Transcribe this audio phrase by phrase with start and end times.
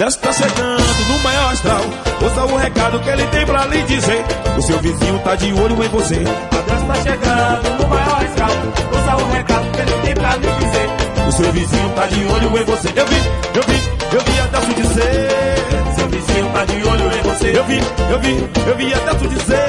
[0.00, 1.82] Adeus tá chegando no maior astral.
[2.22, 4.24] Ouça o recado que ele tem pra lhe dizer.
[4.56, 6.14] O seu vizinho tá de olho em você.
[6.14, 8.50] Adeus tá chegando no maior astral.
[8.94, 11.28] Ouça o recado que ele tem pra lhe dizer.
[11.28, 12.88] O seu vizinho tá de olho em você.
[12.96, 13.16] Eu vi,
[13.54, 15.94] eu vi, eu vi Adeus dizer.
[15.94, 17.58] Seu vizinho tá de olho em você.
[17.58, 17.78] Eu vi,
[18.10, 19.66] eu vi, eu vi Adeus dizer.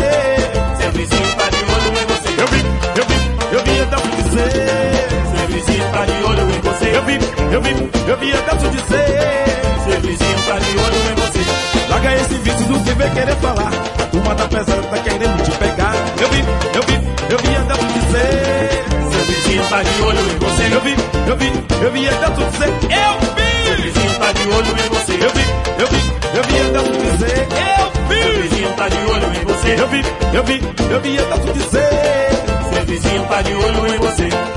[0.80, 2.42] Seu vizinho tá de olho em você.
[2.42, 2.60] Eu vi,
[3.00, 4.81] eu vi, eu vi Adeus dizer.
[5.62, 6.86] Seu vizinho tá de olho em você.
[6.96, 7.20] Eu vi,
[7.54, 9.46] eu vi, eu vi Adeus dizer.
[9.86, 11.40] Seu vizinho tá de olho em você.
[11.90, 13.72] Larga esse vício do que vem querer falar.
[14.02, 15.94] A turma tá pesada, tá querendo te pegar.
[16.20, 16.40] Eu vi,
[16.74, 16.94] eu vi,
[17.30, 18.86] eu vi Adeus dizer.
[19.12, 20.76] Seu vizinho tá de olho em você.
[20.76, 20.96] Eu vi,
[21.28, 21.54] eu vi,
[21.84, 22.70] eu vi Adeus dizer.
[22.70, 23.52] Eu vi!
[23.66, 25.14] Seu vizinho tá de olho em você.
[25.14, 25.46] Eu vi,
[25.80, 26.02] eu vi,
[26.38, 27.48] eu vi Adeus dizer.
[27.52, 28.42] Eu Seu vi!
[28.42, 29.76] vizinho tá de olho em você.
[29.80, 30.02] Eu vi,
[30.34, 31.90] eu vi, eu vi Adeus dizer.
[32.74, 34.51] Seu vizinho tá de olho em você.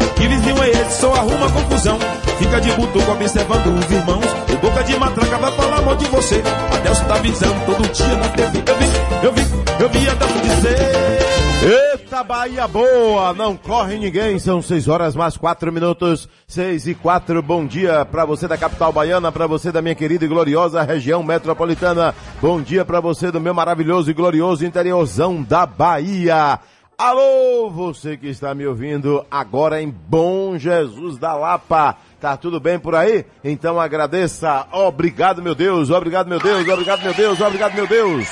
[0.90, 1.98] Só arruma confusão.
[2.38, 4.26] Fica de butuco observando os irmãos.
[4.52, 6.42] O boca de matraca vai falar mal de você.
[6.74, 8.58] Adeus tá avisando todo dia na TV.
[8.66, 11.24] Eu vi, eu vi, eu vi Adeus dizer.
[11.64, 17.42] Eita Bahia boa, não corre ninguém, são 6 horas mais 4 minutos, 6 e 4,
[17.42, 21.22] bom dia para você da capital baiana, para você da minha querida e gloriosa região
[21.22, 26.60] metropolitana, bom dia para você do meu maravilhoso e glorioso interiorzão da Bahia.
[26.96, 31.96] Alô, você que está me ouvindo agora em Bom Jesus da Lapa.
[32.20, 33.24] Tá tudo bem por aí?
[33.42, 34.64] Então agradeça.
[34.70, 35.90] Obrigado, meu Deus.
[35.90, 36.68] Obrigado, meu Deus.
[36.68, 37.40] Obrigado, meu Deus.
[37.40, 38.28] Obrigado, meu Deus.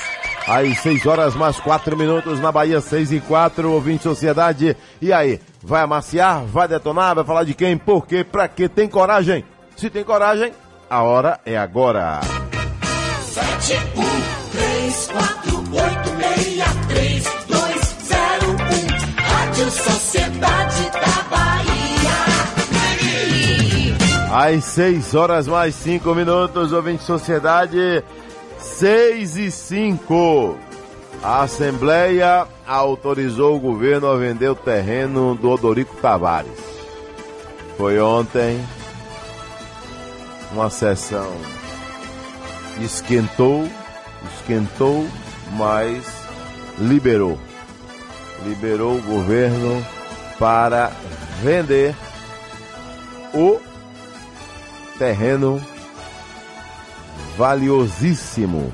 [0.47, 4.77] Aí, seis horas mais quatro minutos na Bahia, seis e quatro ouvinte Sociedade.
[5.01, 6.45] E aí, vai amaciar?
[6.45, 7.15] Vai detonar?
[7.15, 7.77] Vai falar de quem?
[7.77, 8.23] Por quê?
[8.23, 8.69] Pra quê?
[8.69, 9.43] Tem coragem?
[9.75, 10.53] Se tem coragem,
[10.89, 12.21] a hora é agora.
[13.25, 14.01] 7, 1,
[14.51, 16.32] 3, 4, 8, 6.
[19.63, 22.11] Rádio Sociedade da Bahia.
[24.57, 28.03] Às 6 horas mais 5 minutos, ouvinte Sociedade,
[28.59, 30.57] 6 e 5.
[31.23, 36.59] A Assembleia autorizou o governo a vender o terreno do Odorico Tavares.
[37.77, 38.59] Foi ontem
[40.51, 41.31] uma sessão
[42.81, 43.65] esquentou,
[44.35, 45.07] esquentou,
[45.55, 46.03] mas
[46.79, 47.39] liberou.
[48.43, 49.85] Liberou o governo
[50.37, 50.91] para
[51.41, 51.95] vender
[53.33, 53.59] o
[54.97, 55.61] terreno
[57.37, 58.71] valiosíssimo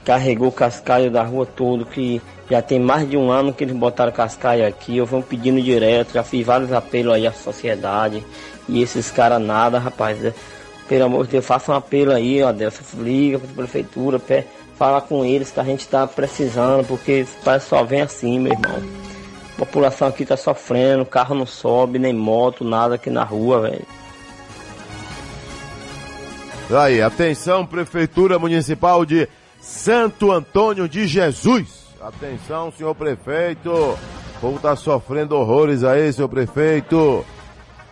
[0.06, 2.20] carregou o cascaio da rua todo, que
[2.50, 6.14] já tem mais de um ano que eles botaram cascaio aqui, eu vou pedindo direto,
[6.14, 8.24] já fiz vários apelos aí à sociedade,
[8.70, 10.24] e esses caras nada, rapaz.
[10.24, 10.32] é,
[10.88, 15.00] Pelo amor de Deus, faça um apelo aí, ó Deus, liga pra prefeitura, pé, fala
[15.00, 18.82] com eles que a gente tá precisando, porque pai só vem assim, meu irmão.
[19.54, 23.86] A população aqui tá sofrendo, carro não sobe, nem moto, nada aqui na rua, velho.
[26.70, 29.28] Aí, atenção, Prefeitura Municipal de
[29.60, 31.80] Santo Antônio de Jesus.
[32.00, 33.70] Atenção, senhor prefeito.
[33.70, 33.98] O
[34.40, 37.24] povo tá sofrendo horrores aí, senhor prefeito.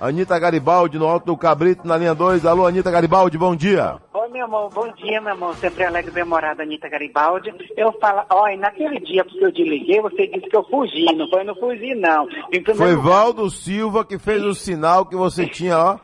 [0.00, 2.47] Anitta Garibaldi no Alto do Cabrito, na linha 2.
[2.47, 3.97] Alô, Anitta Garibaldi, bom dia.
[4.15, 5.53] Oi, meu irmão, bom dia, meu irmão.
[5.55, 7.53] Sempre alegre, bem-morada, Anitta Garibaldi.
[7.77, 11.05] Eu falo, olha, naquele dia que eu te liguei, você disse que eu fugi.
[11.17, 12.29] Não foi, não fugi, não.
[12.77, 15.99] Foi lugar- Valdo Silva que fez o sinal que você tinha, ó,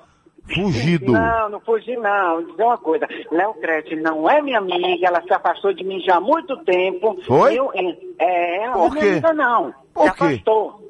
[0.53, 1.13] fugido.
[1.13, 2.35] Não, não fugi, não.
[2.43, 3.07] Vou dizer uma coisa.
[3.31, 7.17] Léo Crete não é minha amiga, ela se afastou de mim já há muito tempo.
[7.25, 7.57] Foi?
[7.57, 7.71] Eu,
[8.19, 9.05] é, ela Por não é quê?
[9.07, 9.75] minha amiga, não.
[9.95, 10.25] Por se quê?
[10.25, 10.81] afastou.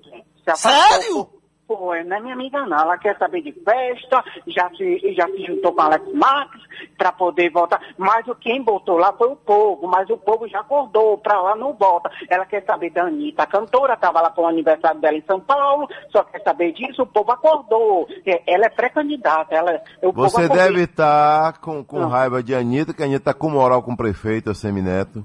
[0.42, 0.72] Se afastou.
[1.02, 1.33] Sério?
[1.66, 2.78] Foi, não é minha amiga não.
[2.78, 6.62] Ela quer saber de festa, já se, já se juntou com Alex Marques
[6.98, 7.80] para poder voltar.
[7.96, 11.56] Mas o quem botou lá foi o povo, mas o povo já acordou, pra lá
[11.56, 12.10] não volta.
[12.28, 15.40] Ela quer saber da Anitta, a cantora, estava lá para o aniversário dela em São
[15.40, 18.06] Paulo, só quer saber disso, o povo acordou.
[18.26, 22.08] É, Ela é pré-candidata, ela o povo Você deve estar com, com Não.
[22.08, 25.24] raiva de Anitta, que a Anitta tá com moral com o prefeito, a Semineto.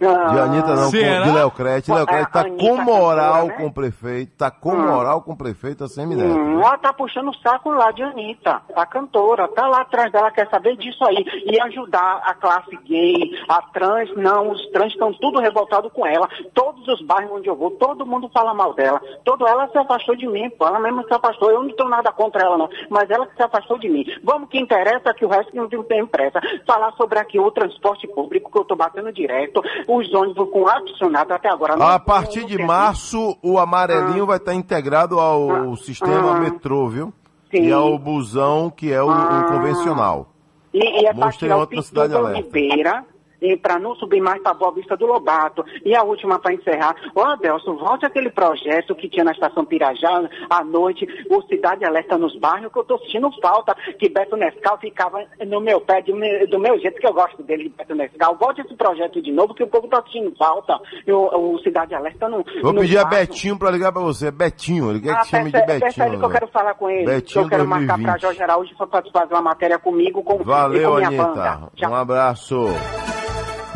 [0.00, 1.24] Ah, De Anitta não, com, Será?
[1.24, 1.90] de Leocrete.
[1.90, 3.56] A- Leocrete tá a Anitta com moral cantora, né?
[3.56, 4.86] com o prefeito, tá com Hum.
[4.86, 6.28] moral com o prefeito, a Semineto.
[6.38, 10.30] Hum, ela tá puxando o saco lá de Anitta, a cantora, tá lá atrás dela,
[10.30, 11.24] quer saber disso aí.
[11.46, 13.14] E ajudar a classe gay,
[13.48, 16.28] a trans, não, os trans estão tudo revoltados com ela.
[16.54, 19.00] Todos os bairros onde eu vou, todo mundo fala mal dela.
[19.24, 21.50] Todo ela se afastou de mim, pô, ela mesmo se afastou.
[21.50, 24.04] Eu não tenho nada contra ela, não, mas ela se afastou de mim.
[24.22, 26.40] Vamos que interessa, que o resto não tem pressa.
[26.66, 31.32] Falar sobre aqui o transporte público, que eu tô batendo direto, os ônibus com ar-condicionado
[31.32, 31.74] até agora.
[31.76, 35.76] não- A partir de março, o amarelinho vai estar integrado ao Ah.
[35.78, 36.40] sistema Ah.
[36.40, 37.12] metrô, viu?
[37.50, 37.62] Sim.
[37.68, 39.46] E ao busão, que é o, o Ah.
[39.48, 40.28] convencional.
[40.74, 42.38] E, e é Mostrei outra cidade alerta.
[42.40, 43.04] Oliveira
[43.40, 45.64] e para não subir mais para Boa Vista do Lobato.
[45.84, 46.94] E a última para encerrar.
[47.14, 52.16] Ô Adelson, volte aquele projeto que tinha na estação Pirajá à noite, o Cidade Alerta
[52.18, 56.12] nos bairros, que eu tô sentindo falta, que Beto Nescal ficava no meu pé, de
[56.46, 58.36] do meu jeito que eu gosto dele, de Beto Nescal.
[58.36, 60.78] Volte esse projeto de novo, que o povo tá sentindo falta.
[61.06, 62.44] O, o Cidade Alerta não.
[62.62, 63.04] Vou pedir a.
[63.04, 64.30] Betinho pra ligar pra você.
[64.30, 65.80] Betinho, ele quer Ah, que chame de peça- Betinho.
[65.88, 67.00] peça ele que eu quero falar com ele.
[67.04, 68.06] que Betinho eu quero marcar 2020.
[68.06, 71.24] para Jorge Araújo para fazer uma matéria comigo com, e com Valeu, minha Anitta.
[71.24, 71.70] banda.
[71.76, 71.90] Tchau.
[71.90, 72.66] Um abraço.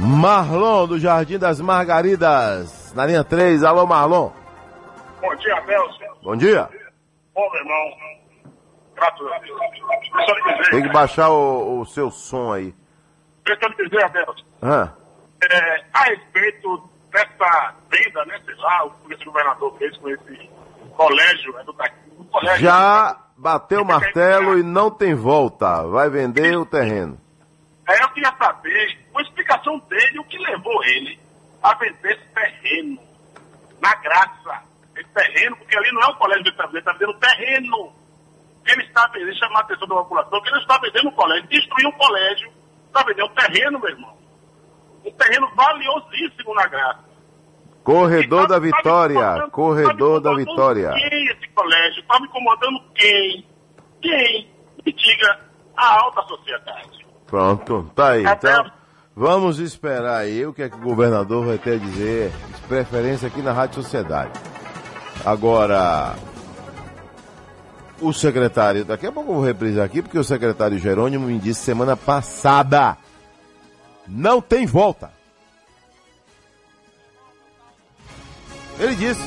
[0.04, 2.92] Marlon, do Jardim das Margaridas.
[2.92, 3.62] Na linha 3.
[3.62, 4.30] Alô, Marlon.
[5.20, 6.04] Bom dia, Nelson.
[6.24, 6.68] Bom dia.
[7.32, 8.12] Bom, meu irmão.
[9.02, 12.74] Dizer, Tem que baixar o, o seu som aí.
[13.46, 14.44] eu lhe dizer, Nelson.
[14.60, 14.92] Hã?
[15.44, 16.82] É, a respeito
[17.12, 20.50] dessa venda, né, sei lá, o que esse governador fez com esse
[20.96, 22.00] colégio educativo.
[22.20, 25.84] um Colégio, Já bateu o martelo e não tem volta.
[25.84, 27.18] Vai vender o terreno.
[27.88, 31.18] É, eu queria saber uma explicação dele, o que levou ele
[31.62, 32.98] a vender esse terreno.
[33.80, 34.62] Na graça.
[34.96, 37.92] Esse terreno, porque ali não é um colégio de ele está vendendo terreno.
[38.64, 41.88] Ele está vendendo, chamar a atenção da população, que ele está vendendo um colégio, destruiu
[41.88, 42.52] um colégio,
[42.86, 44.16] está vendendo um terreno, meu irmão.
[45.04, 47.12] Um terreno valiosíssimo na graça.
[47.82, 49.12] Corredor da tá- tá me Vitória.
[49.14, 50.90] incomodando- Corredor tá da Vitória.
[50.92, 52.00] Quem esse colégio?
[52.02, 53.46] Está me incomodando quem?
[54.00, 54.50] Quem?
[54.86, 55.40] Me diga
[55.76, 57.06] a alta sociedade.
[57.26, 58.24] Pronto, tá aí.
[58.26, 58.70] Até- Então,
[59.14, 63.28] vamos esperar aí o que é que o governador vai ter a dizer, de preferência
[63.28, 64.32] aqui na Rádio Sociedade.
[65.24, 66.14] Agora,
[68.00, 71.60] o secretário, daqui a pouco eu vou reprisar aqui, porque o secretário Jerônimo me disse
[71.60, 72.96] semana passada,
[74.08, 75.10] não tem volta.
[78.78, 79.22] Ele disse,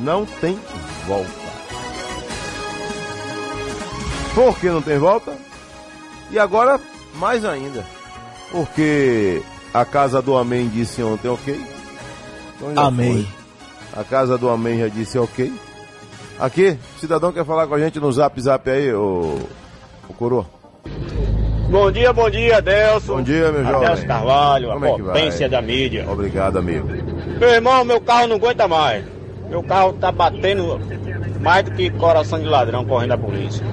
[0.00, 0.58] não tem
[1.06, 1.48] volta.
[4.34, 5.36] Por que não tem volta?
[6.30, 6.80] E agora,
[7.16, 7.84] mais ainda.
[8.50, 9.42] Porque
[9.72, 11.60] a casa do Amém disse ontem ok.
[12.56, 13.28] Então Amém.
[13.92, 14.00] foi.
[14.00, 15.52] A casa do Amém já disse ok.
[16.38, 19.38] Aqui, o cidadão quer falar com a gente no zap zap aí, ô,
[20.08, 20.46] ô coroa.
[21.68, 23.16] Bom dia, bom dia, Adelson.
[23.16, 23.88] Bom dia, meu jovem.
[23.88, 26.06] Adelson Carvalho, Como é a potência da mídia.
[26.08, 26.88] Obrigado, amigo.
[27.38, 29.04] Meu irmão, meu carro não aguenta mais.
[29.50, 30.80] Meu carro tá batendo
[31.40, 33.64] mais do que coração de ladrão correndo a polícia.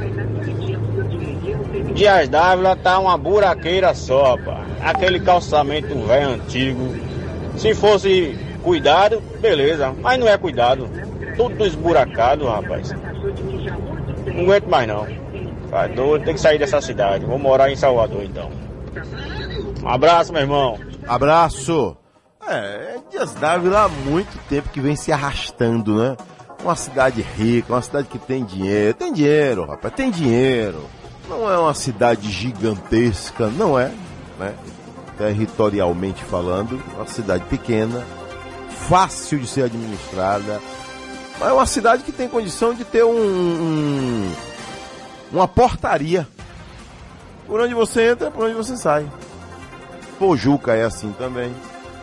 [1.94, 4.65] Dias Dávila tá uma buraqueira só, pá.
[4.82, 6.96] Aquele calçamento velho antigo.
[7.58, 9.94] Se fosse cuidado, beleza.
[10.02, 10.90] Mas não é cuidado.
[11.36, 12.92] Tudo esburacado, rapaz.
[14.26, 15.08] Não aguento mais não.
[15.70, 17.26] Tá doido, tem que sair dessa cidade.
[17.26, 18.50] Vou morar em Salvador então.
[19.84, 20.80] Um abraço, meu irmão.
[21.08, 21.98] Abraço.
[22.48, 26.16] É, é Dias Dávila há muito tempo que vem se arrastando, né?
[26.64, 28.94] Uma cidade rica, uma cidade que tem dinheiro.
[28.94, 30.84] Tem dinheiro, rapaz, tem dinheiro.
[31.28, 33.92] Não é uma cidade gigantesca, não é,
[34.40, 34.54] né?
[35.18, 38.04] Territorialmente falando, uma cidade pequena,
[38.90, 40.62] fácil de ser administrada.
[41.40, 44.32] Mas é uma cidade que tem condição de ter um, um-
[45.32, 46.28] uma portaria.
[47.48, 49.06] Por onde você entra, por onde você sai.
[50.18, 51.54] Pojuca é assim também.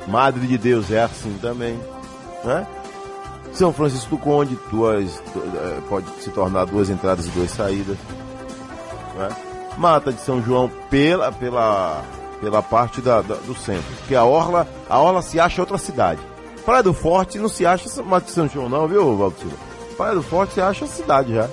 [0.06, 1.78] Madre de Deus é assim também.
[2.44, 2.66] Né?
[3.52, 7.96] São Francisco do Conde, duas, du- eh, pode se tornar duas entradas e duas saídas.
[9.16, 9.28] Né?
[9.78, 12.02] Mata de São João pela, pela,
[12.42, 13.94] pela parte da, da- do centro.
[14.00, 16.20] Porque a Orla, a Orla se acha outra cidade.
[16.64, 19.56] Praia do Forte não se acha Mata de São João não, viu, Valdo Silva?
[19.96, 21.48] Praia do Forte se acha cidade já.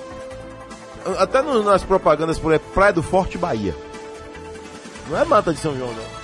[1.18, 3.74] Até no- nas propagandas por aí, Praia do Forte Bahia.
[5.08, 6.20] Não é Mata de São João, não.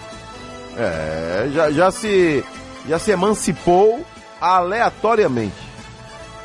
[0.79, 2.45] É, já, já se
[2.89, 4.05] já se emancipou
[4.41, 5.55] aleatoriamente.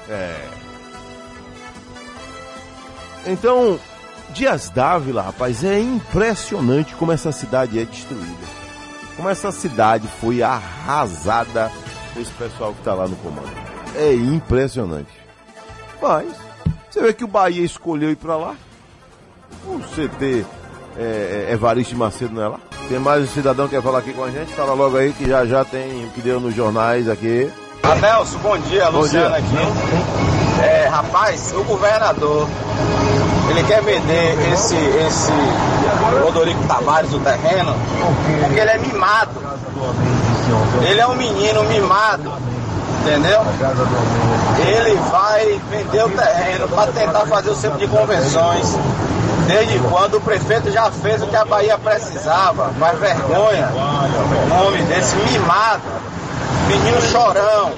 [0.09, 0.47] É.
[3.25, 3.79] Então,
[4.33, 8.61] Dias Dávila, rapaz, é impressionante como essa cidade é destruída.
[9.15, 11.71] Como essa cidade foi arrasada
[12.13, 13.51] por esse pessoal que tá lá no comando.
[13.95, 15.11] É impressionante.
[16.01, 16.27] Mas,
[16.89, 18.55] você vê que o Bahia escolheu ir pra lá.
[19.65, 20.45] O CT
[20.97, 22.59] é, é, Evaristo Macedo não é lá?
[22.87, 24.53] Tem mais um cidadão que quer falar aqui com a gente?
[24.53, 27.51] Fala logo aí que já já tem o que deu nos jornais aqui.
[27.83, 29.37] Adelso, bom dia, Bom Luciano dia.
[29.37, 30.63] aqui.
[30.63, 32.47] É, rapaz, o governador,
[33.51, 35.31] ele quer vender esse, esse
[36.23, 37.75] Rodorico Tavares do terreno,
[38.41, 39.31] porque ele é mimado.
[40.89, 42.31] Ele é um menino mimado,
[43.01, 43.41] entendeu?
[44.65, 48.77] Ele vai vender o terreno para tentar fazer o centro de convenções.
[49.47, 52.71] Desde quando o prefeito já fez o que a Bahia precisava.
[52.79, 53.69] Faz vergonha.
[54.45, 55.81] O nome desse mimado.
[56.71, 57.73] Menino chorão.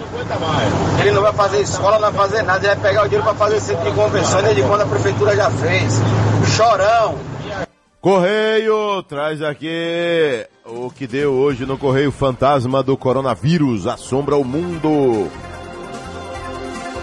[1.00, 2.60] Ele não vai fazer escola, não vai fazer nada.
[2.60, 5.50] Ele vai pegar o dinheiro para fazer centro de convenções desde quando a prefeitura já
[5.50, 6.00] fez.
[6.56, 7.18] Chorão.
[8.00, 15.28] Correio, traz aqui o que deu hoje no Correio Fantasma do Coronavírus, assombra o mundo.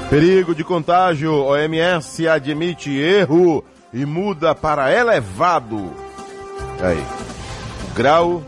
[0.08, 5.90] Perigo de contágio, OMS admite erro e muda para elevado.
[6.80, 7.04] Aí,
[7.94, 8.42] grau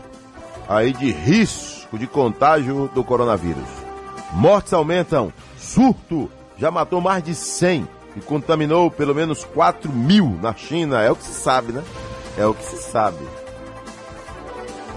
[0.69, 3.67] aí de risco de contágio do coronavírus.
[4.31, 10.53] Mortes aumentam, surto já matou mais de 100 e contaminou pelo menos 4 mil na
[10.53, 11.83] China, é o que se sabe, né?
[12.37, 13.25] É o que se sabe.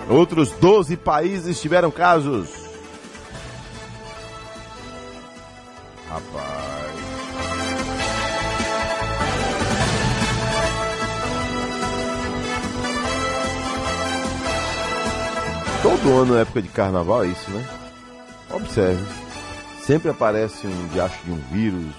[0.08, 2.48] Outros 12 países tiveram casos.
[6.08, 6.75] Rapaz.
[16.06, 17.64] Todo ano, na época de carnaval, é isso, né?
[18.52, 19.04] Observe.
[19.80, 21.92] Sempre aparece um diacho de um vírus,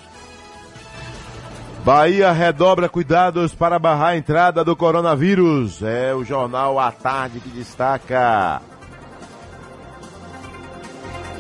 [1.84, 5.82] Bahia redobra cuidados para barrar a entrada do coronavírus.
[5.82, 8.62] É o jornal à tarde que destaca.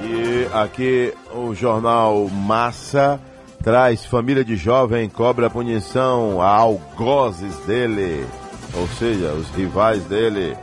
[0.01, 3.19] E aqui o jornal Massa
[3.61, 8.25] traz família de jovem cobra punição a algozes dele,
[8.73, 10.55] ou seja, os rivais dele.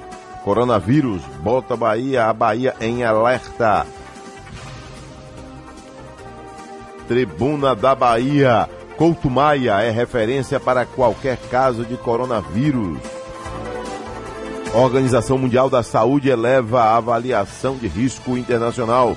[0.44, 3.86] Coronavírus bota Bahia, a Bahia em alerta.
[7.08, 8.68] Tribuna da Bahia.
[8.98, 12.98] Couto Maia é referência para qualquer caso de coronavírus.
[14.74, 19.16] Organização Mundial da Saúde eleva a avaliação de risco internacional.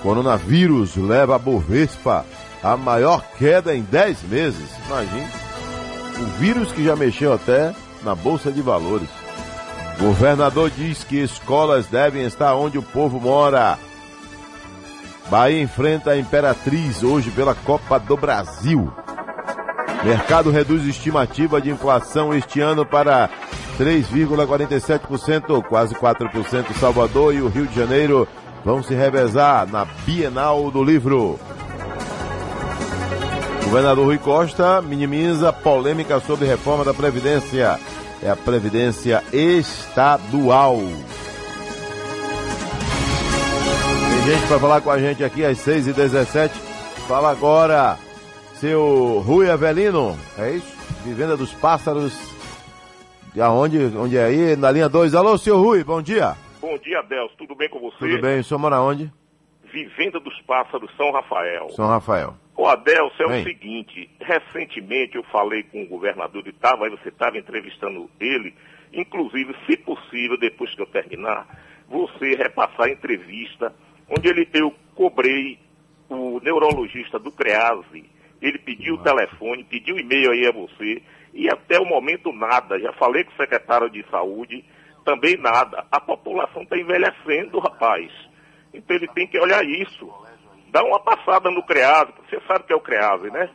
[0.00, 2.24] Coronavírus leva a Bovespa
[2.62, 4.70] a maior queda em 10 meses.
[4.86, 5.26] Imagine.
[6.20, 9.21] O vírus que já mexeu até na Bolsa de Valores.
[9.98, 13.78] Governador diz que escolas devem estar onde o povo mora.
[15.30, 18.92] Bahia enfrenta a Imperatriz hoje pela Copa do Brasil.
[20.04, 23.30] Mercado reduz estimativa de inflação este ano para
[23.78, 26.72] 3,47%, quase 4%.
[26.78, 28.26] Salvador e o Rio de Janeiro
[28.64, 31.38] vão se revezar na Bienal do Livro.
[33.64, 37.78] Governador Rui Costa minimiza polêmica sobre reforma da Previdência.
[38.22, 40.76] É a Previdência Estadual.
[44.10, 46.50] Tem gente para falar com a gente aqui às 6h17.
[47.08, 47.98] Fala agora,
[48.54, 50.16] seu Rui Avelino.
[50.38, 50.72] É isso?
[51.04, 52.16] Vivenda dos Pássaros.
[53.34, 53.78] De aonde?
[53.96, 54.56] Onde é aí?
[54.56, 55.14] Na linha 2.
[55.14, 56.36] Alô, seu Rui, bom dia.
[56.60, 57.34] Bom dia, Adelso.
[57.36, 57.96] Tudo bem com você?
[57.98, 58.38] Tudo bem?
[58.38, 59.10] O senhor mora onde?
[59.72, 61.70] Vivenda dos Pássaros, São Rafael.
[61.70, 62.34] São Rafael.
[62.56, 63.40] O Adelso, é Bem.
[63.40, 68.54] o seguinte, recentemente eu falei com o governador de Tava, aí você estava entrevistando ele,
[68.92, 71.46] inclusive, se possível, depois que eu terminar,
[71.88, 73.74] você repassar a entrevista,
[74.08, 75.58] onde ele, eu cobrei
[76.08, 78.04] o neurologista do CREASE,
[78.42, 81.02] ele pediu o telefone, pediu e-mail aí a você,
[81.32, 84.62] e até o momento nada, já falei com o secretário de saúde,
[85.04, 85.86] também nada.
[85.90, 88.12] A população está envelhecendo, rapaz.
[88.72, 90.08] Então ele tem que olhar isso.
[90.70, 93.50] Dá uma passada no CREASE, você sabe que é o CREASE, né?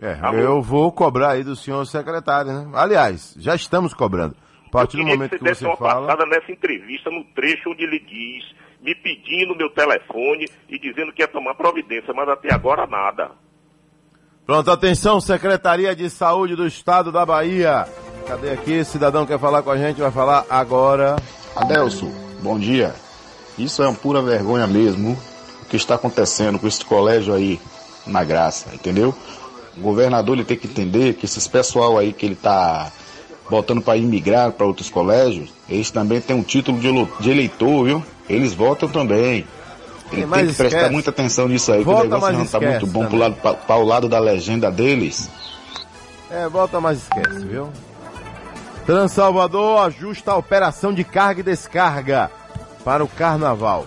[0.00, 2.70] É, eu vou cobrar aí do senhor secretário, né?
[2.74, 4.36] Aliás, já estamos cobrando.
[4.66, 6.08] A partir do momento que que você desse você uma fala.
[6.08, 8.44] passada nessa entrevista, no trecho onde ele diz,
[8.82, 13.30] me pedindo meu telefone e dizendo que ia tomar providência, mas até agora nada.
[14.44, 17.86] Pronto, atenção, Secretaria de Saúde do Estado da Bahia.
[18.26, 18.84] Cadê aqui?
[18.84, 21.16] Cidadão quer falar com a gente, vai falar agora.
[21.56, 22.06] Adelso,
[22.42, 22.92] bom dia.
[23.58, 25.16] Isso é uma pura vergonha mesmo,
[25.62, 27.60] o que está acontecendo com esse colégio aí
[28.06, 29.14] na graça, entendeu?
[29.76, 32.90] O governador ele tem que entender que esses pessoal aí que ele está
[33.48, 36.78] botando para imigrar para outros colégios, eles também têm um título
[37.20, 38.02] de eleitor, viu?
[38.28, 39.46] Eles votam também.
[40.12, 40.92] Ele tem que prestar esquece.
[40.92, 43.20] muita atenção nisso aí, que Volta, o negócio não tá esquece muito bom pro também.
[43.20, 45.28] lado, pra, pra o lado da legenda deles.
[46.30, 47.68] É, volta, mas esquece, viu?
[48.86, 52.30] Transalvador ajusta a operação de carga e descarga
[52.84, 53.86] para o carnaval.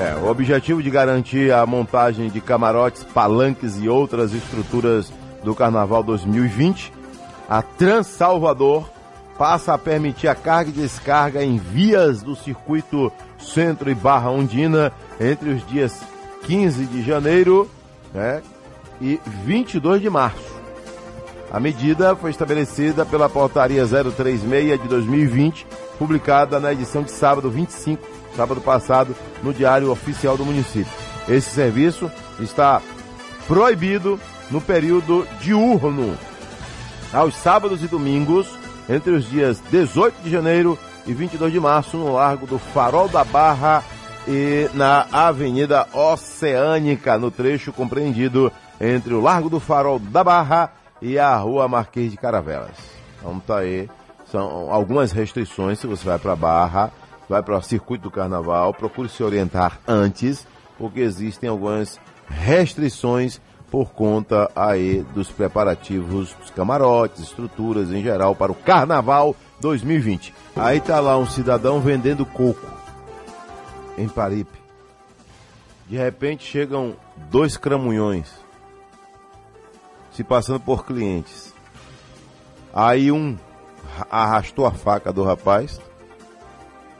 [0.00, 6.02] É, o objetivo de garantir a montagem de camarotes, palanques e outras estruturas do Carnaval
[6.02, 6.92] 2020,
[7.48, 8.88] a Transalvador
[9.36, 14.92] passa a permitir a carga e descarga em vias do circuito Centro e Barra Ondina
[15.20, 16.00] entre os dias
[16.44, 17.68] 15 de janeiro
[18.12, 18.42] né,
[19.00, 20.58] e 22 de março.
[21.50, 25.66] A medida foi estabelecida pela Portaria 036 de 2020,
[25.98, 28.02] publicada na edição de sábado 25,
[28.36, 30.92] sábado passado, no Diário Oficial do Município.
[31.28, 32.80] Esse serviço está
[33.46, 34.18] proibido
[34.50, 36.16] no período diurno,
[37.12, 38.48] aos sábados e domingos,
[38.88, 43.24] entre os dias 18 de janeiro e 22 de março, no Largo do Farol da
[43.24, 43.82] Barra
[44.26, 51.18] e na Avenida Oceânica, no trecho compreendido entre o Largo do Farol da Barra e
[51.18, 52.76] a Rua Marquês de Caravelas.
[53.18, 53.88] Então tá aí,
[54.30, 56.92] são algumas restrições se você vai para Barra,
[57.28, 63.90] vai para o circuito do carnaval, procure se orientar antes, porque existem algumas restrições por
[63.92, 70.34] conta aí dos preparativos dos camarotes, estruturas em geral para o carnaval 2020.
[70.56, 72.66] Aí tá lá um cidadão vendendo coco
[73.96, 74.58] em Paripe.
[75.86, 76.96] De repente chegam
[77.30, 78.30] dois cramunhões
[80.12, 81.54] se passando por clientes.
[82.74, 83.36] Aí um
[84.10, 85.80] arrastou a faca do rapaz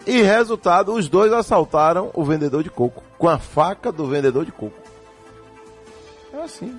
[0.09, 4.53] e resultado os dois assaltaram o vendedor de coco com a faca do vendedor de
[4.53, 4.81] coco.
[6.33, 6.79] É assim.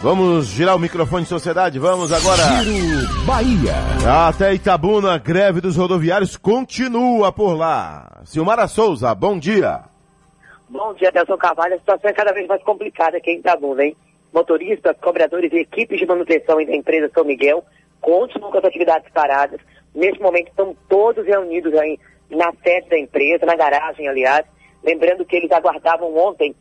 [0.00, 2.62] Vamos girar o microfone de sociedade, vamos agora.
[2.62, 3.74] Giro Bahia.
[4.28, 8.22] Até Itabuna, greve dos rodoviários continua por lá.
[8.24, 9.80] Silmara Souza, bom dia.
[10.68, 11.74] Bom dia, Nelson Carvalho.
[11.74, 13.96] A situação é cada vez mais complicada aqui em Itabuna, hein?
[14.32, 17.64] Motoristas, cobradores e equipes de manutenção da empresa São Miguel
[18.00, 19.60] continuam com as atividades paradas.
[19.94, 21.98] Neste momento estão todos reunidos aí
[22.30, 24.44] na sede da empresa, na garagem, aliás.
[24.82, 26.54] Lembrando que eles aguardavam ontem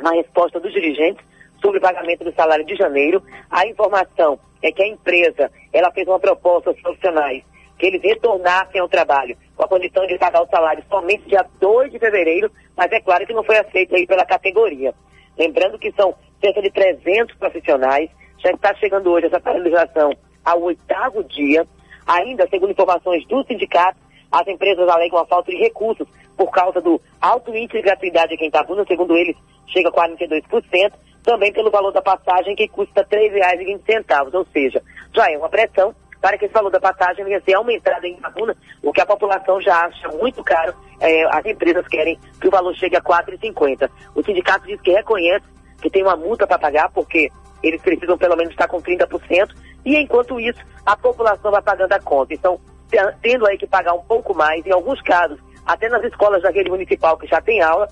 [0.00, 1.24] uma resposta dos dirigentes
[1.60, 3.22] sobre o pagamento do salário de janeiro.
[3.50, 7.42] A informação é que a empresa ela fez uma proposta aos profissionais
[7.78, 11.92] que eles retornassem ao trabalho com a condição de pagar o salário somente dia 2
[11.92, 14.94] de fevereiro, mas é claro que não foi aceito aí pela categoria.
[15.36, 20.12] Lembrando que são cerca de 300 profissionais, já está chegando hoje essa paralisação
[20.44, 21.66] ao oitavo dia.
[22.06, 23.98] Ainda, segundo informações do sindicato,
[24.30, 28.44] as empresas alegam a falta de recursos por causa do alto índice de gratuidade aqui
[28.44, 29.36] em Itabuna, segundo eles,
[29.68, 30.92] chega a 42%,
[31.22, 34.82] também pelo valor da passagem que custa R$ 3,20, ou seja,
[35.14, 38.14] já é uma pressão para que esse valor da passagem venha a ser aumentado em
[38.14, 42.50] Itabuna, o que a população já acha muito caro, eh, as empresas querem que o
[42.50, 43.90] valor chegue a R$ 4,50.
[44.14, 45.44] O sindicato diz que reconhece
[45.82, 47.28] que tem uma multa para pagar, porque
[47.62, 52.00] eles precisam pelo menos estar com 30%, e enquanto isso, a população vai pagando a
[52.00, 52.32] conta.
[52.32, 52.58] Então,
[52.88, 56.48] te- tendo aí que pagar um pouco mais, em alguns casos, até nas escolas da
[56.48, 57.86] rede municipal que já tem aula,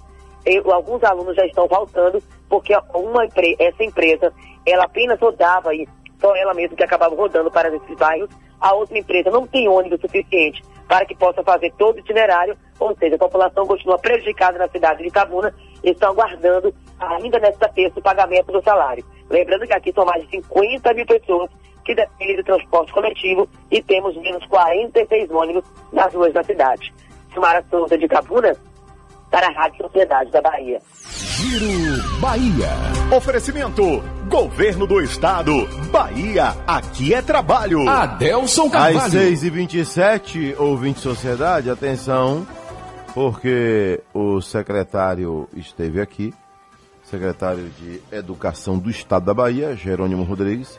[0.72, 3.26] alguns alunos já estão faltando, porque uma
[3.58, 4.32] essa empresa,
[4.64, 5.86] ela apenas rodava aí,
[6.22, 8.30] só ela mesma que acabava rodando para esses bairros,
[8.60, 12.96] a outra empresa não tem ônibus suficiente para que possa fazer todo o itinerário, ou
[12.96, 17.98] seja, a população continua prejudicada na cidade de Itabuna, e estão aguardando ainda nesta terça
[17.98, 19.04] o pagamento do salário.
[19.28, 21.50] Lembrando que aqui são mais de 50 mil pessoas
[21.84, 26.94] que dependem do transporte coletivo e temos menos 46 ônibus nas ruas da cidade.
[27.32, 28.54] Silmara Souza de Itabuna,
[29.32, 30.78] para a Rádio Sociedade da Bahia.
[31.08, 32.68] Giro Bahia.
[33.16, 33.82] Oferecimento:
[34.28, 35.66] Governo do Estado.
[35.90, 37.88] Bahia, aqui é trabalho.
[37.88, 39.10] Adelson Às Carvalho.
[39.10, 42.46] 6 e 27 ouvinte Sociedade, atenção,
[43.14, 46.34] porque o secretário esteve aqui,
[47.02, 50.78] secretário de Educação do Estado da Bahia, Jerônimo Rodrigues,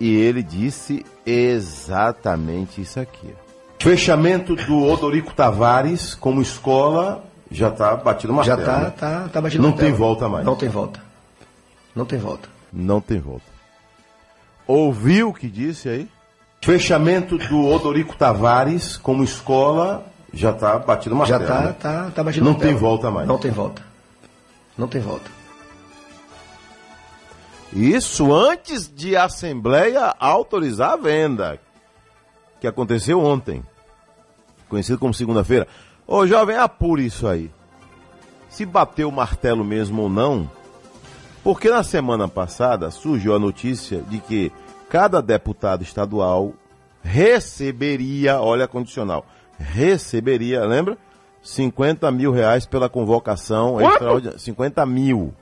[0.00, 3.34] e ele disse exatamente isso aqui.
[3.78, 9.62] Fechamento do Odorico Tavares como escola já está batido uma Já tá, tá, tá batido
[9.62, 10.44] Não tem volta mais.
[10.44, 11.00] Não tem volta.
[11.94, 12.48] Não tem volta.
[12.72, 13.44] Não tem volta.
[14.66, 16.08] Ouviu o que disse aí?
[16.62, 22.44] Fechamento do Odorico Tavares como escola já está batido uma Já tá, tá, tá batido
[22.44, 23.26] Não tem volta mais.
[23.26, 23.82] Não tem volta.
[24.78, 25.30] Não tem volta.
[27.72, 31.60] Isso antes de a Assembleia autorizar a venda,
[32.60, 33.62] que aconteceu ontem,
[34.68, 35.68] conhecido como segunda-feira.
[36.12, 37.52] Ô jovem, apure isso aí.
[38.48, 40.50] Se bateu o martelo mesmo ou não,
[41.44, 44.50] porque na semana passada surgiu a notícia de que
[44.88, 46.52] cada deputado estadual
[47.00, 49.24] receberia, olha a condicional,
[49.56, 50.98] receberia, lembra?
[51.44, 54.36] 50 mil reais pela convocação extraordinária.
[54.36, 55.32] 50 mil.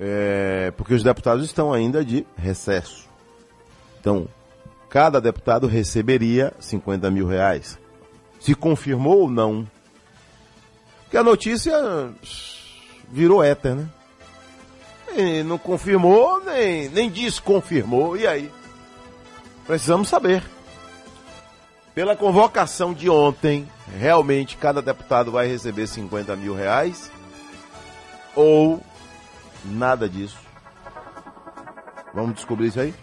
[0.00, 3.06] É, porque os deputados estão ainda de recesso.
[4.00, 4.26] Então,
[4.88, 7.78] cada deputado receberia 50 mil reais.
[8.46, 9.66] Se confirmou ou não.
[11.02, 11.74] Porque a notícia
[13.10, 13.88] virou éter, né?
[15.16, 18.16] E não confirmou, nem, nem desconfirmou.
[18.16, 18.48] E aí?
[19.66, 20.44] Precisamos saber.
[21.92, 27.10] Pela convocação de ontem, realmente cada deputado vai receber 50 mil reais?
[28.36, 28.80] Ou
[29.64, 30.38] nada disso?
[32.14, 32.94] Vamos descobrir isso aí?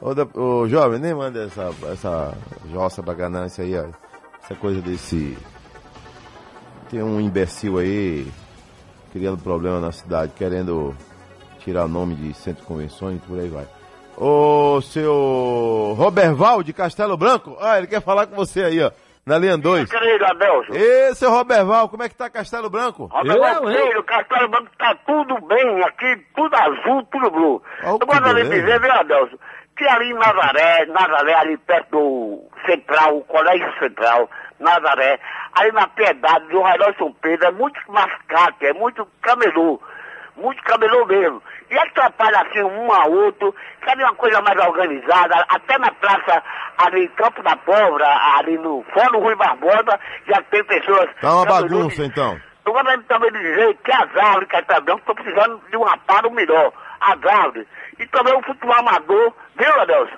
[0.00, 2.34] Ô, jovem, nem manda essa, essa
[2.72, 4.05] jossa pra ganância aí, ó.
[4.46, 5.36] Essa coisa desse.
[6.88, 8.24] Tem um imbecil aí
[9.12, 10.94] criando problema na cidade, querendo
[11.58, 13.66] tirar o nome de centro de convenções e por aí vai.
[14.16, 18.92] Ô, seu Roberval de Castelo Branco, ah, ele quer falar com você aí, ó,
[19.26, 19.90] na linha 2.
[19.90, 20.74] Querido Adelson.
[20.74, 23.06] Ê, seu Roberval, como é que tá Castelo Branco?
[23.06, 27.60] Roberto Filho, Castelo Branco tá tudo bem aqui, tudo azul, tudo blue.
[27.82, 28.64] Eu que gostaria de beleza.
[28.64, 29.36] dizer, viu, Adelson,
[29.76, 35.20] que ali em Nazaré, Nazaré, ali perto do Central, o Colégio Central, Nazaré,
[35.52, 39.80] ali na Piedade do Railó São Pedro, é muito mascate, é muito camelô,
[40.36, 41.42] muito camelô mesmo.
[41.70, 46.42] E atrapalha assim um a outro, sabe uma coisa mais organizada, até na praça
[46.78, 48.08] ali em Campo da Pólvora,
[48.38, 51.10] ali no Fórum Rui Barbosa, já tem pessoas...
[51.20, 52.38] Tá uma bagunça então.
[52.64, 56.72] eu gostaria também de dizer que as árvores que estão precisando de um aparo melhor.
[57.00, 57.66] As árvores.
[57.98, 60.16] E também o futebol amador, viu, Adelson?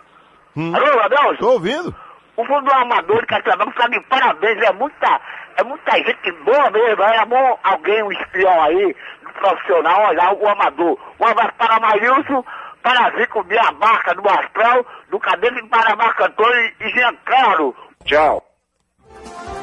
[0.57, 1.37] Alô, Adelson?
[1.37, 1.95] Tô ouvindo.
[2.37, 5.21] O futebol amador de Castelão está de parabéns, é muita,
[5.57, 10.49] é muita gente boa mesmo, é bom alguém, um espião aí, um profissional, olhar o
[10.49, 10.99] amador.
[11.19, 12.45] Um abraço para Marilson,
[12.83, 17.75] para Zico de Abarca, do Astral, do Cadete de Paraná Cantor e e Giancarlo.
[18.05, 18.43] Tchau.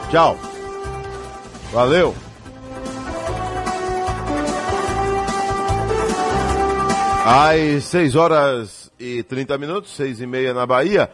[0.09, 0.37] Tchau.
[1.71, 2.13] Valeu.
[7.27, 11.09] Às 6 horas e 30 minutos, 6 e meia na Bahia.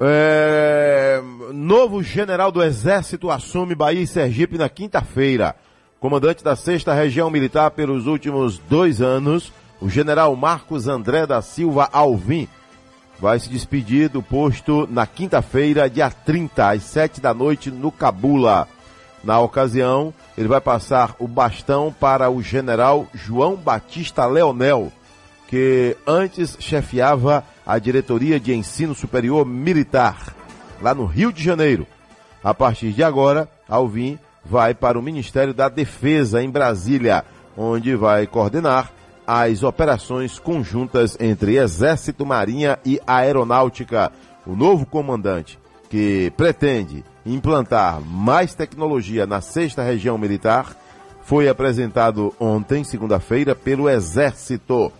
[0.00, 1.22] É,
[1.54, 5.54] novo general do Exército assume Bahia e Sergipe na quinta-feira.
[6.00, 11.88] Comandante da sexta região militar pelos últimos dois anos, o general Marcos André da Silva
[11.92, 12.48] Alvim
[13.20, 18.66] vai se despedir do posto na quinta-feira, dia 30, às 7 da noite, no Cabula.
[19.22, 24.90] Na ocasião, ele vai passar o bastão para o general João Batista Leonel,
[25.50, 30.32] que antes chefiava a Diretoria de Ensino Superior Militar,
[30.80, 31.88] lá no Rio de Janeiro.
[32.42, 37.24] A partir de agora, Alvim vai para o Ministério da Defesa, em Brasília,
[37.56, 38.92] onde vai coordenar
[39.26, 44.12] as operações conjuntas entre Exército, Marinha e Aeronáutica.
[44.46, 45.58] O novo comandante,
[45.88, 50.76] que pretende implantar mais tecnologia na sexta região militar,
[51.22, 54.92] foi apresentado ontem, segunda-feira, pelo Exército.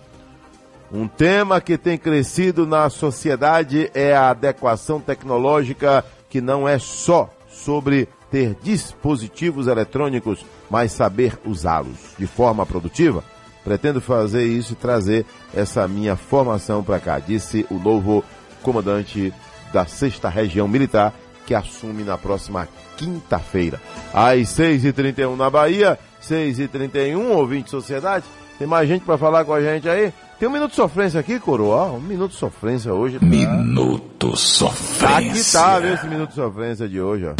[0.92, 7.30] Um tema que tem crescido na sociedade é a adequação tecnológica, que não é só
[7.48, 13.22] sobre ter dispositivos eletrônicos, mas saber usá-los de forma produtiva.
[13.62, 18.24] Pretendo fazer isso e trazer essa minha formação para cá, disse o novo
[18.62, 19.32] comandante
[19.72, 21.14] da sexta região militar,
[21.46, 23.80] que assume na próxima quinta-feira.
[24.12, 28.24] Às 6h31 na Bahia, 6h31, ouvinte de sociedade.
[28.58, 30.12] Tem mais gente para falar com a gente aí?
[30.40, 31.92] Tem um minuto de sofrência aqui, coroa.
[31.92, 33.18] Um minuto de sofrência hoje.
[33.18, 33.26] Tá?
[33.26, 35.18] Minuto Sofrência.
[35.18, 37.34] Aqui tá, viu, esse minuto de sofrência de hoje, ó.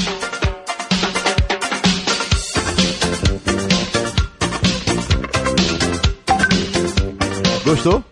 [7.65, 8.05] Gostou?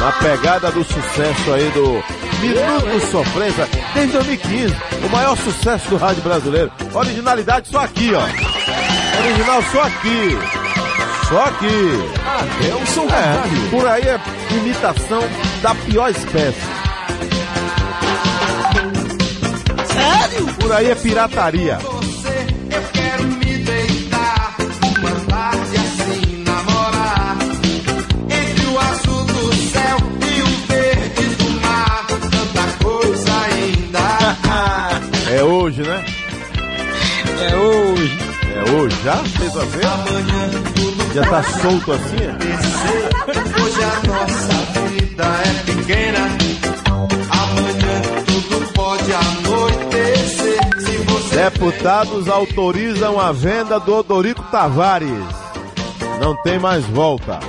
[0.00, 2.02] Na pegada do sucesso aí do
[2.40, 4.74] Minuto Sofrência, desde 2015,
[5.06, 6.72] o maior sucesso do rádio brasileiro.
[6.92, 8.24] Originalidade só aqui, ó.
[9.22, 10.59] Original só aqui.
[11.30, 11.66] Só aqui.
[12.26, 14.18] Adelson É, por aí é
[14.52, 15.22] imitação
[15.62, 16.60] da pior espécie.
[19.86, 20.46] Sério?
[20.58, 21.78] Por aí é pirataria.
[21.82, 24.56] Eu quero me deitar,
[24.98, 27.36] uma tarde namorar.
[28.28, 34.00] Entre o azul do céu o verde do mar, tanta coisa ainda.
[35.32, 36.04] É hoje, né?
[37.52, 38.29] É hoje.
[38.78, 39.16] Hoje, já?
[39.16, 39.88] Sexta-feira?
[39.90, 42.16] Amanhã tudo Já tá solto assim?
[42.16, 43.62] é?
[43.62, 46.18] Hoje a nossa vida é pequena.
[47.30, 50.60] Amanhã tudo pode anoitecer.
[50.80, 55.10] Se você Deputados autorizam a venda do Odorico Tavares.
[56.20, 57.40] Não tem mais volta.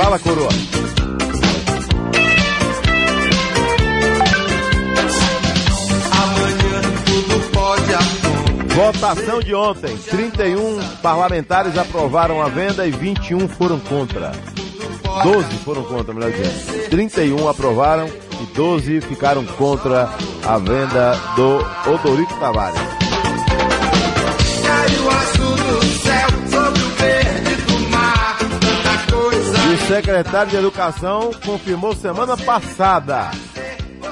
[0.00, 0.48] Fala, coroa.
[8.68, 9.96] Votação de ontem.
[9.96, 14.30] 31 parlamentares aprovaram a venda e 21 foram contra.
[15.24, 16.88] 12 foram contra, melhor dizendo.
[16.90, 20.08] 31 aprovaram e 12 ficaram contra
[20.46, 22.97] a venda do Odorico Tavares.
[29.88, 33.30] Secretário de Educação confirmou semana passada.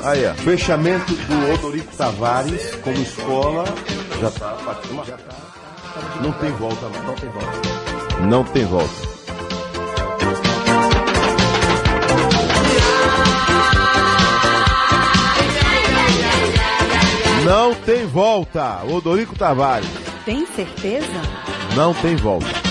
[0.02, 0.34] Aí, ó.
[0.34, 3.64] Fechamento do Odorico Tavares como escola
[4.18, 4.56] já tá
[6.22, 7.02] Não tem volta, não.
[7.02, 7.76] Não tem volta.
[8.22, 9.16] Não tem volta.
[17.44, 18.82] Não tem volta.
[18.90, 19.88] Odorico Tavares.
[20.24, 21.06] Tem certeza?
[21.76, 22.65] Não tem volta.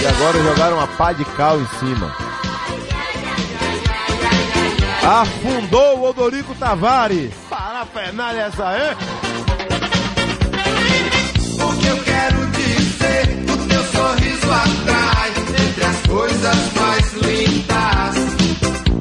[0.00, 2.16] E agora jogaram uma pá de cal em cima.
[5.02, 7.34] Afundou o Odorico Tavares.
[7.50, 8.96] Parafernália essa aí?
[11.62, 15.30] O que eu quero dizer, o teu sorriso atrai
[15.68, 18.14] entre as coisas mais lindas.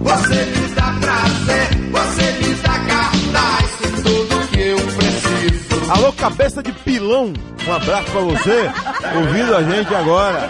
[0.01, 3.71] Você me dá prazer, você me dá cartaz,
[4.03, 5.91] tudo que eu preciso.
[5.91, 7.31] Alô, cabeça de pilão.
[7.67, 8.71] Um abraço pra você,
[9.15, 10.49] ouvindo a gente agora.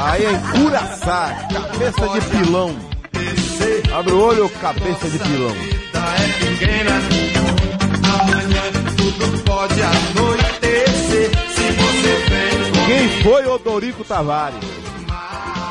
[0.00, 2.76] Aí em Curaçá, cabeça de pilão.
[3.92, 5.50] Abre o olho, cabeça de pilão.
[5.50, 6.28] É
[12.86, 14.58] Quem foi Odorico Tavares?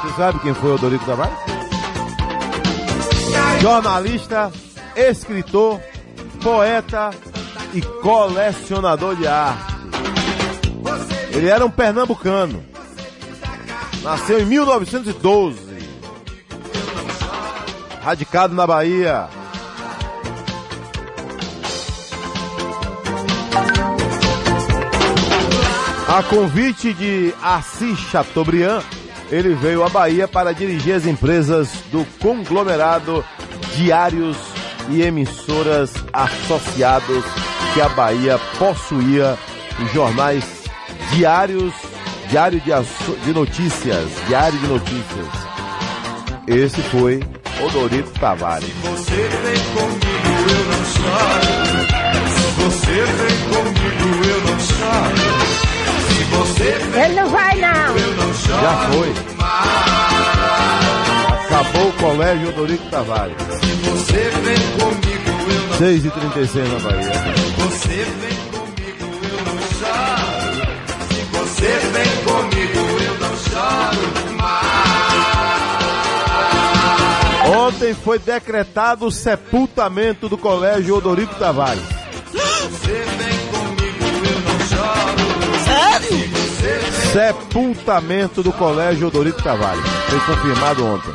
[0.01, 1.37] Você sabe quem foi Odorico Tavares?
[3.61, 4.51] Jornalista,
[4.95, 5.79] escritor,
[6.43, 7.11] poeta
[7.73, 9.75] e colecionador de arte.
[11.31, 12.76] Ele era um pernambucano.
[14.07, 15.59] Nasceu em 1912.
[18.01, 19.27] Radicado na Bahia.
[26.07, 28.81] A convite de Assis Chateaubriand,
[29.29, 33.25] ele veio à Bahia para dirigir as empresas do conglomerado
[33.75, 34.37] Diários
[34.89, 37.25] e Emissoras Associados
[37.73, 39.37] que a Bahia possuía
[39.83, 40.63] os jornais
[41.11, 41.73] Diários,
[42.29, 45.27] Diário de, Asso- de Notícias, Diário de Notícias.
[46.47, 47.21] Esse foi
[47.63, 48.69] Odorico Tavares.
[48.83, 51.47] Você vem comigo, eu não choro.
[52.35, 55.25] Se você vem comigo, eu não choro.
[56.07, 57.97] Se você vem Ele não vai, não.
[57.97, 58.61] eu não choro.
[58.61, 59.13] Já foi.
[61.45, 63.35] Acabou o colégio Odorico Tavares.
[63.41, 67.11] Se você vem comigo, eu não 6 e 36 na Bahia.
[67.57, 68.46] Você vem
[77.67, 81.83] Ontem foi decretado o sepultamento do colégio Odorico Tavares.
[85.65, 86.37] Sério?
[87.13, 89.83] Sepultamento do colégio Odorico Tavares.
[90.09, 91.13] Foi confirmado ontem.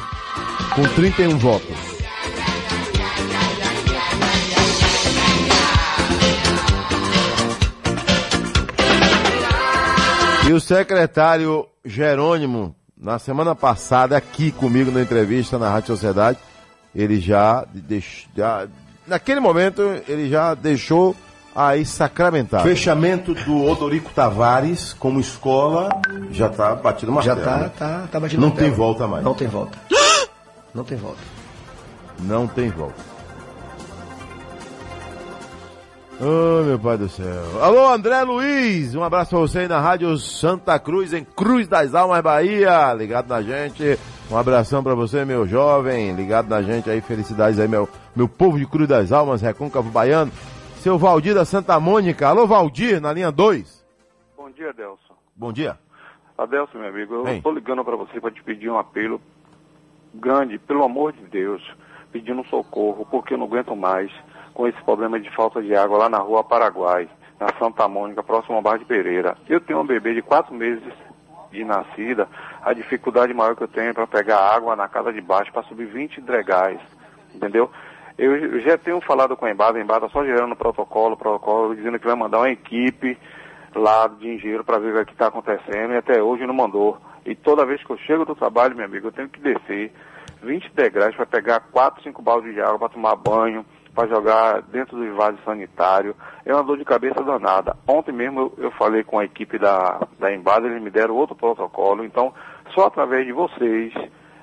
[0.74, 1.76] Com 31 votos.
[10.48, 16.38] E o secretário Jerônimo, na semana passada, aqui comigo na entrevista na Rádio Sociedade,
[16.94, 18.66] ele já, deix- já
[19.06, 21.16] naquele momento, ele já deixou
[21.54, 22.62] aí sacramentado.
[22.62, 25.88] Fechamento do Odorico Tavares como escola
[26.30, 28.68] já tá batido uma Já tá, tá, tá batido Não martelo.
[28.70, 29.24] tem volta mais.
[29.24, 29.78] Não tem volta.
[30.74, 31.18] Não tem volta.
[32.20, 33.11] Não tem volta.
[36.20, 37.62] Oh, meu pai do céu.
[37.62, 38.94] Alô, André Luiz.
[38.94, 42.92] Um abraço pra você aí na Rádio Santa Cruz, em Cruz das Almas, Bahia.
[42.94, 43.98] Ligado na gente.
[44.30, 46.14] Um abração pra você, meu jovem.
[46.14, 47.00] Ligado na gente aí.
[47.00, 50.30] Felicidades aí, meu, meu povo de Cruz das Almas, Recôncavo Baiano.
[50.76, 52.28] Seu Valdir da Santa Mônica.
[52.28, 53.84] Alô, Valdir, na linha 2.
[54.36, 55.14] Bom dia, Adelson.
[55.34, 55.76] Bom dia.
[56.38, 57.36] Adelson, meu amigo, eu Vem.
[57.38, 59.20] estou ligando para você para te pedir um apelo
[60.14, 61.62] grande, pelo amor de Deus,
[62.12, 64.10] pedindo socorro, porque eu não aguento mais
[64.54, 67.08] com esse problema de falta de água lá na rua Paraguai,
[67.40, 69.36] na Santa Mônica, próximo ao Bar de Pereira.
[69.48, 70.82] Eu tenho um bebê de quatro meses
[71.50, 72.28] de nascida,
[72.62, 75.62] a dificuldade maior que eu tenho é para pegar água na casa de baixo para
[75.64, 76.80] subir 20 dregais,
[77.34, 77.70] entendeu?
[78.16, 82.06] Eu, já tenho falado com a Embada, a Embada só gerando protocolo, protocolo, dizendo que
[82.06, 83.18] vai mandar uma equipe
[83.74, 86.98] lá de engenheiro para ver o que está acontecendo e até hoje não mandou.
[87.24, 89.92] E toda vez que eu chego do trabalho, meu amigo, eu tenho que descer
[90.42, 94.96] 20 degraus para pegar 4, 5 baldes de água para tomar banho, para jogar dentro
[94.96, 96.14] do vaso sanitário.
[96.44, 97.76] É uma dor de cabeça danada.
[97.86, 101.36] Ontem mesmo eu, eu falei com a equipe da, da Embada, eles me deram outro
[101.36, 102.04] protocolo.
[102.04, 102.32] Então,
[102.74, 103.92] só através de vocês,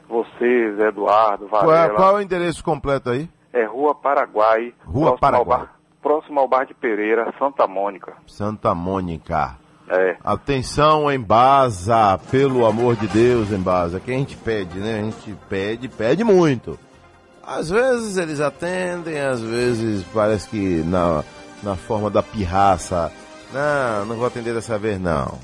[0.07, 1.93] Vocês, Eduardo, Qual, Varela.
[1.93, 3.29] é- qual é o endereço completo aí?
[3.53, 4.73] É Rua Paraguai.
[4.85, 5.59] Rua próximo Paraguai.
[5.59, 8.13] Ao bar, próximo ao bar de Pereira, Santa Mônica.
[8.25, 9.55] Santa Mônica.
[9.88, 10.17] É.
[10.23, 14.99] Atenção, Embasa, pelo amor de Deus, Embasa, que a gente pede, né?
[14.99, 16.77] A gente pede, pede muito.
[17.49, 21.23] Às vezes eles atendem, às vezes parece que na,
[21.63, 23.12] na forma da pirraça.
[23.51, 25.39] Não, não vou atender dessa vez não.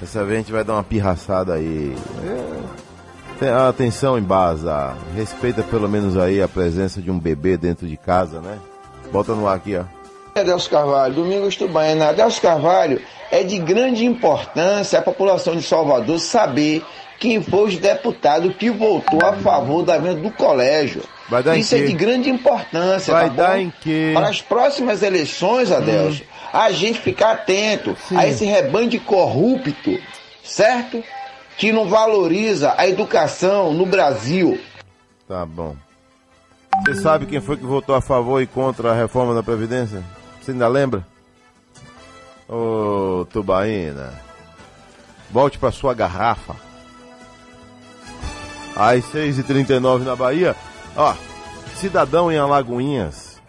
[0.00, 1.96] Dessa vez a gente vai dar uma pirraçada aí.
[3.40, 3.50] É.
[3.68, 8.56] Atenção, Embasa, respeita pelo menos aí a presença de um bebê dentro de casa, né?
[9.10, 9.82] Bota no ar aqui, ó.
[10.38, 12.10] Adelso Carvalho, Domingos Tubaina.
[12.10, 13.02] Adelso Carvalho,
[13.32, 16.84] é de grande importância a população de Salvador saber
[17.18, 21.02] quem foi os deputados que votou a favor da venda do colégio.
[21.56, 23.56] Isso é de grande importância, Vai tá dar bom?
[23.62, 24.10] em quê?
[24.14, 29.98] Para as próximas eleições, Adelso, a gente ficar atento a esse rebanho de corrupto,
[30.44, 31.02] certo?
[31.56, 34.60] Que não valoriza a educação no Brasil.
[35.28, 35.76] Tá bom.
[36.84, 40.02] Você sabe quem foi que votou a favor e contra a reforma da Previdência?
[40.40, 41.06] Você ainda lembra?
[42.48, 44.12] Ô, Tubaína.
[45.30, 46.56] Volte pra sua garrafa.
[48.74, 50.56] Às 6h39 na Bahia.
[50.96, 51.14] Ó,
[51.74, 53.40] cidadão em Alagoinhas,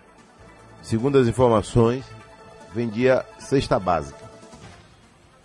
[0.82, 2.06] segundo as informações,
[2.74, 4.24] vendia cesta básica.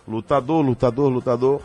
[0.07, 1.61] Lutador, lutador, lutador,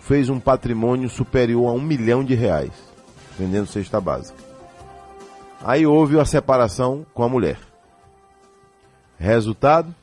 [0.00, 2.72] fez um patrimônio superior a um milhão de reais
[3.38, 4.38] vendendo cesta básica.
[5.62, 7.58] Aí houve a separação com a mulher.
[9.18, 9.94] Resultado,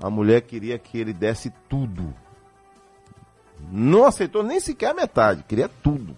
[0.00, 2.14] a mulher queria que ele desse tudo.
[3.70, 6.16] Não aceitou nem sequer a metade, queria tudo.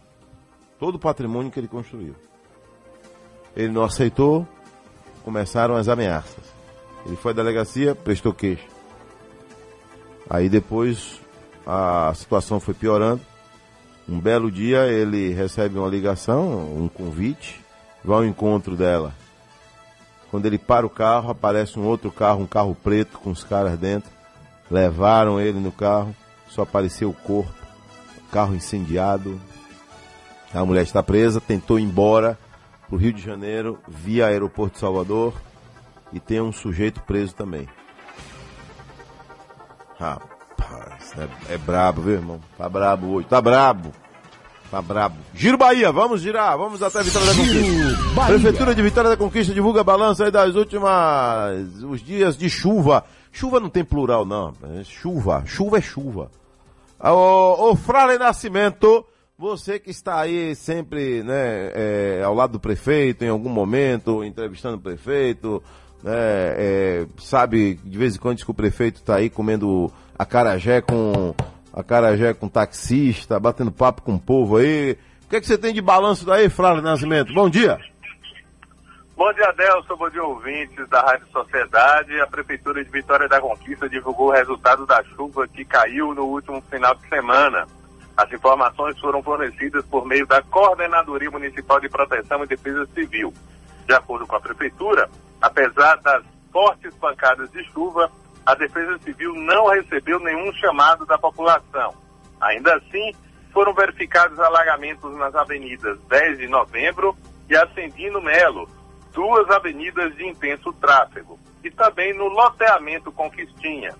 [0.78, 2.14] Todo o patrimônio que ele construiu.
[3.56, 4.46] Ele não aceitou,
[5.24, 6.44] começaram as ameaças.
[7.04, 8.64] Ele foi à delegacia, prestou queixa.
[10.28, 11.20] Aí depois
[11.66, 13.20] a situação foi piorando.
[14.08, 17.60] Um belo dia ele recebe uma ligação, um convite,
[18.04, 19.14] vai ao encontro dela.
[20.30, 23.78] Quando ele para o carro, aparece um outro carro, um carro preto com os caras
[23.78, 24.10] dentro.
[24.70, 26.14] Levaram ele no carro,
[26.48, 27.52] só apareceu o corpo,
[28.30, 29.38] carro incendiado.
[30.54, 32.38] A mulher está presa, tentou ir embora
[32.92, 35.32] para o Rio de Janeiro via aeroporto de Salvador
[36.12, 37.66] e tem um sujeito preso também.
[39.98, 42.40] Rapaz, é, é brabo, viu, irmão?
[42.58, 43.92] Tá brabo hoje, tá brabo.
[44.70, 45.16] Tá brabo.
[45.34, 48.14] Giro Bahia, vamos girar, vamos até Vitória da Conquista.
[48.14, 48.34] Bahia.
[48.34, 53.04] Prefeitura de Vitória da Conquista divulga balanço aí das últimas, os dias de chuva.
[53.30, 56.30] Chuva não tem plural não, é chuva, chuva é chuva.
[57.00, 59.04] Ô, ô Frale Nascimento,
[59.42, 64.76] você que está aí sempre, né, é, ao lado do prefeito, em algum momento, entrevistando
[64.76, 65.60] o prefeito,
[66.00, 70.80] né, é, sabe, de vez em quando diz que o prefeito está aí comendo acarajé
[70.80, 71.34] com
[71.72, 74.96] acarajé com taxista, batendo papo com o povo aí.
[75.24, 77.34] O que, é que você tem de balanço daí, Frale Nascimento?
[77.34, 77.78] Bom dia.
[79.16, 79.96] Bom dia, Adelson.
[79.96, 82.20] Bom dia, ouvintes da Rádio Sociedade.
[82.20, 86.62] A Prefeitura de Vitória da Conquista divulgou o resultado da chuva que caiu no último
[86.70, 87.66] final de semana.
[88.22, 93.34] As informações foram fornecidas por meio da Coordenadoria Municipal de Proteção e Defesa Civil.
[93.84, 98.08] De acordo com a Prefeitura, apesar das fortes pancadas de chuva,
[98.46, 101.94] a Defesa Civil não recebeu nenhum chamado da população.
[102.40, 103.12] Ainda assim,
[103.52, 107.16] foram verificados alagamentos nas avenidas 10 de novembro
[107.50, 108.68] e Ascendino Melo,
[109.12, 113.92] duas avenidas de intenso tráfego, e também no loteamento Conquistinha.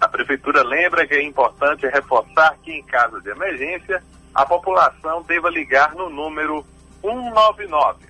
[0.00, 4.02] A Prefeitura lembra que é importante reforçar que, em caso de emergência,
[4.34, 6.64] a população deva ligar no número
[7.00, 8.06] 199.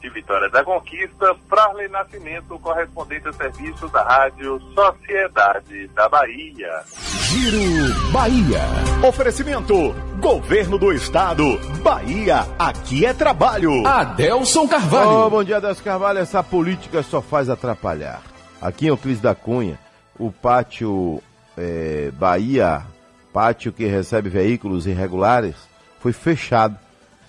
[0.00, 6.82] De Vitória da Conquista, Frarley Nascimento, correspondente a serviço da Rádio Sociedade da Bahia.
[7.30, 8.60] Giro Bahia.
[9.06, 9.74] Oferecimento:
[10.18, 11.44] Governo do Estado.
[11.82, 13.86] Bahia, aqui é trabalho.
[13.86, 15.26] Adelson Carvalho.
[15.26, 16.18] Ô, bom dia, Adelson Carvalho.
[16.18, 18.22] Essa política só faz atrapalhar.
[18.60, 19.78] Aqui em Euclides da Cunha,
[20.18, 21.22] o pátio
[21.56, 22.84] é, Bahia,
[23.32, 25.56] pátio que recebe veículos irregulares,
[25.98, 26.78] foi fechado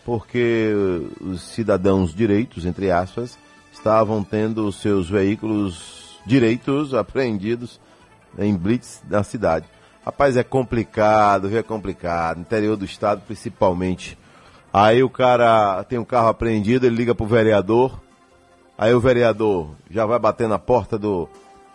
[0.05, 0.73] porque
[1.19, 3.37] os cidadãos direitos, entre aspas,
[3.71, 7.79] estavam tendo seus veículos direitos apreendidos
[8.37, 9.65] em blitz na cidade.
[10.03, 11.55] Rapaz, é complicado?
[11.55, 12.39] É complicado.
[12.39, 14.17] Interior do estado, principalmente.
[14.73, 18.01] Aí o cara tem um carro apreendido, ele liga pro vereador.
[18.77, 21.29] Aí o vereador já vai bater na porta do,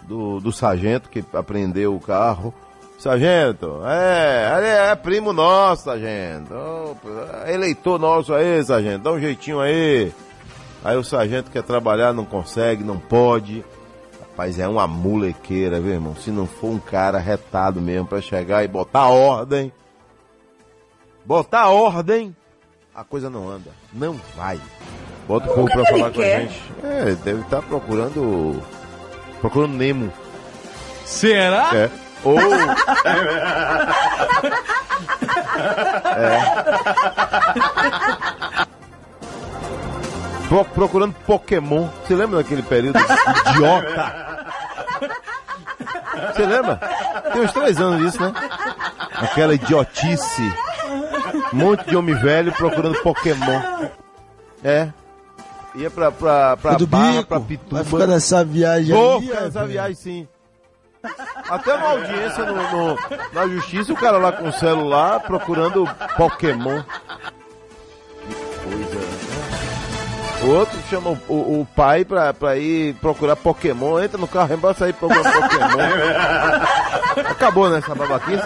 [0.07, 2.55] do, do sargento que apreendeu o carro.
[2.99, 6.55] Sargento, é, ele é primo nosso, sargento.
[6.55, 6.97] Ô,
[7.47, 10.13] eleitor nosso aí, sargento, dá um jeitinho aí.
[10.83, 13.63] Aí o sargento quer trabalhar, não consegue, não pode.
[14.21, 16.15] Rapaz, é uma molequeira, viu, irmão?
[16.17, 19.73] Se não for um cara retado mesmo pra chegar e botar ordem.
[21.25, 22.35] Botar ordem.
[22.95, 23.71] a coisa não anda.
[23.93, 24.61] Não vai.
[25.27, 26.41] Bota o povo pra que falar ele com a quer?
[26.43, 26.63] gente.
[26.83, 28.63] É, deve estar procurando.
[29.41, 30.13] Procurando Nemo.
[31.05, 31.71] Será?
[31.75, 31.91] É.
[32.25, 32.39] Ou.
[36.17, 36.41] é.
[40.49, 41.89] Pro- procurando Pokémon.
[42.07, 42.99] Você lembra daquele período
[43.51, 44.47] idiota?
[46.33, 46.77] Você lembra?
[47.33, 48.33] Tem uns três anos disso, né?
[49.17, 50.55] Aquela idiotice.
[51.53, 53.89] Um monte de homem velho procurando Pokémon.
[54.63, 54.89] É.
[55.77, 57.27] Ia pra, pra, pra do Barra, bico.
[57.29, 57.77] pra Pituba.
[57.77, 60.29] Vai ficar nessa viagem Vou aí, ficar nessa viagem, sim.
[61.49, 62.99] Até uma audiência no, no-
[63.33, 66.83] na justiça, o cara lá com o celular procurando Pokémon.
[66.83, 68.95] Que coisa.
[68.97, 69.07] né?
[70.43, 74.55] O outro chama o, o- o pai pra, pra ir procurar Pokémon, entra no carro,
[74.55, 77.29] embora sair procurando Pokémon.
[77.31, 78.43] Acabou, né, essa babaquice?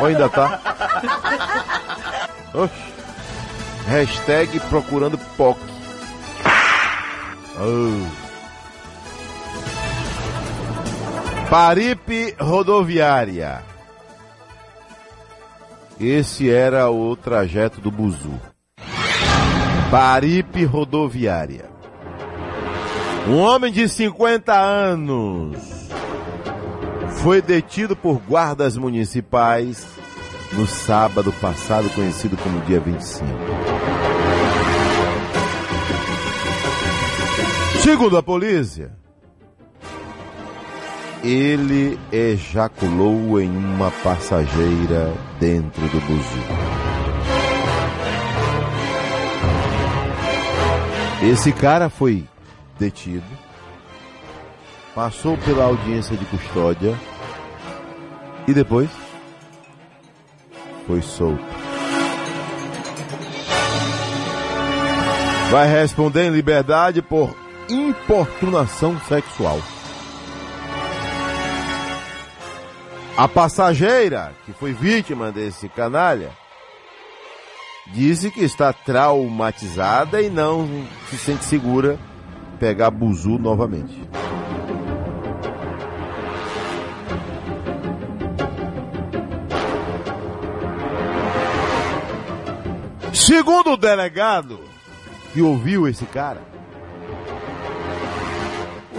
[0.00, 0.60] Ou ainda tá?
[2.54, 2.90] Oxi.
[3.86, 5.58] Hashtag procurando POC.
[7.62, 8.06] Oh.
[11.50, 13.62] Paripe rodoviária.
[16.00, 18.40] Esse era o trajeto do Buzu.
[19.90, 21.68] Paripe rodoviária.
[23.28, 25.58] Um homem de 50 anos
[27.22, 29.86] foi detido por guardas municipais
[30.54, 33.79] no sábado passado, conhecido como dia 25.
[37.82, 38.92] Segundo a polícia,
[41.24, 46.40] ele ejaculou em uma passageira dentro do buzu.
[51.22, 52.26] Esse cara foi
[52.78, 53.24] detido,
[54.94, 56.94] passou pela audiência de custódia
[58.46, 58.90] e depois
[60.86, 61.42] foi solto.
[65.50, 67.34] Vai responder em liberdade por
[67.70, 69.60] importunação sexual.
[73.16, 76.30] A passageira, que foi vítima desse canalha,
[77.92, 80.68] disse que está traumatizada e não
[81.08, 81.98] se sente segura
[82.58, 84.08] pegar buzu novamente.
[93.12, 94.60] Segundo o delegado
[95.32, 96.49] que ouviu esse cara,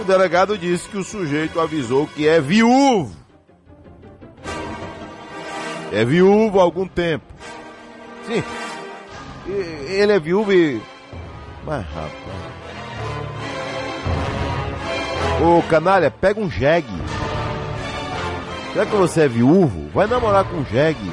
[0.02, 3.16] o delegado disse que o sujeito avisou que é viúvo.
[5.92, 7.24] É viúvo há algum tempo.
[8.26, 8.42] Sim.
[9.46, 10.80] Ele é viúvo e.
[11.64, 12.12] Mas rapaz.
[15.40, 16.88] Ô canalha, pega um jegue.
[18.74, 21.10] Já que você é viúvo, vai namorar com um jegue.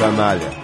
[0.00, 0.57] Canalha.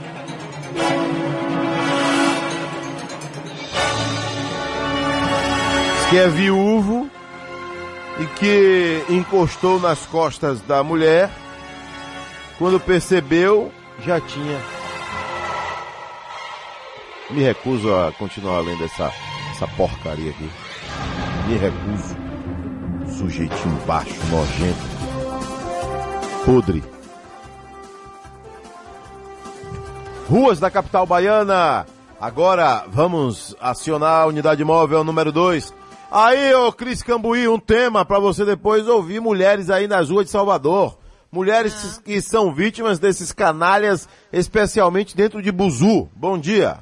[6.15, 7.11] Que é viúvo
[8.21, 11.29] e que encostou nas costas da mulher.
[12.57, 14.61] Quando percebeu, já tinha.
[17.31, 19.13] Me recuso a continuar lendo essa,
[19.51, 20.49] essa porcaria aqui.
[21.49, 22.17] Me recuso.
[23.19, 24.85] Sujeitinho baixo, nojento.
[26.47, 26.85] Podre.
[30.31, 31.85] Ruas da capital baiana.
[32.21, 35.75] Agora vamos acionar a unidade móvel número 2.
[36.17, 40.31] Aí, ô Cris Cambuí, um tema para você depois ouvir mulheres aí nas ruas de
[40.31, 40.97] Salvador.
[41.29, 46.09] Mulheres que são vítimas desses canalhas, especialmente dentro de Buzu.
[46.15, 46.79] Bom dia.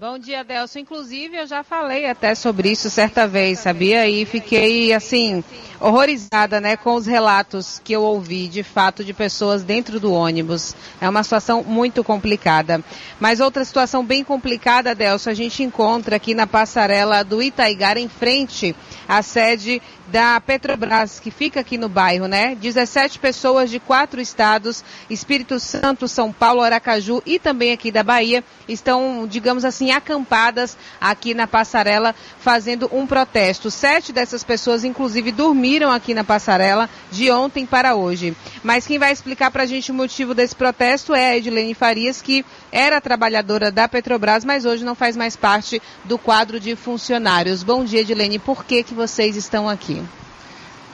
[0.00, 0.78] Bom dia, Delson.
[0.78, 4.08] Inclusive, eu já falei até sobre isso certa vez, sabia?
[4.08, 5.42] E fiquei, assim,
[5.80, 10.76] horrorizada, né, com os relatos que eu ouvi, de fato, de pessoas dentro do ônibus.
[11.00, 12.80] É uma situação muito complicada.
[13.18, 18.08] Mas outra situação bem complicada, Delson, a gente encontra aqui na passarela do Itaigara, em
[18.08, 18.76] frente
[19.08, 22.54] à sede da Petrobras, que fica aqui no bairro, né?
[22.54, 28.42] 17 pessoas de quatro estados, Espírito Santo, São Paulo, Aracaju e também aqui da Bahia,
[28.66, 33.70] estão, digamos assim, acampadas aqui na passarela fazendo um protesto.
[33.70, 38.36] Sete dessas pessoas, inclusive, dormiram aqui na passarela de ontem para hoje.
[38.62, 42.22] Mas quem vai explicar para a gente o motivo desse protesto é a Edilene Farias,
[42.22, 47.62] que era trabalhadora da Petrobras, mas hoje não faz mais parte do quadro de funcionários.
[47.62, 48.38] Bom dia, Edilene.
[48.38, 50.02] Por que, que vocês estão aqui?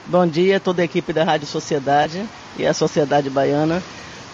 [0.07, 2.23] Bom dia toda a equipe da Rádio Sociedade
[2.57, 3.81] e a Sociedade Baiana.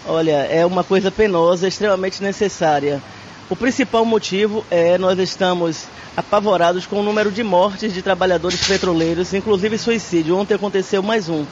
[0.06, 3.00] Olha, é uma coisa penosa, extremamente necessária.
[3.48, 5.84] O principal motivo é nós estamos
[6.16, 10.36] apavorados com o número de mortes de trabalhadores petroleiros, inclusive suicídio.
[10.36, 11.44] Ontem aconteceu mais um.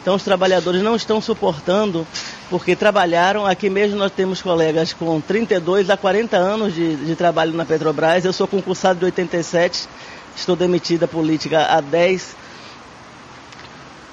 [0.00, 2.06] Então os trabalhadores não estão suportando
[2.48, 3.46] porque trabalharam.
[3.46, 8.24] Aqui mesmo nós temos colegas com 32 a 40 anos de, de trabalho na Petrobras.
[8.24, 9.88] Eu sou concursado de 87,
[10.34, 12.36] estou demitida política há 10.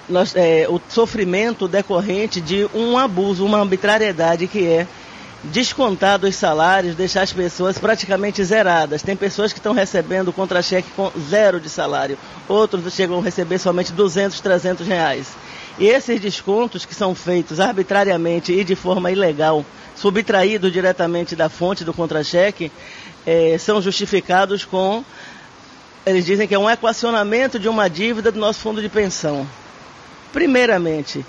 [0.10, 4.88] Nós, é, o sofrimento decorrente de um abuso, uma arbitrariedade que é
[5.44, 9.02] descontar dos salários, deixar as pessoas praticamente zeradas.
[9.02, 12.18] Tem pessoas que estão recebendo contra-cheque com zero de salário,
[12.48, 15.28] outros chegam a receber somente 200, 300 reais.
[15.80, 19.64] E esses descontos que são feitos arbitrariamente e de forma ilegal,
[19.96, 22.72] subtraídos diretamente da fonte do contra-cheque,
[23.26, 25.04] eh, são justificados com.
[26.06, 29.48] Eles dizem que é um equacionamento de uma dívida do nosso fundo de pensão.
[30.34, 31.24] Primeiramente,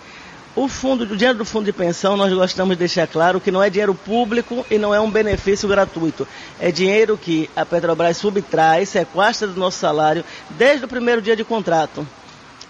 [0.56, 3.62] o fundo, o dinheiro do fundo de pensão, nós gostamos de deixar claro que não
[3.62, 6.26] é dinheiro público e não é um benefício gratuito.
[6.58, 11.44] É dinheiro que a Petrobras subtrai, sequestra do nosso salário desde o primeiro dia de
[11.44, 12.06] contrato.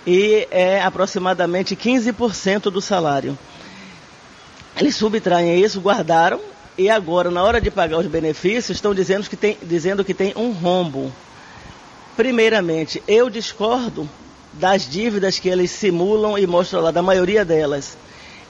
[0.07, 3.39] E é aproximadamente 15% do salário.
[4.77, 6.41] Eles subtraem isso, guardaram,
[6.79, 10.33] e agora, na hora de pagar os benefícios, estão dizendo que tem, dizendo que tem
[10.37, 11.13] um rombo.
[12.17, 14.09] Primeiramente, eu discordo
[14.53, 17.97] das dívidas que eles simulam e mostram lá, da maioria delas.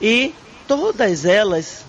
[0.00, 0.34] E
[0.66, 1.84] todas elas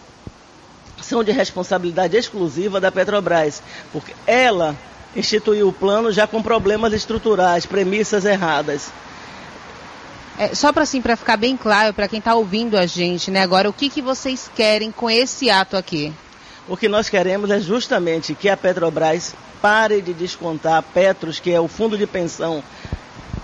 [1.02, 4.76] são de responsabilidade exclusiva da Petrobras, porque ela
[5.16, 8.92] instituiu o plano já com problemas estruturais, premissas erradas.
[10.40, 13.42] É, só para assim, para ficar bem claro para quem está ouvindo a gente, né?
[13.42, 16.14] Agora, o que, que vocês querem com esse ato aqui?
[16.66, 21.60] O que nós queremos é justamente que a Petrobras pare de descontar Petros, que é
[21.60, 22.64] o fundo de pensão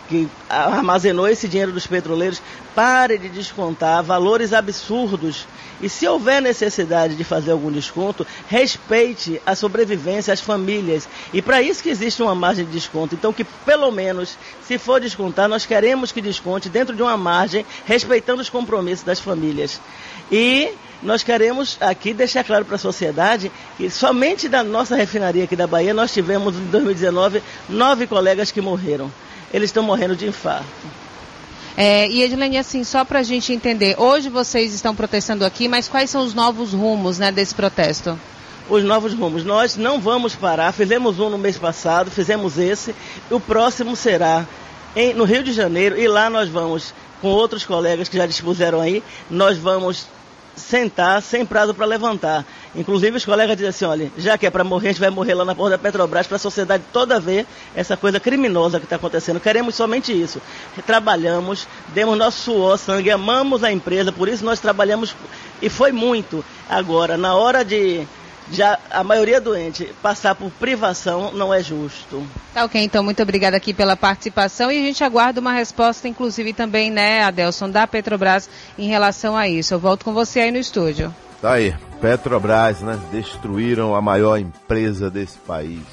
[0.07, 2.41] que armazenou esse dinheiro dos petroleiros,
[2.73, 5.47] pare de descontar valores absurdos.
[5.81, 11.07] E se houver necessidade de fazer algum desconto, respeite a sobrevivência, as famílias.
[11.33, 13.15] E para isso que existe uma margem de desconto.
[13.15, 17.65] Então, que pelo menos, se for descontar, nós queremos que desconte dentro de uma margem,
[17.85, 19.81] respeitando os compromissos das famílias.
[20.31, 20.71] E
[21.03, 25.67] nós queremos aqui deixar claro para a sociedade que somente da nossa refinaria aqui da
[25.67, 29.11] Bahia nós tivemos em 2019 nove colegas que morreram
[29.55, 30.65] eles estão morrendo de infarto.
[31.77, 35.87] É, e Edilene, assim, só para a gente entender, hoje vocês estão protestando aqui, mas
[35.87, 38.19] quais são os novos rumos né, desse protesto?
[38.69, 39.45] Os novos rumos.
[39.45, 42.93] Nós não vamos parar, fizemos um no mês passado, fizemos esse,
[43.31, 44.45] e o próximo será
[44.93, 48.81] em, no Rio de Janeiro, e lá nós vamos, com outros colegas que já dispuseram
[48.81, 50.05] aí, nós vamos
[50.55, 52.45] sentar sem prazo para levantar.
[52.75, 55.33] Inclusive os colegas dizem assim, olha, já que é para morrer, a gente vai morrer
[55.33, 57.45] lá na porta da Petrobras para a sociedade toda ver
[57.75, 59.39] essa coisa criminosa que está acontecendo.
[59.39, 60.41] Queremos somente isso.
[60.85, 65.15] Trabalhamos, demos nosso suor, sangue, amamos a empresa, por isso nós trabalhamos
[65.61, 66.43] e foi muito.
[66.69, 68.05] Agora, na hora de
[68.51, 72.25] já a maioria doente passar por privação não é justo.
[72.53, 76.53] Tá ok, então muito obrigada aqui pela participação e a gente aguarda uma resposta, inclusive
[76.53, 79.73] também, né, Adelson, da Petrobras em relação a isso.
[79.73, 81.13] Eu volto com você aí no estúdio.
[81.41, 82.99] Tá aí, Petrobras, né?
[83.11, 85.83] Destruíram a maior empresa desse país.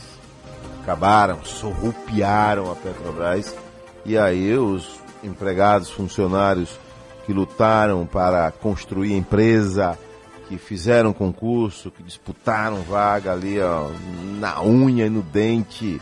[0.83, 3.55] Acabaram, sorrupiaram a Petrobras.
[4.05, 6.71] E aí os empregados, funcionários
[7.25, 9.99] que lutaram para construir a empresa,
[10.53, 13.89] que fizeram concurso, que disputaram vaga ali ó,
[14.39, 15.99] na unha e no dente,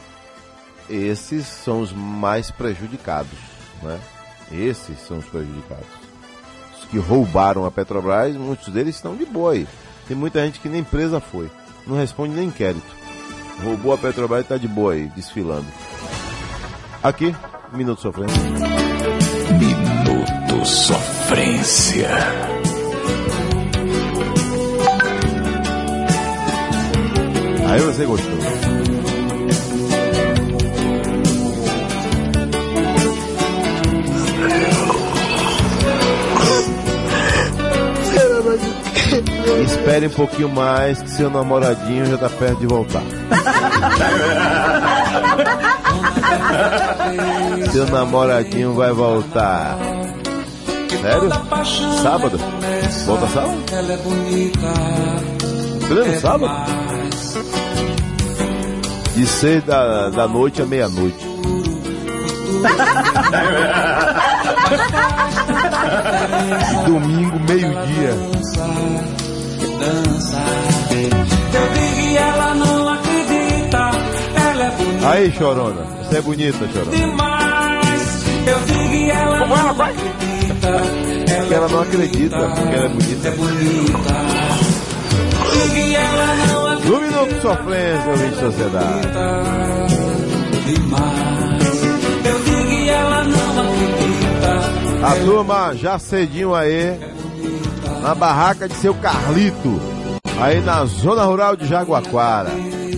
[0.89, 3.39] esses são os mais prejudicados,
[3.81, 4.01] né?
[4.51, 5.87] Esses são os prejudicados.
[6.77, 9.69] Os que roubaram a Petrobras, muitos deles estão de aí.
[10.09, 11.49] Tem muita gente que nem presa foi,
[11.87, 13.01] não responde nem inquérito.
[13.63, 15.67] Roubou a Petrobras e está de aí, desfilando.
[17.05, 17.33] Aqui,
[17.73, 18.43] Minuto Sofrência.
[19.61, 22.60] Minuto Sofrência.
[27.71, 28.33] Aí você gostou.
[39.65, 43.03] Espere um pouquinho mais que seu namoradinho já tá perto de voltar.
[47.71, 49.79] seu namoradinho vai voltar.
[51.01, 51.31] Sério?
[52.03, 52.41] Sábado?
[53.07, 53.63] Volta sábado?
[55.87, 57.00] Pleno sábado?
[59.15, 61.29] De seis da, da noite a meia-noite.
[66.87, 68.17] Domingo, meio-dia.
[71.53, 73.91] Eu digo ela não acredita.
[74.37, 75.83] Ela é bonita Aí, chorona.
[76.03, 76.97] Você é bonita, chorona.
[76.97, 78.25] demais.
[78.47, 79.93] Eu digo e ela Como ela vai?
[79.93, 80.71] acredita.
[81.39, 83.31] Porque ela não acredita porque ela é bonita.
[85.53, 86.60] Digo e ela não acredita.
[86.91, 89.09] No Minuto Sofrência, ouvinte de sociedade.
[95.01, 96.99] A turma já cedinho aí
[98.03, 99.81] na barraca de seu Carlito,
[100.41, 102.51] aí na zona rural de Jaguaquara.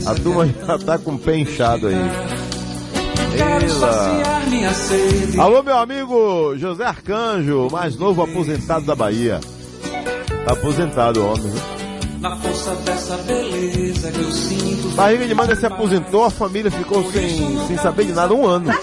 [0.06, 2.10] A turma já tá com o pé inchado aí.
[3.38, 4.22] Ela.
[5.38, 9.38] Alô, meu amigo José Arcanjo, mais novo aposentado da Bahia.
[10.46, 11.42] Tá aposentado, homem.
[11.42, 11.81] né?
[12.22, 14.94] Na força dessa beleza que eu sinto.
[14.94, 18.70] Barriga de Manda se aposentou, a família ficou sem, sem saber de nada um ano.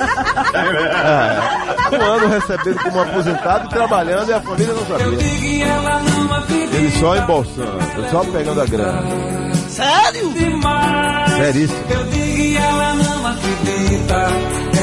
[1.92, 5.18] É, um ano recebendo como aposentado e trabalhando e a família não sabia.
[6.78, 7.80] Ele só embolsando,
[8.12, 9.54] só pegando a grana.
[9.70, 10.30] Sério?
[10.34, 11.34] Demais.
[11.34, 11.80] Seríssimo.
[11.90, 14.28] Eu digo e ela não acredita.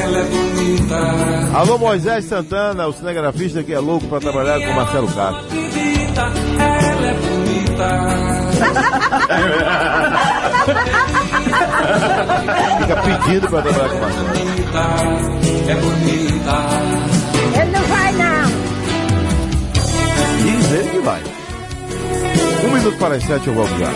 [0.03, 1.57] Ela é bonita.
[1.57, 5.45] Alô Moisés Santana, o cinegrafista que é louco pra trabalhar com Marcelo Castro.
[6.59, 7.46] É bonita.
[12.79, 14.27] Fica pedindo pra trabalhar com Marcelo.
[15.67, 16.55] É bonita.
[17.61, 18.47] Ele não vai, não.
[20.41, 21.21] Diz ele que vai.
[22.65, 23.91] Um minuto para as sete eu volto já.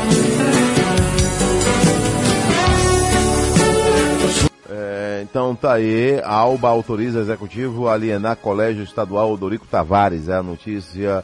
[4.69, 10.29] É, então tá aí, a Alba autoriza executivo a alienar Colégio Estadual Odorico Tavares.
[10.29, 11.23] É a notícia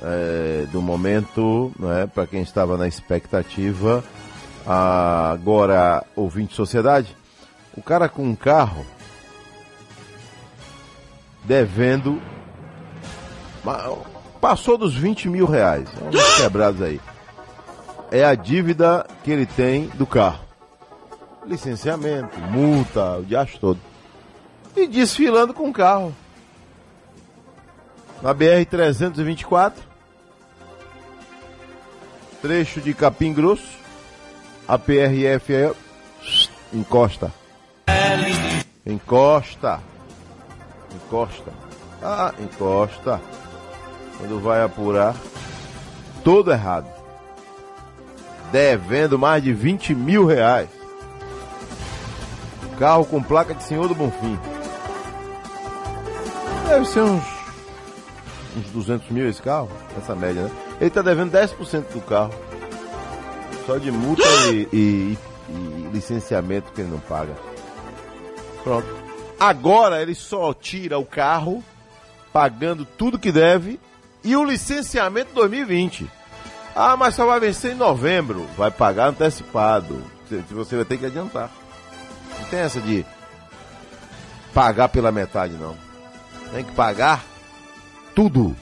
[0.00, 4.04] é, do momento, né, para quem estava na expectativa.
[4.66, 7.16] Agora, ouvinte sociedade,
[7.76, 8.86] o cara com um carro
[11.44, 12.20] devendo
[14.40, 15.88] passou dos 20 mil reais.
[16.00, 17.00] É uns quebrados aí.
[18.10, 20.44] É a dívida que ele tem do carro.
[21.46, 23.80] Licenciamento, multa, o diacho todo.
[24.76, 26.14] E desfilando com o carro.
[28.22, 29.72] Na BR-324,
[32.40, 33.76] trecho de Capim Grosso,
[34.68, 35.72] a PRF é
[36.72, 37.32] encosta.
[38.86, 39.80] Encosta.
[40.94, 41.52] Encosta.
[42.00, 43.20] Ah, encosta.
[44.18, 45.16] Quando vai apurar,
[46.22, 46.86] todo errado.
[48.52, 50.68] Devendo mais de 20 mil reais.
[52.78, 54.38] Carro com placa de Senhor do Bonfim.
[56.68, 57.41] Deve ser uns,
[58.56, 60.50] uns 200 mil esse carro, essa média, né?
[60.80, 62.32] Ele tá devendo 10% do carro.
[63.66, 64.22] Só de multa
[64.52, 67.34] e, e- e licenciamento que ele não paga.
[68.64, 68.86] Pronto.
[69.38, 71.62] Agora ele só tira o carro
[72.32, 73.78] pagando tudo que deve
[74.24, 76.08] e o licenciamento 2020.
[76.74, 78.46] Ah, mas só vai vencer em novembro.
[78.56, 80.02] Vai pagar antecipado.
[80.28, 81.50] Você- Você vai ter que adiantar.
[82.40, 83.04] Não tem essa de
[84.54, 85.76] pagar pela metade, não.
[86.52, 87.22] Tem que pagar
[88.14, 88.54] tudo.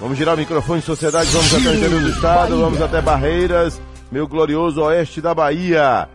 [0.00, 1.28] Vamos girar o microfone, sociedade.
[1.30, 6.08] Vamos até o interior do estado, vamos até Barreiras, meu glorioso oeste da Bahia.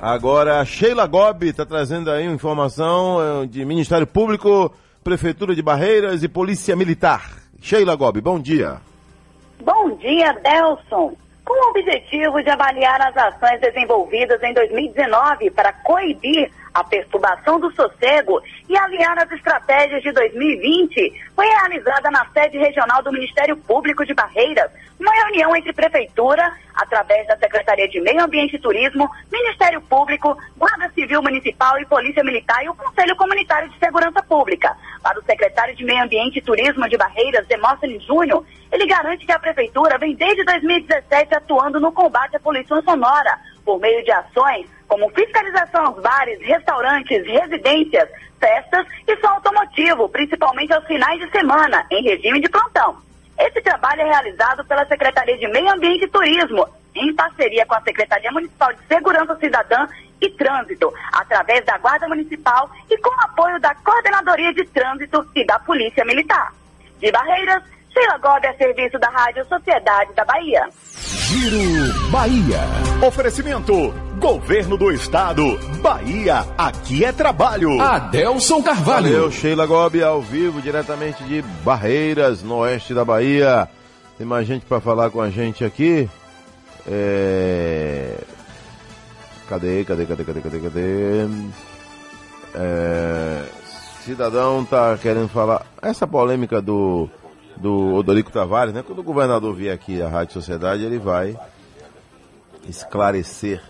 [0.00, 4.72] Agora, Sheila Gobi está trazendo aí uma informação eh, de Ministério Público,
[5.02, 7.30] Prefeitura de Barreiras e Polícia Militar.
[7.60, 8.76] Sheila Gobi, bom dia.
[9.64, 11.16] Bom dia, Delson.
[11.44, 17.74] Com o objetivo de avaliar as ações desenvolvidas em 2019 para coibir a perturbação do
[17.74, 24.04] sossego e alinhar as estratégias de 2020, foi realizada na sede regional do Ministério Público
[24.04, 24.70] de Barreiras
[25.00, 30.90] uma reunião entre Prefeitura, através da Secretaria de Meio Ambiente e Turismo, Ministério Público, Guarda
[30.94, 34.76] Civil Municipal e Polícia Militar e o Conselho Comunitário de Segurança Pública.
[35.02, 39.32] Para o secretário de Meio Ambiente e Turismo de Barreiras, Demóstenes Júnior, ele garante que
[39.32, 44.66] a Prefeitura vem desde 2017 atuando no combate à poluição sonora, por meio de ações
[44.88, 48.08] como fiscalização aos bares, restaurantes, residências,
[48.38, 52.96] festas e som automotivo, principalmente aos finais de semana, em regime de plantão.
[53.38, 57.82] Esse trabalho é realizado pela Secretaria de Meio Ambiente e Turismo, em parceria com a
[57.82, 59.86] Secretaria Municipal de Segurança Cidadã
[60.20, 65.44] e Trânsito, através da Guarda Municipal e com o apoio da Coordenadoria de Trânsito e
[65.44, 66.54] da Polícia Militar.
[66.98, 67.62] De Barreiras,
[67.96, 70.68] Sheila Gobi a serviço da Rádio Sociedade da Bahia.
[70.92, 72.60] Giro Bahia.
[73.06, 73.72] Oferecimento:
[74.18, 75.58] Governo do Estado.
[75.80, 77.80] Bahia, aqui é trabalho.
[77.80, 79.12] Adelson Carvalho.
[79.12, 83.66] Valeu, Sheila Gobi, ao vivo, diretamente de Barreiras, no oeste da Bahia.
[84.18, 86.06] Tem mais gente para falar com a gente aqui.
[86.86, 88.18] É...
[89.48, 91.26] Cadê, cadê, cadê, cadê, cadê, cadê?
[92.54, 93.42] É...
[94.04, 95.64] Cidadão tá querendo falar.
[95.82, 97.08] Essa polêmica do,
[97.56, 98.82] do Odorico Tavares, né?
[98.86, 101.36] Quando o governador vier aqui à Rádio Sociedade, ele vai
[102.68, 103.62] esclarecer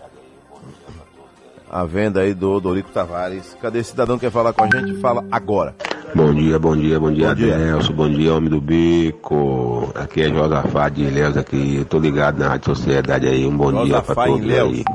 [1.69, 3.55] a venda aí do Odorico Tavares.
[3.61, 4.99] Cadê esse cidadão que quer falar com a gente?
[4.99, 5.75] Fala agora.
[6.15, 7.55] Bom dia, bom dia, bom dia, Bom dia.
[7.55, 9.91] Adelson, bom dia, homem do bico.
[9.93, 13.71] Aqui é Josafá de Ilhéus aqui, eu tô ligado na Rádio Sociedade aí, um bom
[13.71, 14.73] dia pra Josafá todos Ilhéus.
[14.73, 14.85] aí.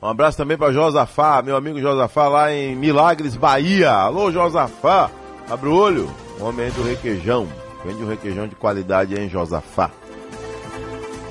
[0.00, 3.90] Um abraço também para Josafá, meu amigo Josafá lá em Milagres, Bahia.
[3.90, 5.10] Alô, Josafá.
[5.50, 6.08] Abre o olho.
[6.40, 7.48] Homem aí do requeijão.
[7.84, 9.90] Vende um requeijão de qualidade em Josafá.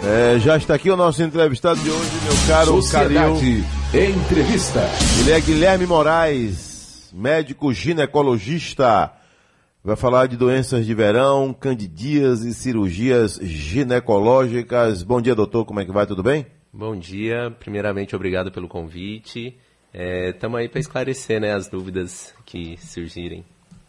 [0.04, 3.64] É, já está aqui o nosso entrevistado de hoje, meu caro Sociedade Calil.
[3.94, 4.80] Entrevista.
[5.20, 9.12] Ele é Guilherme Moraes, médico ginecologista.
[9.84, 15.04] Vai falar de doenças de verão, candidíase e cirurgias ginecológicas.
[15.04, 15.66] Bom dia, doutor.
[15.66, 16.06] Como é que vai?
[16.06, 16.46] Tudo bem?
[16.72, 17.50] Bom dia.
[17.60, 19.58] Primeiramente, obrigado pelo convite.
[19.94, 23.46] Estamos aí para esclarecer né, as dúvidas que surgirem.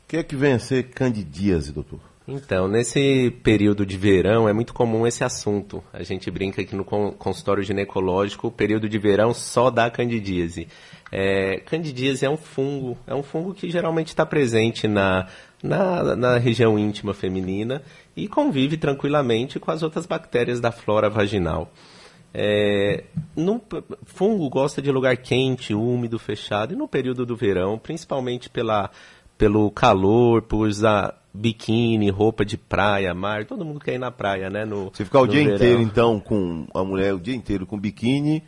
[0.08, 2.00] O que é que vem a ser candidíase, doutor?
[2.26, 5.84] Então, nesse período de verão é muito comum esse assunto.
[5.92, 10.66] A gente brinca aqui no con- consultório ginecológico, o período de verão só dá candidíase.
[11.12, 15.26] É, candidíase é um fungo, é um fungo que geralmente está presente na,
[15.62, 17.82] na, na região íntima feminina
[18.16, 21.70] e convive tranquilamente com as outras bactérias da flora vaginal.
[22.32, 23.04] É,
[23.34, 23.60] no,
[24.04, 28.90] fungo gosta de lugar quente, úmido, fechado, e no período do verão, principalmente pela,
[29.38, 34.50] pelo calor, por usar biquíni, roupa de praia, mar, todo mundo quer ir na praia,
[34.50, 34.64] né?
[34.64, 35.54] No, Se ficar o dia verão.
[35.54, 38.42] inteiro, então, com a mulher o dia inteiro com biquíni,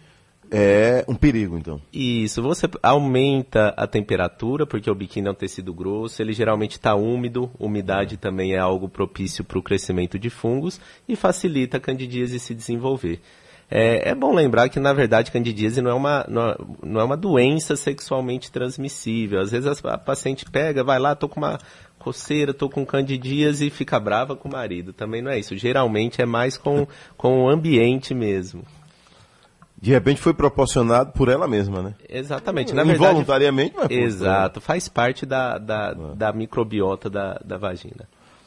[0.50, 1.80] é um perigo, então.
[1.92, 6.96] Isso, você aumenta a temperatura, porque o biquíni é um tecido grosso, ele geralmente está
[6.96, 12.40] úmido, umidade também é algo propício para o crescimento de fungos e facilita a candidíase
[12.40, 13.20] se desenvolver.
[13.70, 17.16] É, é bom lembrar que, na verdade, candidíase não é, uma, não, é- é uma
[17.16, 19.40] doença sexualmente transmissível.
[19.40, 21.58] Às vezes a, a paciente pega, vai lá, tô com uma
[21.98, 24.92] coceira, tô com candidíase e fica brava com o marido.
[24.92, 25.56] Também não é isso.
[25.56, 28.62] Geralmente é mais com, com o ambiente mesmo.
[29.80, 31.94] De repente foi proporcionado por ela mesma, né?
[32.08, 32.74] Exatamente.
[32.74, 34.60] Na verdade, Involuntariamente, mas por- Exato.
[34.60, 38.06] Faz parte da, da, da microbiota da, da vagina.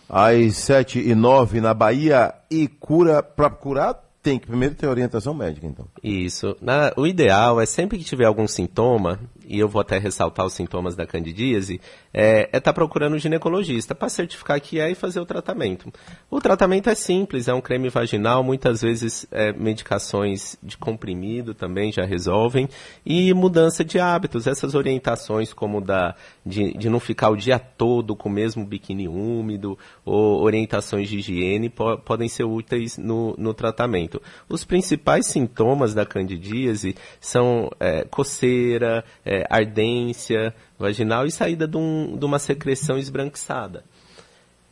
[0.09, 5.34] Às 7 e 9 na Bahia e cura, para curar tem que primeiro ter orientação
[5.34, 5.86] médica, então.
[6.01, 6.55] Isso.
[6.61, 10.54] Na- o ideal é sempre que tiver algum sintoma, e eu vou até ressaltar os
[10.54, 11.80] sintomas da candidíase,
[12.14, 15.91] é estar procurando um ginecologista para certificar que é e fazer o tratamento.
[16.30, 21.91] O tratamento é simples, é um creme vaginal, muitas vezes é, medicações de comprimido também
[21.91, 22.68] já resolvem,
[23.06, 26.16] e mudança de hábitos, essas orientações como da
[26.46, 31.18] de, de não ficar o dia todo com o mesmo biquíni úmido, ou orientações de
[31.18, 34.22] higiene po- podem ser úteis no, no tratamento.
[34.50, 42.18] Os principais sintomas da candidíase são é, coceira, é, ardência vaginal e saída de, um-
[42.18, 43.84] de uma secreção esbranquiçada.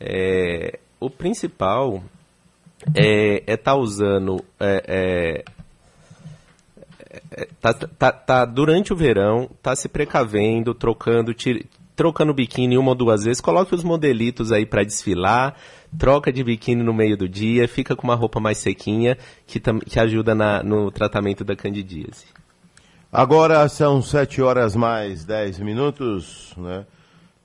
[0.00, 2.02] É, o principal
[2.94, 5.44] é estar usando é, é,
[7.30, 12.90] é, tá, tá, tá durante o verão, tá se precavendo, trocando, tira- trocando biquíni uma
[12.90, 15.54] ou duas vezes, coloque os modelitos aí para desfilar,
[15.98, 20.00] troca de biquíni no meio do dia, fica com uma roupa mais sequinha, que, que
[20.00, 22.24] ajuda na- no tratamento da candidíase.
[23.12, 26.86] Agora são 7 horas mais 10 minutos, né?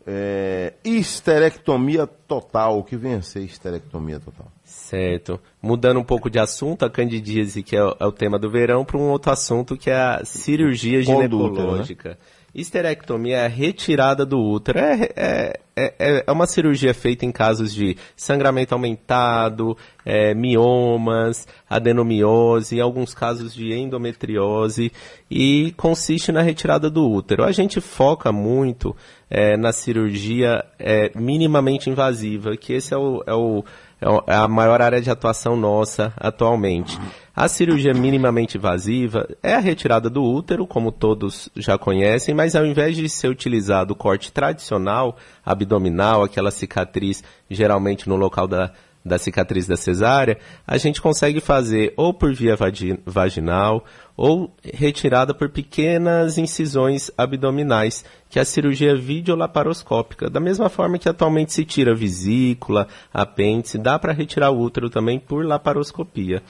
[0.09, 2.79] É, histerectomia total.
[2.79, 4.47] O que vem a ser histerectomia total?
[4.63, 5.37] Certo.
[5.61, 8.85] Mudando um pouco de assunto, a candidíase, que é o, é o tema do verão,
[8.85, 12.17] para um outro assunto que é a cirurgia Conduta, ginecológica.
[12.53, 14.79] Histerectomia é a retirada do útero.
[14.79, 22.81] É, é, é, é uma cirurgia feita em casos de sangramento aumentado, é, miomas, adenomiose,
[22.81, 24.91] alguns casos de endometriose,
[25.29, 27.43] e consiste na retirada do útero.
[27.43, 28.95] A gente foca muito
[29.29, 33.63] é, na cirurgia é, minimamente invasiva, que esse é o, é o
[34.01, 36.99] é é a maior área de atuação nossa atualmente.
[37.35, 42.65] A cirurgia minimamente invasiva é a retirada do útero, como todos já conhecem, mas ao
[42.65, 48.71] invés de ser utilizado o corte tradicional, abdominal, aquela cicatriz geralmente no local da,
[49.07, 53.83] da cicatriz da cesárea, a gente consegue fazer ou por via vagi- vaginal
[54.15, 60.29] ou retirada por pequenas incisões abdominais, que é a cirurgia videolaparoscópica.
[60.29, 65.19] Da mesma forma que atualmente se tira vesícula, apêndice, dá para retirar o útero também
[65.19, 66.43] por laparoscopia.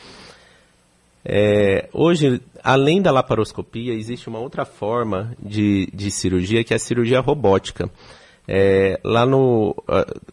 [1.30, 6.80] É, hoje, além da laparoscopia, existe uma outra forma de, de cirurgia, que é a
[6.80, 7.90] cirurgia robótica.
[8.48, 9.76] É, lá no.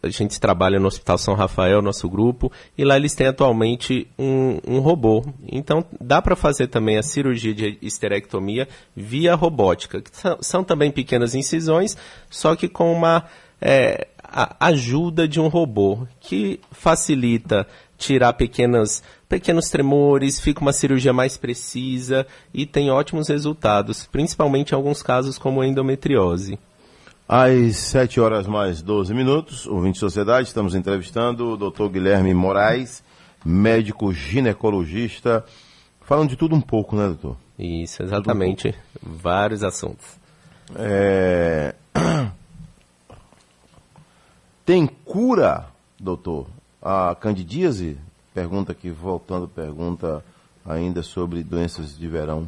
[0.01, 4.59] A, gente trabalha no Hospital São Rafael, nosso grupo, e lá eles têm atualmente um,
[4.65, 5.25] um robô.
[5.51, 11.35] Então dá para fazer também a cirurgia de histerectomia via robótica, são, são também pequenas
[11.35, 11.97] incisões,
[12.29, 13.25] só que com uma
[13.61, 14.07] é,
[14.59, 22.27] ajuda de um robô, que facilita tirar pequenas, pequenos tremores, fica uma cirurgia mais precisa
[22.53, 26.59] e tem ótimos resultados, principalmente em alguns casos como endometriose.
[27.27, 31.89] Às 7 horas mais 12 minutos, ouvinte de sociedade, estamos entrevistando o Dr.
[31.89, 33.03] Guilherme Moraes,
[33.43, 35.43] médico ginecologista,
[36.01, 37.35] falando de tudo um pouco, né, doutor?
[37.57, 38.75] Isso, exatamente.
[39.01, 40.05] Vários assuntos.
[40.75, 41.73] É...
[44.63, 45.65] Tem cura,
[45.99, 46.45] doutor,
[46.79, 47.97] a candidíase?
[48.35, 50.23] Pergunta aqui, voltando, pergunta
[50.63, 52.47] ainda sobre doenças de verão.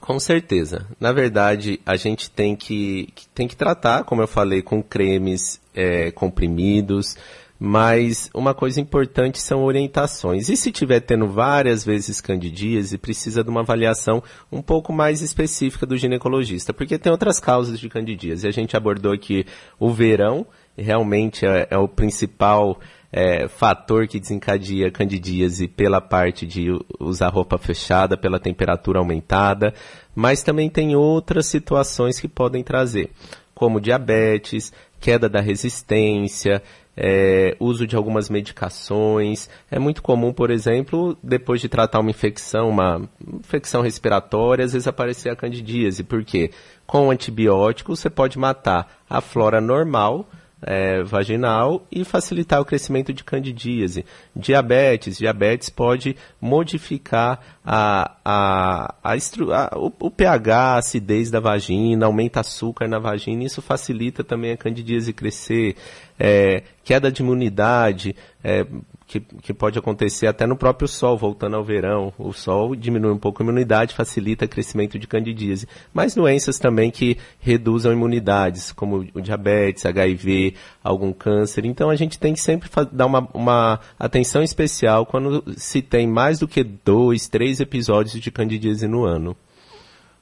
[0.00, 0.86] Com certeza.
[0.98, 6.10] Na verdade, a gente tem que, tem que tratar, como eu falei, com cremes, é,
[6.10, 7.16] comprimidos,
[7.58, 10.48] mas uma coisa importante são orientações.
[10.48, 15.84] E se tiver tendo várias vezes candidíase, precisa de uma avaliação um pouco mais específica
[15.84, 18.46] do ginecologista, porque tem outras causas de candidíase.
[18.46, 19.44] A gente abordou aqui
[19.78, 20.46] o verão,
[20.76, 22.78] realmente é, é o principal
[23.12, 26.68] é, fator que desencadeia candidíase pela parte de
[27.00, 29.72] usar roupa fechada, pela temperatura aumentada,
[30.14, 33.10] mas também tem outras situações que podem trazer,
[33.54, 36.62] como diabetes, queda da resistência,
[37.00, 39.48] é, uso de algumas medicações.
[39.70, 44.88] É muito comum, por exemplo, depois de tratar uma infecção, uma infecção respiratória, às vezes
[44.88, 46.02] aparecer a candidíase.
[46.02, 46.50] Por quê?
[46.86, 50.28] Com antibiótico você pode matar a flora normal,
[50.62, 54.04] é, vaginal e facilitar o crescimento de candidíase.
[54.34, 62.06] Diabetes, diabetes pode modificar a, a, a, a- o, o pH, a acidez da vagina,
[62.06, 65.76] aumenta açúcar na vagina, isso facilita também a candidíase crescer.
[66.18, 68.66] É, queda de imunidade, é,
[69.08, 72.12] que, que pode acontecer até no próprio sol, voltando ao verão.
[72.18, 75.66] O sol diminui um pouco a imunidade, facilita o crescimento de candidíase.
[75.94, 80.54] Mas doenças também que reduzam imunidades, como o diabetes, HIV,
[80.84, 81.64] algum câncer.
[81.64, 86.38] Então a gente tem que sempre dar uma, uma atenção especial quando se tem mais
[86.38, 89.34] do que dois, três episódios de candidíase no ano.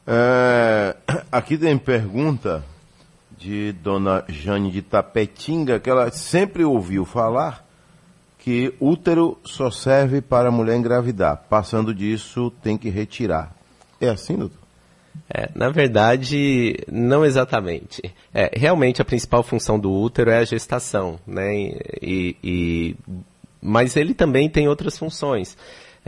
[0.07, 0.97] É,
[1.33, 2.65] aqui tem pergunta
[3.37, 7.66] de dona Jane de Tapetinga, que ela sempre ouviu falar
[8.47, 11.37] que útero só serve para a mulher engravidar.
[11.51, 13.53] Passando disso, tem que retirar.
[14.01, 14.61] É assim, doutor?
[15.29, 18.01] É, na verdade, não exatamente.
[18.33, 21.53] É, realmente a principal função do útero é a gestação, né?
[22.01, 22.97] E, e-
[23.61, 25.57] mas ele também tem outras funções.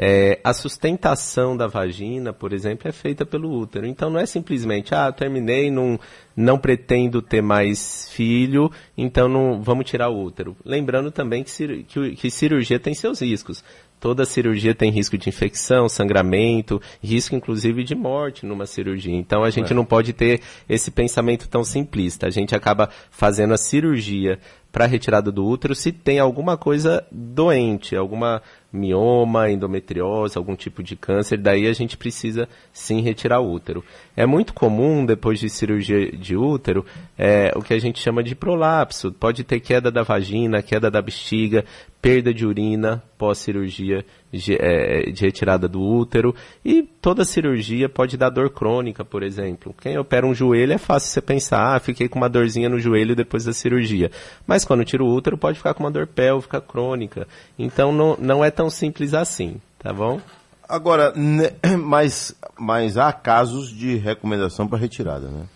[0.01, 3.84] É, a sustentação da vagina, por exemplo, é feita pelo útero.
[3.84, 5.99] Então não é simplesmente, ah, terminei, não,
[6.36, 10.57] não pretendo ter mais filho, então não, vamos tirar o útero.
[10.64, 13.64] Lembrando também que, que que cirurgia tem seus riscos.
[14.01, 19.12] Toda cirurgia tem risco de infecção, sangramento, risco inclusive de morte numa cirurgia.
[19.16, 19.74] Então a gente É.
[19.74, 22.24] não pode ter esse pensamento tão simplista.
[22.28, 24.38] A gente acaba fazendo a cirurgia
[24.71, 28.43] para retirada do útero se tem alguma coisa doente, alguma
[28.73, 33.83] mioma, endometriose, algum tipo de câncer, daí a gente precisa sim retirar o útero.
[34.14, 36.85] É muito comum, depois de cirurgia de útero,
[37.16, 39.11] é, o que a gente chama de prolapso.
[39.11, 41.64] Pode ter queda da vagina, queda da bexiga,
[42.03, 46.35] perda de urina pós-cirurgia de, é, de retirada do útero.
[46.64, 49.74] E toda cirurgia pode dar dor crônica, por exemplo.
[49.81, 53.16] Quem opera um joelho é fácil você pensar, ah, fiquei com uma dorzinha no joelho
[53.16, 54.11] depois da cirurgia.
[54.47, 57.26] Mas quando tira o útero, pode ficar com uma dor pélvica crônica.
[57.59, 60.20] Então não, não é tão simples assim, tá bom?
[60.68, 65.47] Agora, né, mas, mas há casos de recomendação para retirada, né?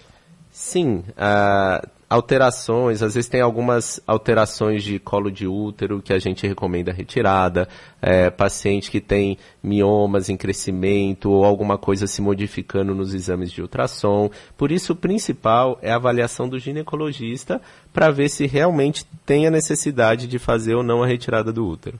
[0.50, 1.82] Sim, ah,
[2.12, 7.66] alterações, às vezes tem algumas alterações de colo de útero que a gente recomenda retirada,
[8.02, 13.62] é, paciente que tem miomas em crescimento ou alguma coisa se modificando nos exames de
[13.62, 14.30] ultrassom.
[14.58, 19.50] Por isso, o principal é a avaliação do ginecologista para ver se realmente tem a
[19.50, 21.98] necessidade de fazer ou não a retirada do útero.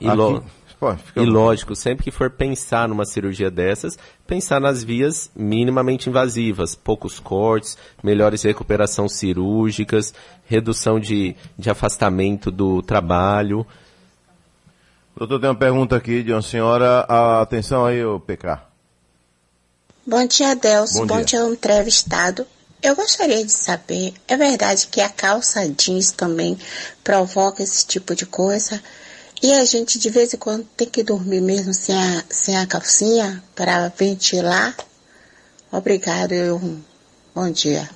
[0.00, 0.16] E, Aqui-
[0.80, 6.08] Pô, fica e lógico, sempre que for pensar numa cirurgia dessas, pensar nas vias minimamente
[6.08, 10.14] invasivas, poucos cortes, melhores recuperação cirúrgicas,
[10.46, 13.66] redução de, de afastamento do trabalho.
[15.14, 17.04] Doutor, tem uma pergunta aqui de uma senhora.
[17.06, 18.58] Ah, atenção aí, ô PK.
[20.06, 21.00] Bom dia, Delcio.
[21.00, 21.40] Bom Bom, dia.
[21.40, 22.46] dia, entrevistado.
[22.82, 26.58] Eu gostaria de saber, é verdade que a calça jeans também
[27.04, 28.82] provoca esse tipo de coisa?
[29.42, 32.66] E a gente de vez em quando tem que dormir mesmo sem a, sem a
[32.66, 34.76] calcinha para ventilar?
[35.72, 36.60] Obrigado, eu,
[37.34, 37.88] bom dia.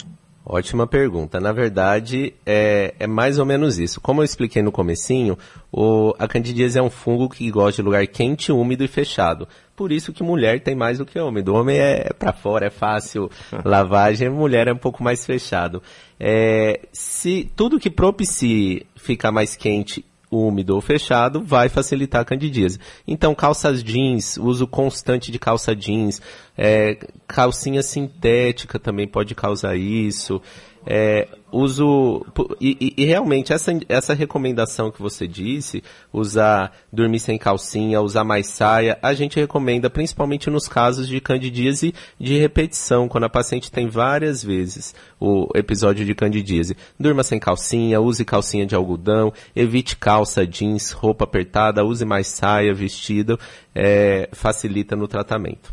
[0.46, 1.40] Ótima pergunta.
[1.40, 4.00] Na verdade, é, é mais ou menos isso.
[4.00, 5.38] Como eu expliquei no comecinho,
[5.70, 9.46] o, a candidíase é um fungo que gosta de lugar quente, úmido e fechado.
[9.76, 11.44] Por isso que mulher tem mais do que homem.
[11.44, 13.30] Do homem é, para fora, é fácil
[13.64, 15.82] lavagem, mulher é um pouco mais fechado.
[16.18, 20.04] É, se tudo que propicie ficar mais quente
[20.34, 22.78] úmido ou fechado, vai facilitar a candidíase.
[23.06, 26.20] Então, calças jeans, uso constante de calça jeans,
[26.56, 30.40] É, calcinha sintética também pode causar isso.
[30.86, 32.26] É, uso
[32.60, 38.48] e, e- realmente essa, essa recomendação que você disse, usar dormir sem calcinha, usar mais
[38.48, 43.86] saia, a gente recomenda principalmente nos casos de candidíase de repetição, quando a paciente tem
[43.86, 46.76] várias vezes o episódio de candidíase.
[46.98, 52.74] Durma sem calcinha, use calcinha de algodão, evite calça, jeans, roupa apertada, use mais saia,
[52.74, 53.38] vestido,
[53.74, 55.72] é, facilita no tratamento.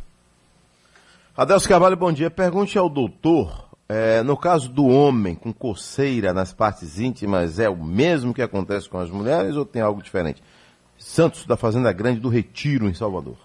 [1.36, 2.30] Adelso Carvalho, bom dia.
[2.30, 7.76] Pergunte ao doutor, é, no caso do homem com coceira nas partes íntimas, é o
[7.76, 10.42] mesmo que acontece com as mulheres ou tem algo diferente?
[10.98, 13.36] Santos, da Fazenda Grande do Retiro, em Salvador.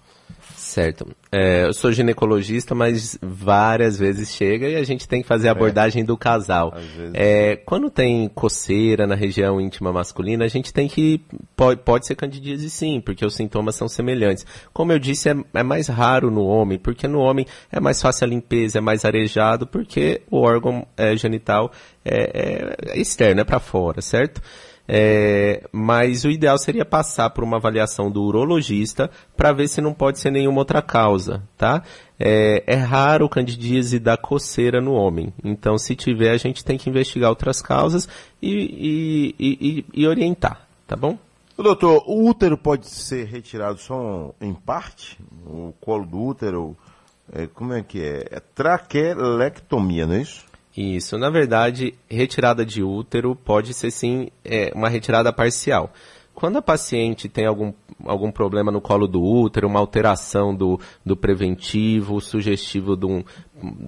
[0.56, 1.06] Certo.
[1.30, 5.52] É, eu sou ginecologista, mas várias vezes chega e a gente tem que fazer a
[5.52, 6.72] abordagem do casal.
[7.14, 11.20] É, quando tem coceira na região íntima masculina, a gente tem que.
[11.54, 14.46] Pode, pode ser candidíase sim, porque os sintomas são semelhantes.
[14.72, 18.24] Como eu disse, é, é mais raro no homem, porque no homem é mais fácil
[18.24, 21.70] a limpeza, é mais arejado, porque o órgão é, genital
[22.04, 24.40] é, é- é externo, é para fora, certo?
[24.88, 29.92] É, mas o ideal seria passar por uma avaliação do urologista para ver se não
[29.92, 31.82] pode ser nenhuma outra causa, tá?
[32.18, 35.32] É, é raro o candidíase da coceira no homem.
[35.44, 38.08] Então, se tiver, a gente tem que investigar outras causas
[38.40, 41.18] e, e- e- e- orientar, tá bom?
[41.58, 45.18] Doutor, o útero pode ser retirado só em parte?
[45.46, 46.76] O colo do útero,
[47.32, 48.26] é, como é que é?
[48.30, 50.44] É traquelectomia, não é isso?
[50.76, 55.90] Isso, na verdade, retirada de útero pode ser sim é, uma retirada parcial.
[56.36, 57.72] Quando a paciente tem algum,
[58.04, 63.24] algum problema no colo do útero, uma alteração do, do preventivo, sugestivo de, um,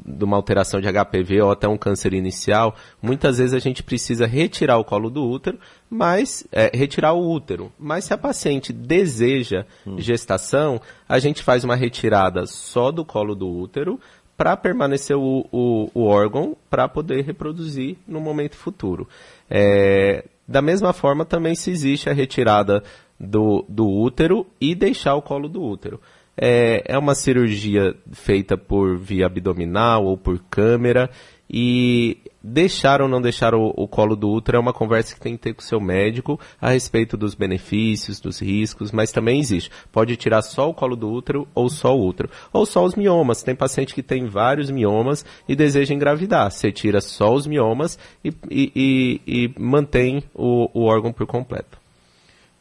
[0.07, 4.27] de uma alteração de HPV ou até um câncer inicial, muitas vezes a gente precisa
[4.27, 5.59] retirar o colo do útero,
[5.91, 7.71] mas é, retirar o útero.
[7.79, 9.67] Mas se a paciente deseja
[9.99, 14.01] gestação, a gente faz uma retirada só do colo do útero,
[14.39, 19.09] para permanecer o, o, o órgão para poder reproduzir no momento futuro.
[19.51, 22.85] É, da mesma forma, também se existe a retirada
[23.19, 26.01] do, do útero e deixar o colo do útero.
[26.41, 31.11] É, é uma cirurgia feita por via abdominal ou por câmera
[31.51, 35.37] e deixar ou não deixar o, o colo do útero é uma conversa que tem
[35.37, 39.71] que ter com o seu médico a respeito dos benefícios, dos riscos, mas também existe.
[39.91, 42.31] Pode tirar só o colo do útero ou só o útero.
[42.53, 43.43] Ou só os miomas.
[43.43, 46.51] Tem paciente que tem vários miomas e deseja engravidar.
[46.51, 51.79] Você tira só os miomas e, e, e, e mantém o, o órgão por completo.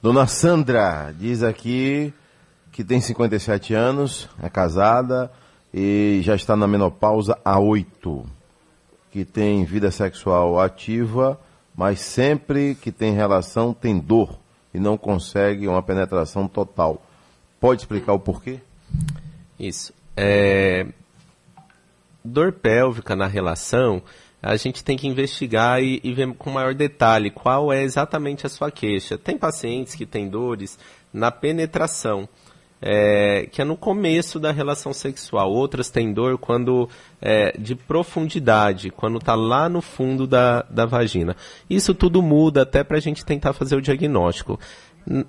[0.01, 2.13] Dona Sandra diz aqui
[2.71, 5.31] que tem 57 anos, é casada
[5.73, 8.23] e já está na menopausa há oito.
[9.12, 11.39] Que tem vida sexual ativa,
[11.76, 14.39] mas sempre que tem relação tem dor
[14.74, 17.01] e não consegue uma penetração total.
[17.60, 18.60] Pode explicar o porquê?
[19.60, 19.93] Isso.
[20.16, 20.86] É...
[22.24, 24.03] Dor pélvica na relação,
[24.41, 28.49] a gente tem que investigar e, e ver com maior detalhe qual é exatamente a
[28.49, 29.18] sua queixa.
[29.18, 30.78] Tem pacientes que têm dores
[31.12, 32.28] na penetração,
[32.82, 35.51] é, que é no começo da relação sexual.
[35.51, 36.89] Outras têm dor quando
[37.21, 41.36] é, de profundidade, quando está lá no fundo da, da vagina.
[41.69, 44.59] Isso tudo muda até para a gente tentar fazer o diagnóstico.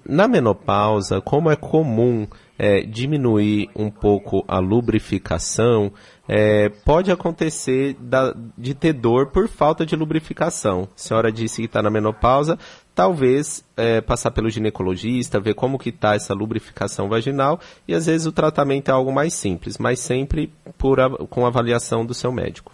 [0.04, 2.26] Na menopausa, como é comum
[2.58, 5.92] é, diminuir um pouco a lubrificação,
[6.28, 10.88] é, pode acontecer da- de ter dor por falta de lubrificação.
[10.94, 12.58] A senhora disse que está na menopausa,
[12.98, 18.26] talvez é, passar pelo ginecologista, ver como que está essa lubrificação vaginal e às vezes
[18.26, 22.72] o tratamento é algo mais simples, mas sempre por com avaliação do seu médico.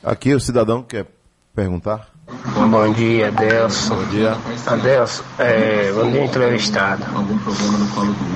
[0.00, 1.08] Aqui o cidadão quer
[1.52, 2.13] perguntar.
[2.26, 3.96] Bom dia, Adelson.
[3.96, 4.32] Bom dia.
[4.66, 7.04] Adelson, é, bom dia, entrevistado.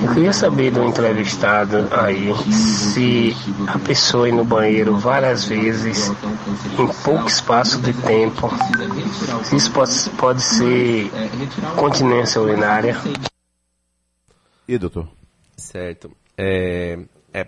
[0.03, 3.35] Eu queria saber do entrevistado aí se
[3.67, 6.09] a pessoa ir no banheiro várias vezes
[6.77, 8.49] em pouco espaço de tempo,
[9.43, 11.09] se isso pode, pode ser
[11.75, 12.95] continência urinária.
[14.67, 15.07] E doutor?
[15.57, 16.11] Certo.
[16.37, 16.99] É,
[17.33, 17.47] é,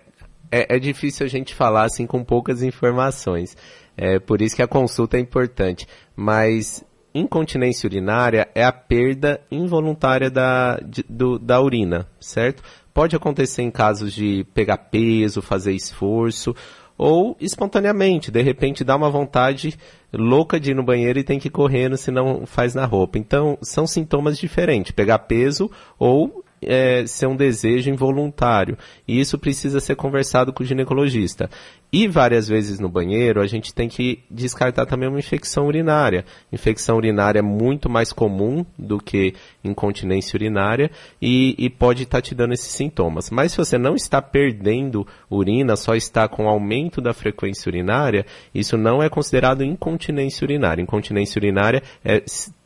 [0.51, 3.55] é, é difícil a gente falar assim com poucas informações.
[4.03, 5.85] É por isso que a consulta é importante.
[6.15, 6.83] Mas
[7.13, 12.63] incontinência urinária é a perda involuntária da, de- do- da urina, certo?
[12.91, 16.55] Pode acontecer em casos de pegar peso, fazer esforço,
[16.97, 19.77] ou espontaneamente, de repente dá uma vontade
[20.11, 23.17] louca de ir no banheiro e tem que ir correndo, senão faz na roupa.
[23.17, 28.77] Então, são sintomas diferentes, pegar peso ou é, ser um desejo involuntário.
[29.07, 31.49] E isso precisa ser conversado com o ginecologista.
[31.93, 36.23] E várias vezes no banheiro, a gente tem que descartar também uma infecção urinária.
[36.51, 40.89] Infecção urinária é muito mais comum do que incontinência urinária
[41.21, 43.29] e, e pode estar te dando esses sintomas.
[43.29, 48.77] Mas se você não está perdendo urina, só está com aumento da frequência urinária, isso
[48.77, 50.81] não é considerado incontinência urinária.
[50.81, 52.23] Incontinência urinária é,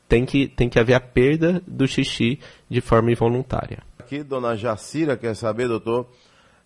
[0.07, 2.39] tem, que, tem que haver a perda do xixi
[2.69, 3.79] de forma involuntária.
[3.99, 6.07] Aqui, dona Jacira quer saber, doutor,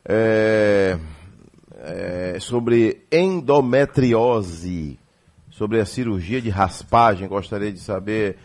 [0.06, 0.98] é,
[1.78, 5.00] é, sobre endometriose,
[5.50, 7.28] sobre a cirurgia de raspagem.
[7.28, 8.38] Gostaria de saber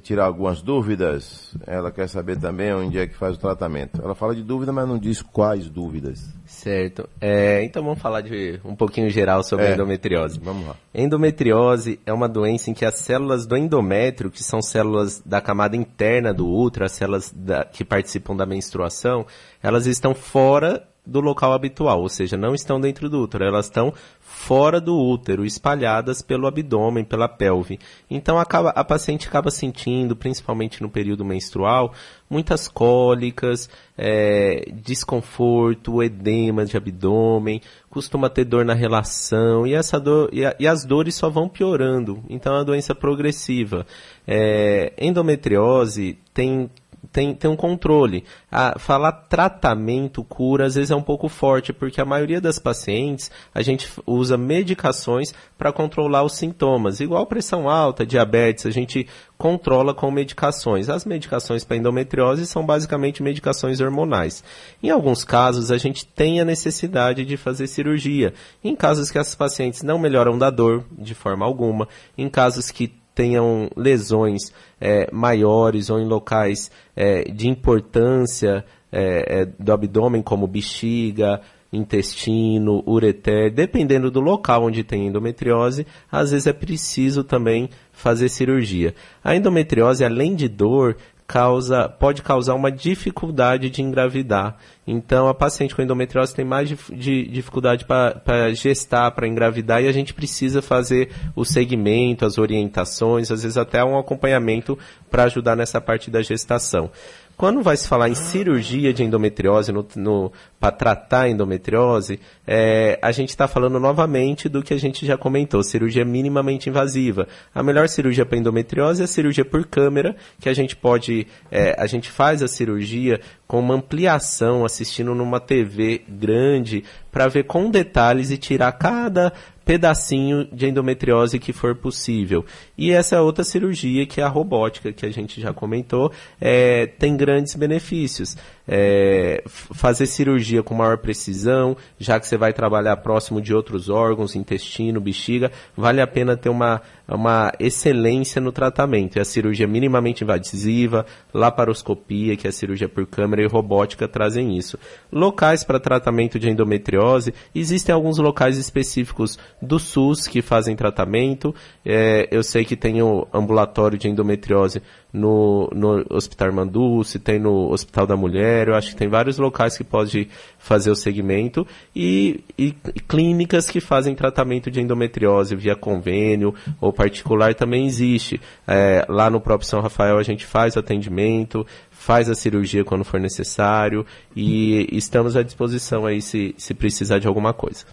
[0.00, 1.54] tirar algumas dúvidas.
[1.66, 4.00] Ela quer saber também onde é que faz o tratamento.
[4.02, 6.24] Ela fala de dúvida, mas não diz quais dúvidas.
[6.46, 7.08] Certo.
[7.20, 9.70] É, então vamos falar de um pouquinho geral sobre É.
[9.70, 10.40] a endometriose.
[10.42, 10.76] Vamos lá.
[10.94, 15.76] Endometriose é uma doença em que as células do endométrio, que são células da camada
[15.76, 19.24] interna do útero, as células da- que participam da menstruação,
[19.62, 23.92] elas estão fora do local habitual, ou seja, não estão dentro do útero, elas estão
[24.20, 27.78] fora do útero, espalhadas pelo abdômen, pela pelve.
[28.10, 31.92] Então acaba- a paciente acaba sentindo, principalmente no período menstrual,
[32.28, 40.30] muitas cólicas, é, desconforto, edema de abdômen, costuma ter dor na relação e, essa dor,
[40.32, 42.22] e, a- e as dores só vão piorando.
[42.28, 43.86] Então é uma doença progressiva.
[44.26, 46.68] É, endometriose tem
[47.12, 48.24] tem, tem um controle.
[48.50, 53.30] A, falar tratamento, cura, às vezes é um pouco forte, porque a maioria das pacientes,
[53.54, 57.00] a gente usa medicações para controlar os sintomas.
[57.00, 60.88] Igual pressão alta, diabetes, a gente controla com medicações.
[60.88, 64.42] As medicações para endometriose são basicamente medicações hormonais.
[64.82, 68.32] Em alguns casos, a gente tem a necessidade de fazer cirurgia.
[68.62, 73.03] Em casos que as pacientes não melhoram da dor, de forma alguma, em casos que
[73.14, 80.46] tenham lesões eh, maiores ou em locais eh, de importância eh, eh, do abdômen, como
[80.46, 81.40] bexiga,
[81.72, 88.94] intestino, ureter, dependendo do local onde tem endometriose, às vezes é preciso também fazer cirurgia.
[89.22, 90.96] A endometriose, além de dor,
[91.26, 94.56] causa, pode causar uma dificuldade de engravidar.
[94.86, 99.88] Então, a paciente com endometriose tem mais dif- de, dificuldade para gestar, para engravidar, e
[99.88, 104.78] a gente precisa fazer o segmento, as orientações, às vezes até um acompanhamento
[105.10, 106.90] para ajudar nessa parte da gestação.
[107.36, 110.32] Quando vai se falar em cirurgia de endometriose no, no,
[110.64, 115.14] para tratar a endometriose, é, a gente está falando novamente do que a gente já
[115.14, 117.28] comentou, cirurgia minimamente invasiva.
[117.54, 121.74] A melhor cirurgia para endometriose é a cirurgia por câmera, que a gente pode, é,
[121.78, 127.70] a gente faz a cirurgia com uma ampliação, assistindo numa TV grande, para ver com
[127.70, 129.34] detalhes e tirar cada
[129.64, 132.44] pedacinho de endometriose que for possível.
[132.76, 136.86] E essa é outra cirurgia que é a robótica, que a gente já comentou, é,
[136.86, 138.36] tem grandes benefícios.
[138.66, 144.34] É, fazer cirurgia com maior precisão, já que você vai trabalhar próximo de outros órgãos,
[144.34, 149.16] intestino, bexiga, vale a pena ter uma, uma excelência no tratamento.
[149.16, 154.56] E a cirurgia minimamente invasiva, laparoscopia, que é a cirurgia por câmera, e robótica trazem
[154.56, 154.78] isso.
[155.12, 161.54] Locais para tratamento de endometriose, existem alguns locais específicos do SUS que fazem tratamento.
[161.84, 164.82] É, eu sei que tem o ambulatório de endometriose
[165.12, 169.78] no, no Hospital Manduce, tem no Hospital da Mulher, eu acho que tem vários locais
[169.78, 170.28] que pode
[170.58, 176.92] fazer o segmento e, e- e clínicas que fazem tratamento de endometriose via convênio ou
[176.94, 178.40] particular também existe.
[178.66, 183.20] É, lá no próprio São Rafael a gente faz atendimento, faz a cirurgia quando for
[183.20, 187.84] necessário e estamos à disposição aí se, se precisar de alguma coisa.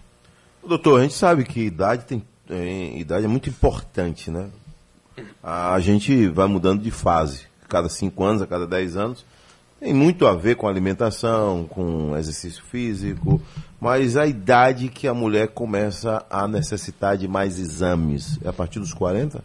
[0.66, 4.48] Doutor, a gente sabe que idade tem, tem- idade é muito importante, né?
[5.42, 9.24] A gente vai mudando de fase, cada 5 anos, a cada 10 anos.
[9.82, 13.42] Tem muito a ver com alimentação, com exercício físico,
[13.80, 18.78] mas a idade que a mulher começa a necessitar de mais exames é a partir
[18.78, 19.42] dos 40?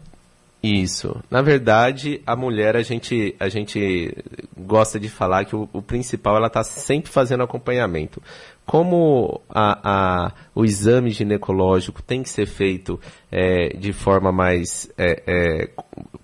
[0.62, 1.16] Isso.
[1.28, 4.16] Na verdade, a mulher, a gente, a gente
[4.56, 8.22] gosta de falar que o, o principal, ela está sempre fazendo acompanhamento.
[8.66, 9.78] Como a,
[10.26, 12.98] a- o exame ginecológico tem que ser feito
[13.30, 15.70] é, de forma mais, é, é,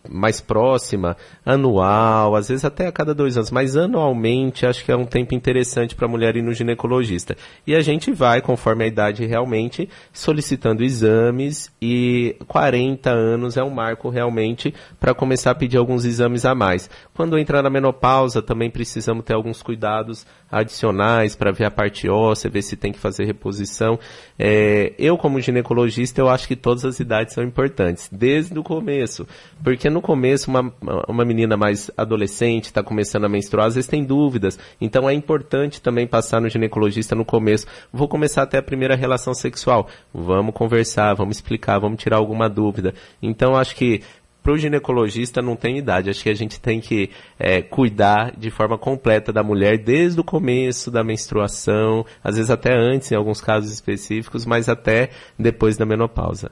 [0.09, 1.16] mais próxima,
[1.47, 5.36] anual, às vezes até a cada dois anos, mas anualmente acho que é um tempo
[5.36, 7.36] interessante para a mulher ir no ginecologista.
[7.65, 13.70] E a gente vai, conforme a idade realmente, solicitando exames e 40 anos é um
[13.70, 16.90] marco realmente para começar a pedir alguns exames a mais.
[17.15, 22.51] Quando entrar na menopausa, também precisamos ter alguns cuidados adicionais para ver a parte óssea,
[22.51, 23.97] ver se tem que fazer reposição.
[24.39, 29.27] É, eu, como ginecologista, eu acho que todas as idades são importantes, desde o começo.
[29.63, 30.73] Porque no começo, uma,
[31.09, 34.59] uma menina mais adolescente, está começando a menstruar, às vezes tem dúvidas.
[34.81, 37.67] Então é importante também passar no ginecologista no começo.
[37.93, 39.89] Vou começar até a primeira relação sexual.
[40.13, 42.95] Vamos conversar, vamos explicar, vamos tirar alguma dúvida.
[43.23, 44.03] Então acho que
[44.45, 46.11] para o ginecologista não tem idade.
[46.11, 50.25] Acho que a gente tem que é, cuidar de forma completa da mulher desde o
[50.25, 55.09] começo da menstruação, às vezes até antes, em alguns casos específicos, mas até
[55.39, 56.51] depois da menopausa.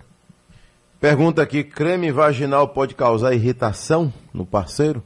[0.99, 5.03] Pergunta aqui: creme vaginal pode causar irritação no parceiro?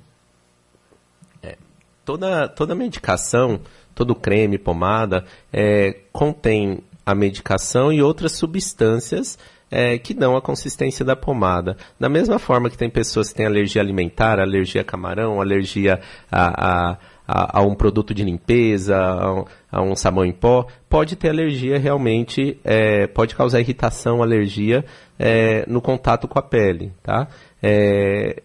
[1.42, 1.56] É,
[2.04, 3.60] toda, toda medicação,
[3.96, 9.36] todo creme, pomada, é, contém a medicação e outras substâncias
[9.70, 11.76] é, que dão a consistência da pomada.
[11.98, 16.92] Da mesma forma que tem pessoas que têm alergia alimentar, alergia a camarão, alergia a,
[16.92, 21.16] a, a, a um produto de limpeza, a um, a um, sabão em pó, pode
[21.16, 24.84] ter alergia realmente, é, pode causar irritação, alergia
[25.18, 27.26] é, no contato com a pele, tá?
[27.62, 28.42] É,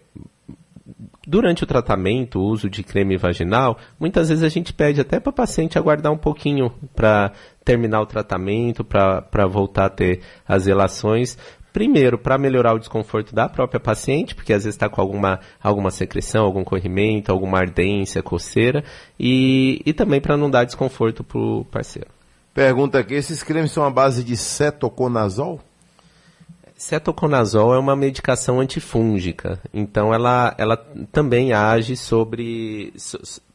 [1.26, 5.30] durante o tratamento, o uso de creme vaginal, muitas vezes a gente pede até para
[5.30, 7.32] o paciente aguardar um pouquinho para
[7.64, 11.38] terminar o tratamento, para voltar a ter as relações.
[11.72, 15.90] Primeiro, para melhorar o desconforto da própria paciente, porque às vezes está com alguma, alguma
[15.90, 18.84] secreção, algum corrimento, alguma ardência, coceira,
[19.18, 22.10] e, e também para não dar desconforto para o parceiro.
[22.52, 25.60] Pergunta aqui, esses cremes são a base de cetoconazol?
[26.76, 30.76] Cetoconazol é uma medicação antifúngica, então ela, ela
[31.10, 32.92] também age sobre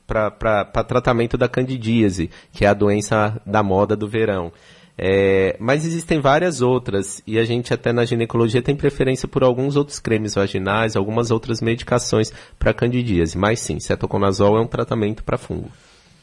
[0.08, 4.52] para tratamento da candidíase, que é a doença da moda do verão.
[5.00, 9.76] É, mas existem várias outras, e a gente até na ginecologia tem preferência por alguns
[9.76, 13.38] outros cremes vaginais, algumas outras medicações para candidíase.
[13.38, 15.70] Mas sim, cetoconazol é um tratamento para fungo.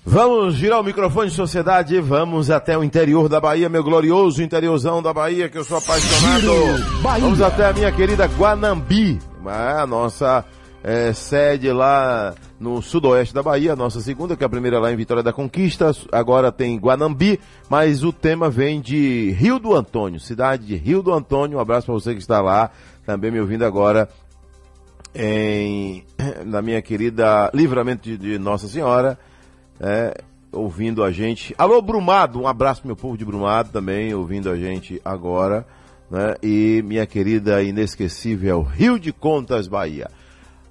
[0.06, 5.02] Vamos girar o microfone de sociedade, vamos até o interior da Bahia, meu glorioso interiorzão
[5.02, 6.52] da Bahia, que eu sou apaixonado.
[7.00, 10.44] Vamos até a minha querida Guanambi, a nossa
[10.82, 14.96] é, sede lá no sudoeste da Bahia, nossa segunda, que é a primeira lá em
[14.96, 20.66] Vitória da Conquista, agora tem Guanambi, mas o tema vem de Rio do Antônio, cidade
[20.66, 22.70] de Rio do Antônio, um abraço para você que está lá,
[23.04, 24.08] também me ouvindo agora
[25.14, 26.04] em,
[26.46, 29.18] na minha querida Livramento de, de Nossa Senhora,
[29.80, 30.22] é,
[30.52, 31.54] ouvindo a gente.
[31.58, 35.66] Alô, Brumado, um abraço pro meu povo de Brumado também, ouvindo a gente agora.
[36.10, 36.34] Né?
[36.42, 40.10] E minha querida inesquecível Rio de Contas, Bahia.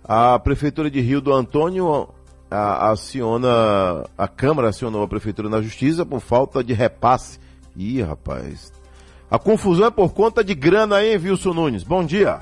[0.05, 2.09] A Prefeitura de Rio do Antônio
[2.51, 7.39] a, aciona, a Câmara acionou a Prefeitura na Justiça por falta de repasse.
[7.75, 8.71] Ih, rapaz.
[9.31, 11.83] A confusão é por conta de grana, hein, Wilson Nunes?
[11.83, 12.41] Bom dia.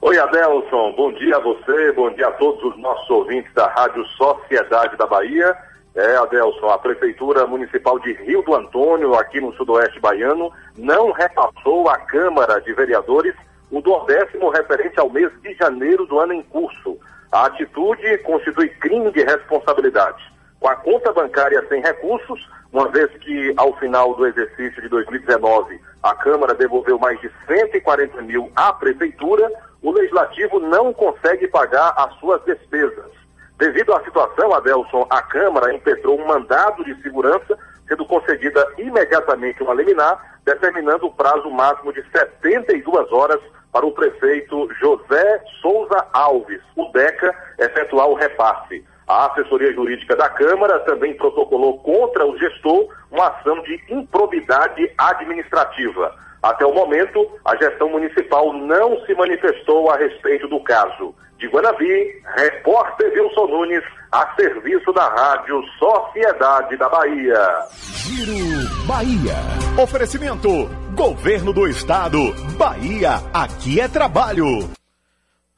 [0.00, 0.92] Oi, Adelson.
[0.96, 5.06] Bom dia a você, bom dia a todos os nossos ouvintes da Rádio Sociedade da
[5.06, 5.56] Bahia.
[5.94, 11.88] É, Adelson, a Prefeitura Municipal de Rio do Antônio, aqui no Sudoeste Baiano, não repassou
[11.88, 13.34] à Câmara de Vereadores
[13.72, 16.98] o duodécimo referente ao mês de janeiro do ano em curso.
[17.32, 20.22] A atitude constitui crime de responsabilidade.
[20.60, 25.80] Com a conta bancária sem recursos, uma vez que ao final do exercício de 2019
[26.02, 29.50] a Câmara devolveu mais de 140 mil à Prefeitura,
[29.80, 33.10] o Legislativo não consegue pagar as suas despesas.
[33.56, 37.58] Devido à situação, Adelson, a Câmara impetrou um mandado de segurança,
[37.88, 43.40] sendo concedida imediatamente uma liminar, determinando o prazo máximo de 72 horas
[43.72, 48.84] para o prefeito José Souza Alves, o DECA, efetuar o repasse.
[49.08, 56.14] A assessoria jurídica da Câmara também protocolou contra o gestor uma ação de improbidade administrativa.
[56.42, 61.14] Até o momento, a gestão municipal não se manifestou a respeito do caso.
[61.38, 67.66] De Guanabi, repórter Wilson Nunes, a serviço da Rádio Sociedade da Bahia.
[67.72, 69.34] Giro Bahia.
[69.82, 70.48] Oferecimento:
[70.94, 72.18] Governo do Estado.
[72.58, 74.68] Bahia, aqui é trabalho.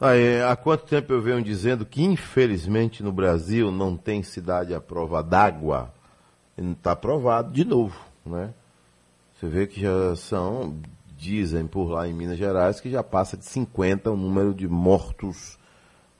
[0.01, 4.81] Aí, há quanto tempo eu venho dizendo que, infelizmente, no Brasil não tem cidade à
[4.81, 5.93] prova d'água?
[6.57, 8.55] Está aprovado de novo, né?
[9.35, 10.81] Você vê que já são,
[11.17, 15.59] dizem por lá em Minas Gerais, que já passa de 50 o número de mortos.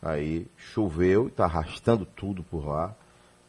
[0.05, 2.95] Aí choveu e está arrastando tudo por lá.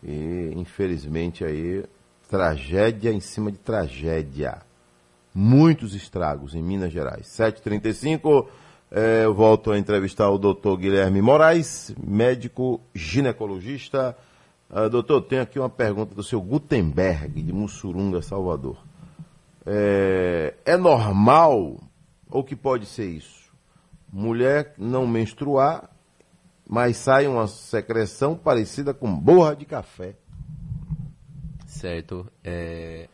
[0.01, 1.83] E infelizmente aí,
[2.29, 4.61] tragédia em cima de tragédia.
[5.33, 7.27] Muitos estragos em Minas Gerais.
[7.27, 8.47] 7h35,
[8.89, 14.17] eh, eu volto a entrevistar o doutor Guilherme Moraes, médico ginecologista.
[14.69, 18.77] Uh, doutor, tenho aqui uma pergunta do seu Gutenberg, de Mussurunga, Salvador.
[19.65, 21.81] É, é normal,
[22.29, 23.51] ou que pode ser isso?
[24.11, 25.89] Mulher não menstruar,
[26.67, 30.15] mas sai uma secreção parecida com borra de café.
[31.67, 32.25] Certo.
[32.43, 33.07] É,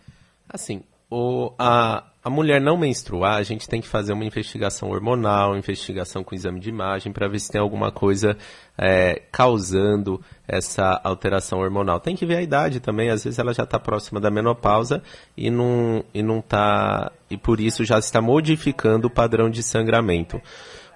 [0.48, 5.57] assim, o, a, a mulher não menstruar, a gente tem que fazer uma investigação hormonal,
[5.57, 8.38] investigação com exame de imagem, para ver se tem alguma coisa
[8.78, 11.99] é, causando essa alteração hormonal.
[11.99, 15.03] Tem que ver a idade também, às vezes ela já está próxima da menopausa
[15.36, 20.40] e não, e não tá, e por isso já está modificando o padrão de sangramento.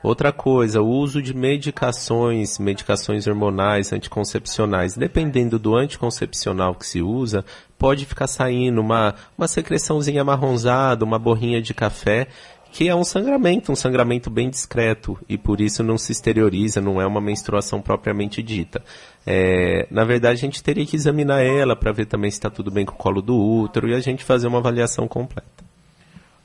[0.06, 4.96] Outra coisa, o uso de medicações, medicações hormonais, anticoncepcionais.
[4.96, 7.44] Dependendo do anticoncepcional que se usa,
[7.76, 12.28] pode ficar saindo uma, uma secreçãozinha marronzada, uma borrinha de café,
[12.72, 17.02] que é um sangramento, um sangramento bem discreto, e por isso não se exterioriza, não
[17.02, 18.84] é uma menstruação propriamente dita.
[19.26, 22.70] É, na verdade, a gente teria que examinar ela para ver também se está tudo
[22.70, 25.66] bem com o colo do útero e a gente fazer uma avaliação completa.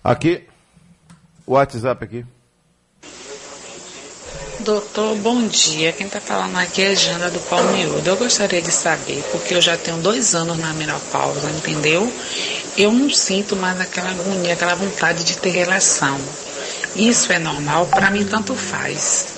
[0.03, 0.45] Aqui,
[1.47, 2.25] o WhatsApp aqui.
[4.65, 5.93] Doutor, bom dia.
[5.93, 8.07] Quem está falando aqui é Jana do Palmiúdo.
[8.09, 12.11] Eu gostaria de saber, porque eu já tenho dois anos na menopausa, entendeu?
[12.77, 16.19] Eu não sinto mais aquela agonia, aquela vontade de ter relação.
[16.95, 17.87] Isso é normal?
[17.87, 19.29] Para mim, tanto faz.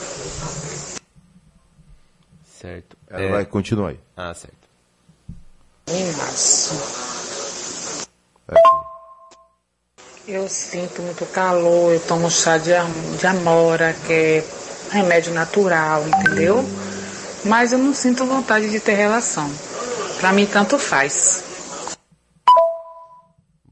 [2.60, 2.96] Certo.
[3.08, 4.00] Ela vai continuar aí.
[4.16, 4.56] Ah, certo.
[5.88, 6.74] Em março.
[10.26, 14.44] Eu sinto muito calor, eu tomo chá de, am- de amora, que é
[14.92, 16.62] remédio natural, entendeu?
[17.44, 19.50] Mas eu não sinto vontade de ter relação.
[20.20, 21.96] Pra mim, tanto faz.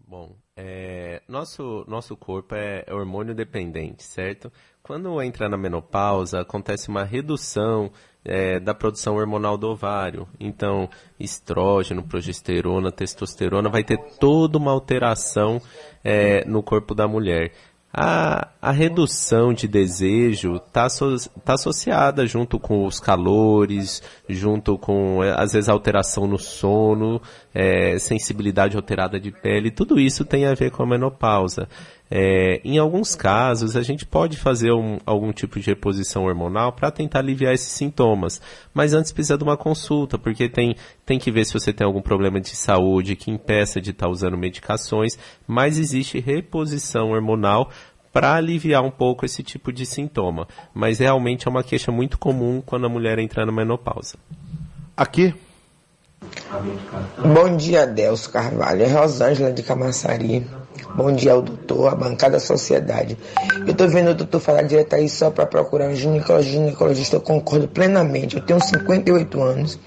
[0.09, 4.51] Bom, é, nosso, nosso corpo é hormônio dependente, certo?
[4.83, 7.93] Quando entra na menopausa, acontece uma redução
[8.25, 10.27] é, da produção hormonal do ovário.
[10.39, 10.89] Então,
[11.19, 15.61] estrógeno, progesterona, testosterona, vai ter toda uma alteração
[16.03, 17.53] é, no corpo da mulher.
[17.93, 20.87] A, a redução de desejo está
[21.45, 27.21] tá associada junto com os calores, junto com, é, às vezes, alteração no sono,
[27.53, 31.69] é, sensibilidade alterada de pele, tudo isso tem a ver com a menopausa.
[32.11, 36.91] É, em alguns casos, a gente pode fazer um- algum tipo de reposição hormonal para
[36.91, 38.41] tentar aliviar esses sintomas,
[38.75, 40.75] mas antes precisa de uma consulta, porque tem,
[41.07, 44.37] tem que ver se você tem algum problema de saúde que impeça de estar usando
[44.37, 45.17] medicações,
[45.47, 47.71] mas existe reposição hormonal
[48.13, 50.49] para aliviar um pouco esse tipo de sintoma.
[50.75, 54.17] Mas realmente é uma queixa muito comum quando a mulher entra na menopausa.
[54.97, 55.33] Aqui.
[57.19, 58.83] Bom dia, Delcio Carvalho.
[58.83, 60.45] É Rosângela de Camaçari.
[60.95, 63.17] Bom dia ao doutor, à bancada da sociedade.
[63.67, 66.57] Eu tô vendo o doutor falar direto aí só para procurar um ginecologista.
[66.57, 67.17] ginecologista.
[67.17, 68.37] Eu concordo plenamente.
[68.37, 69.79] Eu tenho 58 anos.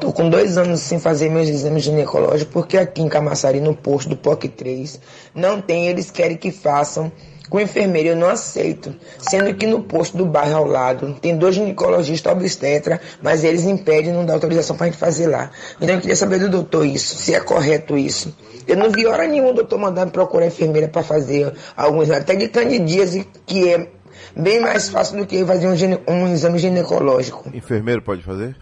[0.00, 4.10] Tô com dois anos sem fazer meus exames ginecológicos, porque aqui em Camaçari, no posto
[4.10, 5.00] do POC 3,
[5.34, 7.10] não tem, eles querem que façam
[7.48, 8.10] com enfermeira.
[8.10, 8.94] Eu não aceito.
[9.18, 14.12] Sendo que no posto do bairro ao lado tem dois ginecologistas obstetra, mas eles impedem,
[14.12, 15.50] não dá autorização pra gente fazer lá.
[15.80, 18.36] Então eu queria saber do doutor isso, se é correto isso.
[18.66, 22.20] Eu não vi hora nenhuma o doutor mandar me procurar enfermeira para fazer algum exame,
[22.20, 23.88] até de candidíase, que é
[24.36, 27.48] bem mais fácil do que fazer um, gine- um exame ginecológico.
[27.54, 28.56] Enfermeiro pode fazer?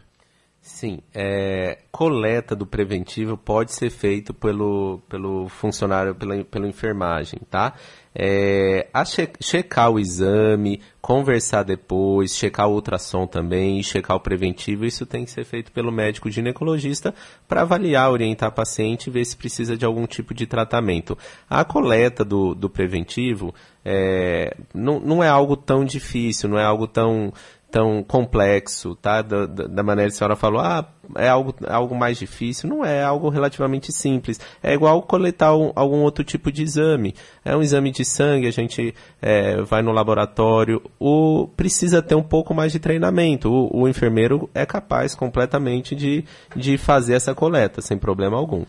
[0.60, 7.74] Sim, é, coleta do preventivo pode ser feito pelo, pelo funcionário, pela, pela enfermagem, tá?
[8.16, 14.84] É, a che- checar o exame, conversar depois, checar o ultrassom também, checar o preventivo,
[14.84, 17.12] isso tem que ser feito pelo médico ginecologista
[17.48, 21.18] para avaliar, orientar a paciente e ver se precisa de algum tipo de tratamento.
[21.50, 23.52] A coleta do, do preventivo
[23.84, 27.32] é, não, não é algo tão difícil, não é algo tão
[27.74, 29.20] tão complexo, tá?
[29.20, 30.86] Da, da- maneira que a senhora falou, ah,
[31.16, 32.68] é algo, algo mais difícil.
[32.68, 34.38] Não é, é algo relativamente simples.
[34.62, 37.16] É igual coletar um- algum outro tipo de exame.
[37.44, 40.80] É um exame de sangue, a gente é, vai no laboratório.
[41.00, 43.50] O, precisa ter um pouco mais de treinamento.
[43.50, 46.24] O, o enfermeiro é capaz completamente de,
[46.54, 48.64] de fazer essa coleta, sem problema algum.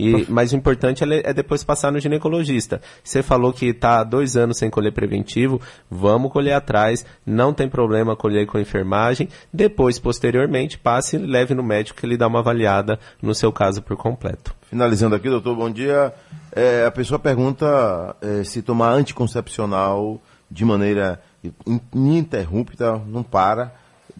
[0.00, 2.80] E, mas o importante é, é depois passar no ginecologista.
[3.04, 5.60] Você falou que está há dois anos sem colher preventivo,
[5.90, 9.28] vamos colher atrás, não tem problema colher com enfermagem.
[9.52, 13.82] Depois, posteriormente, passe e leve no médico que ele dá uma avaliada no seu caso
[13.82, 14.54] por completo.
[14.68, 16.12] Finalizando aqui, doutor, bom dia.
[16.52, 20.20] É, a pessoa pergunta é, se tomar anticoncepcional
[20.50, 21.20] de maneira
[21.66, 23.72] in- ininterrupta, não para,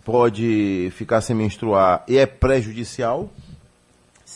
[0.04, 3.28] pode ficar sem menstruar e é prejudicial?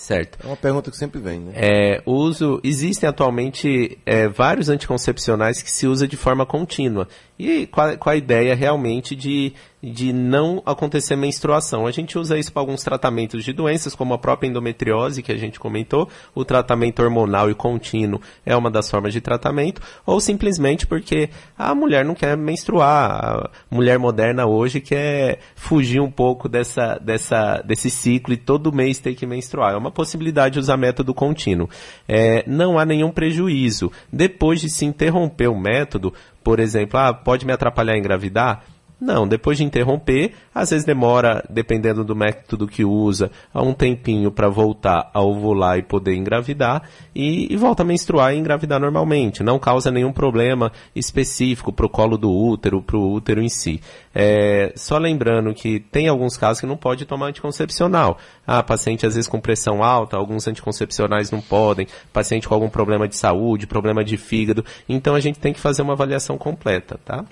[0.05, 0.37] Certo.
[0.45, 1.53] É uma pergunta que sempre vem, né?
[1.55, 7.09] É, uso, existem atualmente é, vários anticoncepcionais que se usa de forma contínua.
[7.39, 9.53] E com a, com a ideia realmente de,
[9.83, 11.87] de não acontecer menstruação.
[11.87, 15.37] A gente usa isso para alguns tratamentos de doenças, como a própria endometriose, que a
[15.37, 20.87] gente comentou, o tratamento hormonal e contínuo é uma das formas de tratamento, ou simplesmente
[20.87, 21.29] porque
[21.59, 27.63] a mulher não quer menstruar, a mulher moderna hoje quer fugir um pouco dessa, dessa,
[27.63, 29.75] desse ciclo e todo mês ter que menstruar.
[29.75, 31.69] É uma possibilidade de usar método contínuo.
[32.09, 33.91] É, não há nenhum prejuízo.
[34.13, 36.13] Depois de se interromper o método,
[36.45, 38.63] por exemplo, ah, pode me atrapalhar engravidar?
[39.01, 44.49] Não, depois de interromper, às vezes demora, dependendo do método que usa, um tempinho para
[44.49, 49.43] voltar a ovular e poder engravidar e, e, volta a menstruar e engravidar normalmente.
[49.43, 53.81] Não causa nenhum problema específico para o colo do útero, para o útero em si.
[54.15, 58.17] É, só lembrando que tem alguns casos que não pode tomar anticoncepcional.
[58.47, 63.09] Ah, paciente às vezes com pressão alta, alguns anticoncepcionais não podem, paciente com algum problema
[63.09, 64.65] de saúde, problema de fígado.
[64.89, 67.25] Então a gente tem que fazer uma avaliação completa, tá?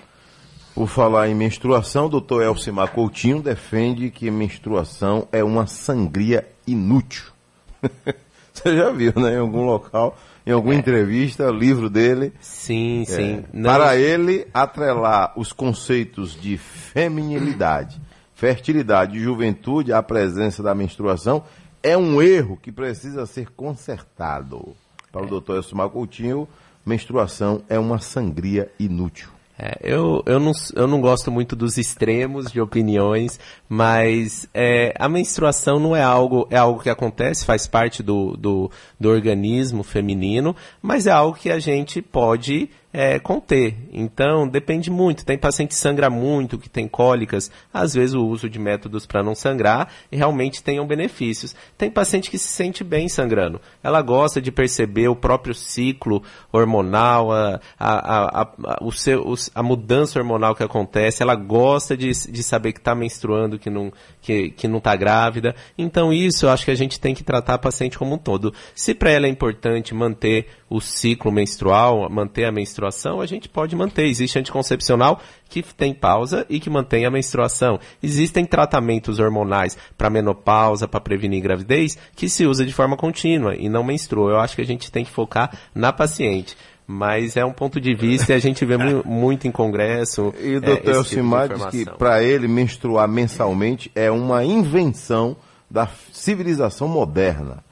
[0.73, 7.25] Por falar em menstruação, o doutor Elcimar Coutinho defende que menstruação é uma sangria inútil.
[8.51, 9.35] Você já viu, né?
[9.35, 10.77] Em algum local, em alguma é.
[10.77, 12.33] entrevista, livro dele.
[12.39, 13.45] Sim, é, sim.
[13.53, 13.69] Não...
[13.69, 18.01] Para ele, atrelar os conceitos de feminilidade,
[18.33, 21.43] fertilidade e juventude à presença da menstruação
[21.83, 24.75] é um erro que precisa ser consertado.
[25.11, 26.47] Para o doutor Elcimar Coutinho,
[26.85, 29.32] menstruação é uma sangria inútil.
[29.57, 33.39] É, eu, eu, não, eu não gosto muito dos extremos de opiniões,
[33.73, 38.69] mas é, a menstruação não é algo, é algo que acontece, faz parte do, do,
[38.99, 43.75] do organismo feminino, mas é algo que a gente pode é, conter.
[43.91, 45.25] Então, depende muito.
[45.25, 47.49] Tem paciente que sangra muito, que tem cólicas.
[47.73, 51.55] Às vezes, o uso de métodos para não sangrar realmente tenham benefícios.
[51.75, 53.59] Tem paciente que se sente bem sangrando.
[53.81, 56.21] Ela gosta de perceber o próprio ciclo
[56.51, 61.23] hormonal, a, a, a, a, o seu, a mudança hormonal que acontece.
[61.23, 63.91] Ela gosta de, de saber que está menstruando, que não
[64.21, 65.55] que, que não está grávida.
[65.77, 68.53] Então, isso eu acho que a gente tem que tratar a paciente como um todo.
[68.75, 73.75] Se para ela é importante manter o ciclo menstrual, manter a menstruação, a gente pode
[73.75, 74.05] manter.
[74.05, 77.79] Existe anticoncepcional que tem pausa e que mantém a menstruação.
[78.01, 83.69] Existem tratamentos hormonais para menopausa, para prevenir gravidez, que se usa de forma contínua e
[83.69, 84.31] não menstrua.
[84.31, 87.95] Eu acho que a gente tem que focar na paciente mas é um ponto de
[87.95, 90.33] vista e a gente vê muito em congresso.
[90.39, 95.35] E o doutor é, Elcimar tipo diz que para ele menstruar mensalmente é uma invenção
[95.69, 97.63] da civilização moderna.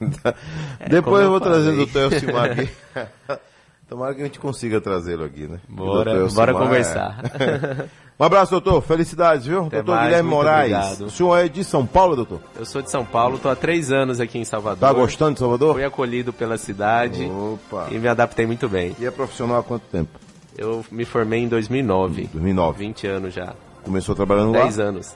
[0.78, 1.54] É, Depois eu vou falei.
[1.54, 2.68] trazer o doutor Elcimar aqui.
[3.88, 5.60] Tomara que a gente consiga trazê-lo aqui, né?
[5.68, 7.20] Bora, bora conversar.
[7.38, 8.06] É...
[8.18, 8.80] Um abraço, doutor.
[8.80, 9.66] Felicidades, viu?
[9.66, 10.72] Até doutor mais, Guilherme Moraes.
[10.72, 11.04] Obrigado.
[11.04, 12.40] O senhor é de São Paulo, doutor?
[12.58, 14.88] Eu sou de São Paulo, estou há três anos aqui em Salvador.
[14.88, 15.74] Tá gostando de Salvador?
[15.74, 17.88] Fui acolhido pela cidade Opa.
[17.90, 18.96] e me adaptei muito bem.
[18.98, 20.18] E é profissional há quanto tempo?
[20.56, 22.30] Eu me formei em 2009.
[22.32, 22.78] 2009.
[22.78, 23.52] 20 anos já.
[23.84, 24.64] Começou trabalhando 10 lá?
[24.64, 25.14] 10 anos.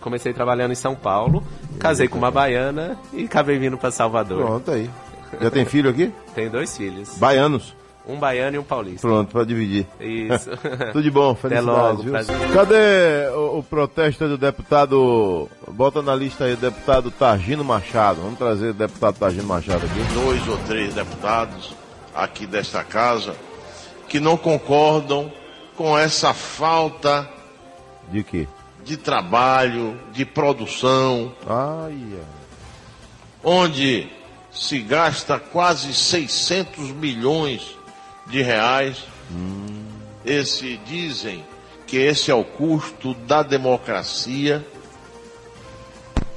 [0.00, 1.44] Comecei trabalhando em São Paulo,
[1.78, 4.44] casei com uma baiana e acabei vindo para Salvador.
[4.44, 4.90] Pronto aí.
[5.40, 6.12] Já tem filho aqui?
[6.34, 7.16] Tenho dois filhos.
[7.16, 7.76] Baianos?
[8.06, 9.06] Um baiano e um paulista.
[9.06, 9.86] Pronto, para dividir.
[10.00, 10.50] Isso.
[10.92, 12.06] Tudo de bom, felicidades.
[12.06, 18.22] Até logo, Cadê o, o, protesto do deputado, bota na lista aí, deputado Targino Machado.
[18.22, 20.14] Vamos trazer o deputado Targino Machado aqui.
[20.14, 21.74] Dois ou três deputados
[22.14, 23.34] aqui desta casa
[24.08, 25.30] que não concordam
[25.76, 27.28] com essa falta...
[28.08, 28.48] De quê?
[28.84, 31.32] De trabalho, de produção.
[31.46, 32.18] Ai,
[33.44, 34.08] Onde
[34.50, 37.78] se gasta quase 600 milhões
[38.30, 39.04] de reais.
[39.30, 39.66] Hum.
[40.24, 41.44] Esse dizem
[41.86, 44.64] que esse é o custo da democracia.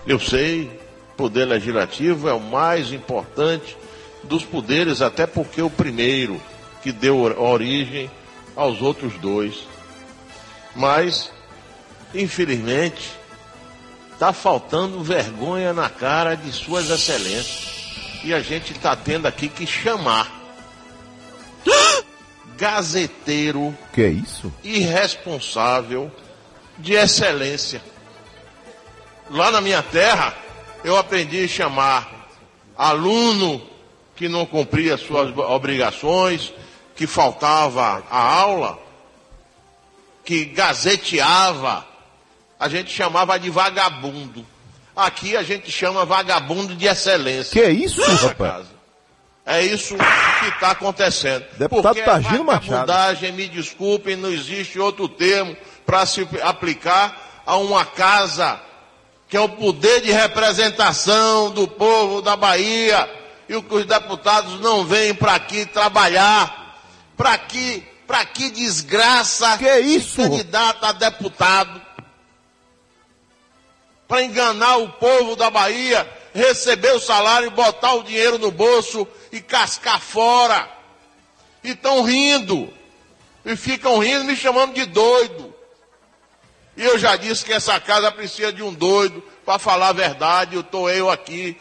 [0.05, 0.79] Eu sei,
[1.15, 3.77] poder legislativo é o mais importante
[4.23, 6.41] dos poderes, até porque o primeiro
[6.81, 8.09] que deu origem
[8.55, 9.67] aos outros dois.
[10.75, 11.31] Mas,
[12.13, 13.11] infelizmente,
[14.11, 17.71] está faltando vergonha na cara de suas excelências.
[18.23, 20.42] E a gente está tendo aqui que chamar
[22.57, 23.77] gazeteiro.
[23.93, 24.53] Que é isso?
[24.63, 26.11] Irresponsável
[26.77, 27.81] de excelência.
[29.29, 30.35] Lá na minha terra,
[30.83, 32.27] eu aprendi a chamar
[32.77, 33.61] aluno
[34.15, 36.53] que não cumpria suas obrigações,
[36.95, 38.79] que faltava a aula,
[40.23, 41.85] que gazeteava,
[42.59, 44.45] a gente chamava de vagabundo.
[44.95, 47.51] Aqui a gente chama vagabundo de excelência.
[47.51, 48.72] Que é isso, rapaz?
[49.45, 51.45] É isso que está acontecendo.
[51.57, 55.55] Deputado Porque Targino vagabundagem, me desculpem, não existe outro termo
[55.85, 58.59] para se aplicar a uma casa
[59.27, 63.09] que é o poder de representação do povo da Bahia
[63.49, 66.79] e que os deputados não vêm para aqui trabalhar,
[67.17, 70.21] para aqui pra que desgraça Que isso?
[70.21, 71.81] se candidata a deputado?
[74.07, 79.41] Pra enganar o povo da Bahia, receber o salário, botar o dinheiro no bolso e
[79.41, 80.69] cascar fora.
[81.63, 82.71] E estão rindo.
[83.43, 85.53] E ficam rindo, me chamando de doido.
[86.77, 90.55] E eu já disse que essa casa precisa de um doido para falar a verdade.
[90.55, 91.57] Eu tô eu aqui.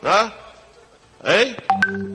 [0.00, 0.32] Né?
[1.24, 1.56] Hein?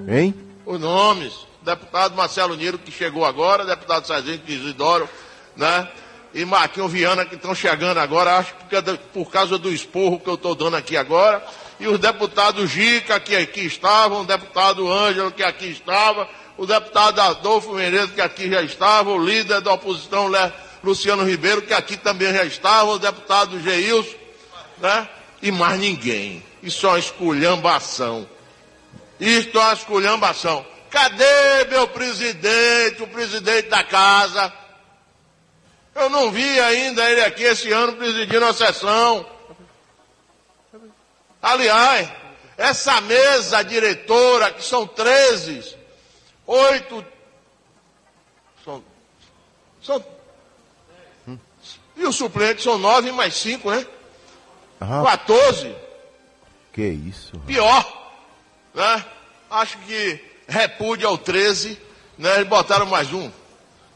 [0.08, 0.48] Hein?
[0.66, 1.34] Os nomes.
[1.62, 5.08] Deputado Marcelo Niro, que chegou agora, deputado Sargento Isidoro,
[5.56, 5.88] né?
[6.34, 10.36] E Marquinho Viana, que estão chegando agora, acho que por causa do esporro que eu
[10.36, 11.46] estou dando aqui agora.
[11.82, 17.20] E os deputados Gica, que aqui estavam, o deputado Ângelo, que aqui estava, o deputado
[17.20, 20.30] Adolfo Menezes, que aqui já estava, o líder da oposição,
[20.84, 24.16] Luciano Ribeiro, que aqui também já estava, o deputado Geilson,
[24.78, 25.10] né?
[25.42, 26.46] E mais ninguém.
[26.62, 28.30] Isso é uma esculhambação.
[29.20, 30.64] Isto é uma esculhambação.
[30.92, 34.54] Cadê meu presidente, o presidente da casa?
[35.96, 39.26] Eu não vi ainda ele aqui esse ano presidindo a sessão.
[41.42, 42.10] Aliás,
[42.58, 45.76] essa mesa diretora, que são 13,
[46.46, 47.06] oito.
[48.64, 48.84] São.
[49.82, 50.06] são
[51.96, 53.86] e os suplentes são nove mais cinco, né?
[54.80, 55.76] Ah, 14.
[56.74, 57.38] que isso?
[57.46, 58.12] Pior,
[58.74, 59.06] né?
[59.50, 61.78] Acho que repúdio ao 13,
[62.18, 62.36] né?
[62.36, 63.30] Eles botaram mais um,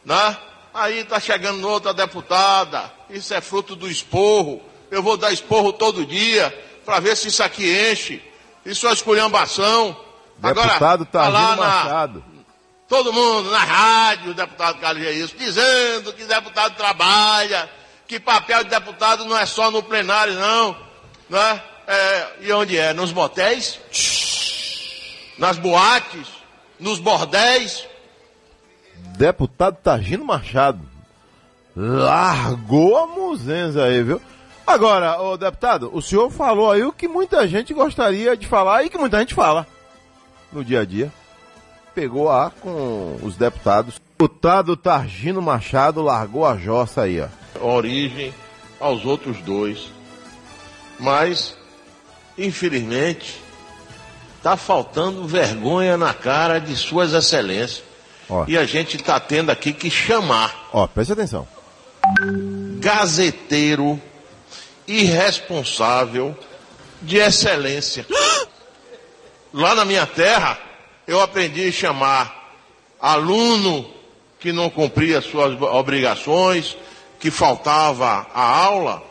[0.04, 0.38] né?
[0.74, 4.62] Aí tá chegando outra deputada, isso é fruto do esporro.
[4.92, 6.54] Eu vou dar esporro todo dia
[6.86, 8.22] para ver se isso aqui enche.
[8.66, 9.98] Isso é esculhambação.
[10.38, 12.24] Deputado tá lá na- Machado.
[12.88, 17.70] todo mundo na rádio, o deputado Carlos isso, dizendo que deputado trabalha,
[18.08, 20.76] que papel de deputado não é só no plenário, não.
[21.30, 21.62] Né?
[21.88, 22.94] É, e onde é?
[22.94, 23.80] Nos motéis?
[25.38, 26.28] Nas boates?
[26.80, 27.88] Nos bordéis?
[29.18, 30.82] Deputado Targino Machado.
[31.76, 34.22] Largou a muzenza aí, viu?
[34.66, 38.90] Agora, ô deputado, o senhor falou aí o que muita gente gostaria de falar e
[38.90, 39.68] que muita gente fala
[40.52, 41.12] no dia a dia.
[41.94, 44.02] Pegou a com os deputados.
[44.18, 47.28] Deputado Targino Machado largou a jossa aí, ó.
[47.64, 48.34] Origem
[48.80, 49.92] aos outros dois.
[51.00, 51.56] Mas,
[52.38, 53.42] infelizmente,
[54.38, 57.84] está faltando vergonha na cara de suas excelências.
[58.30, 58.46] Ó.
[58.48, 61.48] E a gente está tendo aqui que chamar Ó, preste atenção.
[62.80, 64.02] gazeteiro
[64.88, 66.38] irresponsável
[67.02, 68.06] de excelência.
[69.54, 70.60] Lá na minha terra,
[71.08, 72.54] eu aprendi a chamar
[73.00, 73.90] aluno
[74.40, 76.78] que não cumpria suas obrigações,
[77.20, 79.04] que faltava a aula,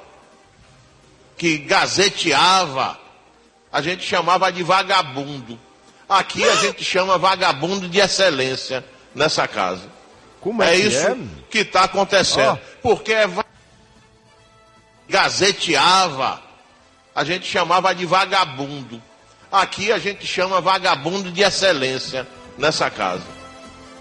[1.37, 2.99] que gazeteava,
[3.73, 5.59] a gente chamava de vagabundo.
[6.09, 8.85] Aqui a gente chama vagabundo de excelência
[9.15, 9.89] nessa casa.
[10.41, 11.17] Como é, É que isso é?
[11.51, 12.53] que está acontecendo.
[12.53, 12.59] Ó.
[12.83, 13.27] Porque é
[15.09, 16.43] gazeteava,
[17.15, 19.03] a gente chamava de vagabundo.
[19.51, 22.27] Aqui a gente chama vagabundo de excelência
[22.59, 23.27] nessa casa.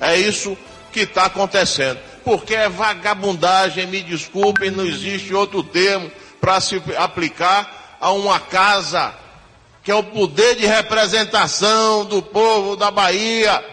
[0.01, 0.57] É isso
[0.91, 1.99] que está acontecendo.
[2.23, 9.13] Porque é vagabundagem, me desculpem, não existe outro termo para se aplicar a uma casa
[9.84, 13.63] que é o poder de representação do povo da Bahia.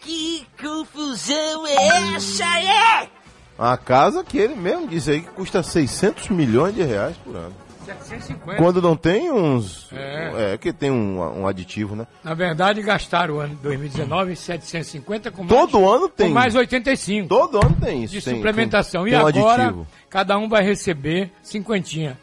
[0.00, 3.15] Que confusão é essa, é?
[3.58, 7.54] A casa que ele mesmo disse aí que custa 600 milhões de reais por ano.
[7.86, 8.56] 750.
[8.60, 9.86] Quando não tem uns.
[9.92, 10.54] É.
[10.54, 12.04] É, que tem um, um aditivo, né?
[12.24, 16.26] Na verdade, gastaram o ano de 2019 750 com mais, Todo ano tem.
[16.28, 18.12] com mais 85 Todo ano tem isso.
[18.14, 19.04] de tem- suplementação.
[19.04, 19.86] tem- e tem um agora, aditivo.
[20.10, 22.18] cada um vai receber cinquentinha.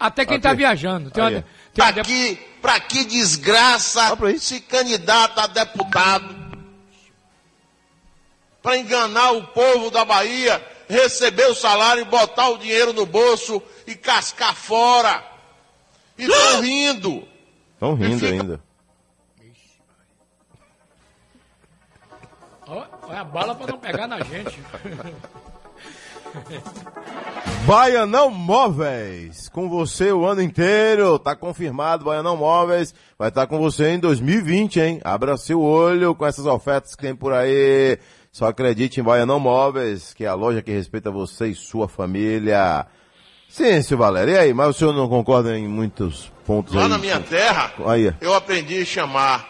[0.00, 1.10] Até quem está viajando.
[1.10, 1.38] Tem uma, tem
[1.84, 6.33] uma Pra que, pra que desgraça se candidata a deputado?
[8.64, 13.94] Para enganar o povo da Bahia, receber o salário, botar o dinheiro no bolso e
[13.94, 15.22] cascar fora.
[16.16, 17.28] E estão rindo.
[17.74, 18.60] Estão rindo fica- ainda.
[22.66, 24.58] Olha a bala para não pegar na gente.
[27.66, 33.90] Baianão Móveis, com você o ano inteiro, tá confirmado, Baianão Móveis vai estar com você
[33.90, 35.00] em 2020, hein?
[35.04, 37.98] Abra seu olho com essas ofertas que tem por aí.
[38.34, 42.84] Só acredite em Baianão Móveis, que é a loja que respeita você e sua família.
[43.48, 44.52] Sim, seu Valério, e aí?
[44.52, 46.88] Mas o senhor não concorda em muitos pontos Lá aí?
[46.88, 48.12] na minha terra, Aí.
[48.20, 49.48] eu aprendi a chamar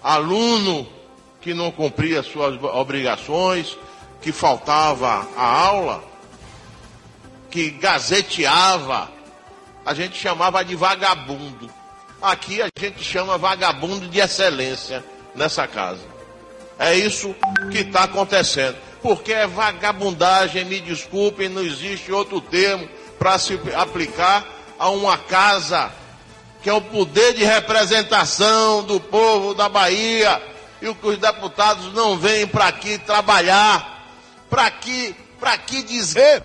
[0.00, 0.86] aluno
[1.40, 3.76] que não cumpria suas obrigações,
[4.20, 6.04] que faltava a aula,
[7.50, 9.10] que gazeteava,
[9.84, 11.68] a gente chamava de vagabundo.
[12.22, 15.04] Aqui a gente chama vagabundo de excelência
[15.34, 16.11] nessa casa.
[16.82, 17.32] É isso
[17.70, 18.76] que está acontecendo.
[19.00, 22.88] Porque é vagabundagem, me desculpem, não existe outro termo
[23.20, 24.44] para se aplicar
[24.76, 25.92] a uma casa
[26.60, 30.42] que é o poder de representação do povo da Bahia
[30.80, 34.04] e o que os deputados não vêm para aqui trabalhar.
[34.50, 36.42] Para que, para que dizer?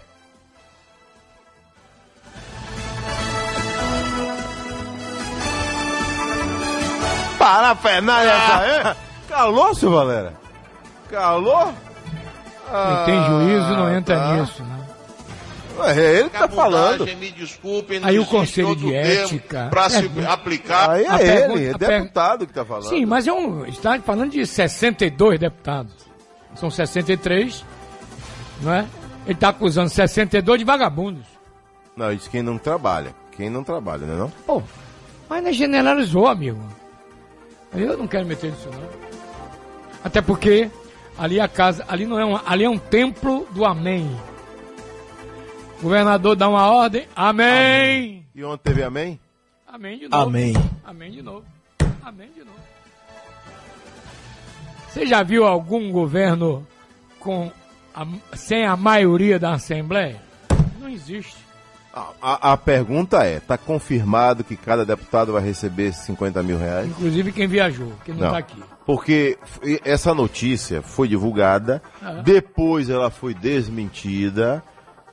[7.39, 9.06] Parafernália essa aí?
[9.27, 10.33] Calou, seu Valera?
[11.09, 11.73] Calou?
[12.69, 14.33] Quem tem juízo não entra tá.
[14.35, 14.73] nisso, né?
[15.95, 17.05] É ele que tá falando.
[17.05, 19.67] Me desculpem, Aí o Conselho de Ética.
[19.69, 20.89] Para se É, aplicar.
[20.89, 22.89] Aí é A ele, pergunta- é per- deputado que tá falando.
[22.89, 23.63] Sim, mas é um.
[23.65, 25.93] Está falando de 62 deputados.
[26.55, 27.63] São 63,
[28.61, 28.85] não é?
[29.25, 31.25] Ele está acusando 62 de vagabundos.
[31.95, 33.13] Não, isso quem não trabalha.
[33.35, 34.29] Quem não trabalha, né não?
[34.47, 34.63] Pô,
[35.29, 36.59] mas não generalizou, amigo.
[37.75, 39.06] Eu não quero meter nisso, não.
[40.03, 40.69] Até porque
[41.17, 44.09] ali a casa, ali não é um, ali é um templo do amém.
[45.79, 48.25] O governador dá uma ordem, amém.
[48.33, 49.19] E ontem teve amém?
[49.67, 50.23] Amém de novo.
[50.23, 50.53] Amém.
[50.83, 51.45] Amém de novo.
[52.03, 52.57] Amém de novo.
[54.89, 56.65] Você já viu algum governo
[57.19, 57.51] com
[57.93, 60.19] a- sem a maioria da Assembleia?
[60.79, 61.35] Não existe.
[61.93, 66.87] A, a- a pergunta é, tá confirmado que cada deputado vai receber 50 mil reais?
[66.87, 68.63] Inclusive quem viajou, que não está aqui.
[68.87, 69.37] Porque
[69.85, 72.13] essa notícia foi divulgada, Ah.
[72.23, 74.63] depois ela foi desmentida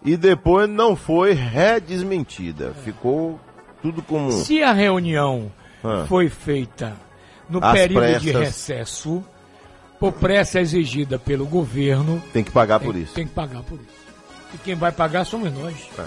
[0.05, 2.73] e depois não foi redesmentida.
[2.85, 3.39] Ficou
[3.83, 4.31] tudo como.
[4.31, 5.51] Se a reunião
[5.83, 6.05] Ah.
[6.09, 6.93] foi feita
[7.51, 8.69] no Às período de pressas.
[8.69, 9.25] recesso,
[9.99, 13.15] por pressa exigida pelo governo, Tem que pagar tem, por isso.
[13.15, 14.05] tem que pagar por isso.
[14.55, 15.75] E quem vai pagar somos nós.
[15.99, 16.05] É.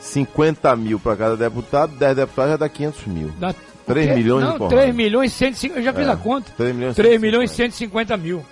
[0.00, 3.32] 50 mil para cada deputado, 10 deputados já dá 500 mil.
[3.38, 3.52] Dá
[3.86, 4.76] 3 Porque- milhões Não, de porrada.
[4.82, 6.52] 3 milhões e 150, eu já fiz É, a conta.
[6.56, 8.44] 3 milhões e 3 milhões e 150 mil.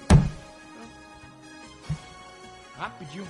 [2.79, 3.27] Rapidinho.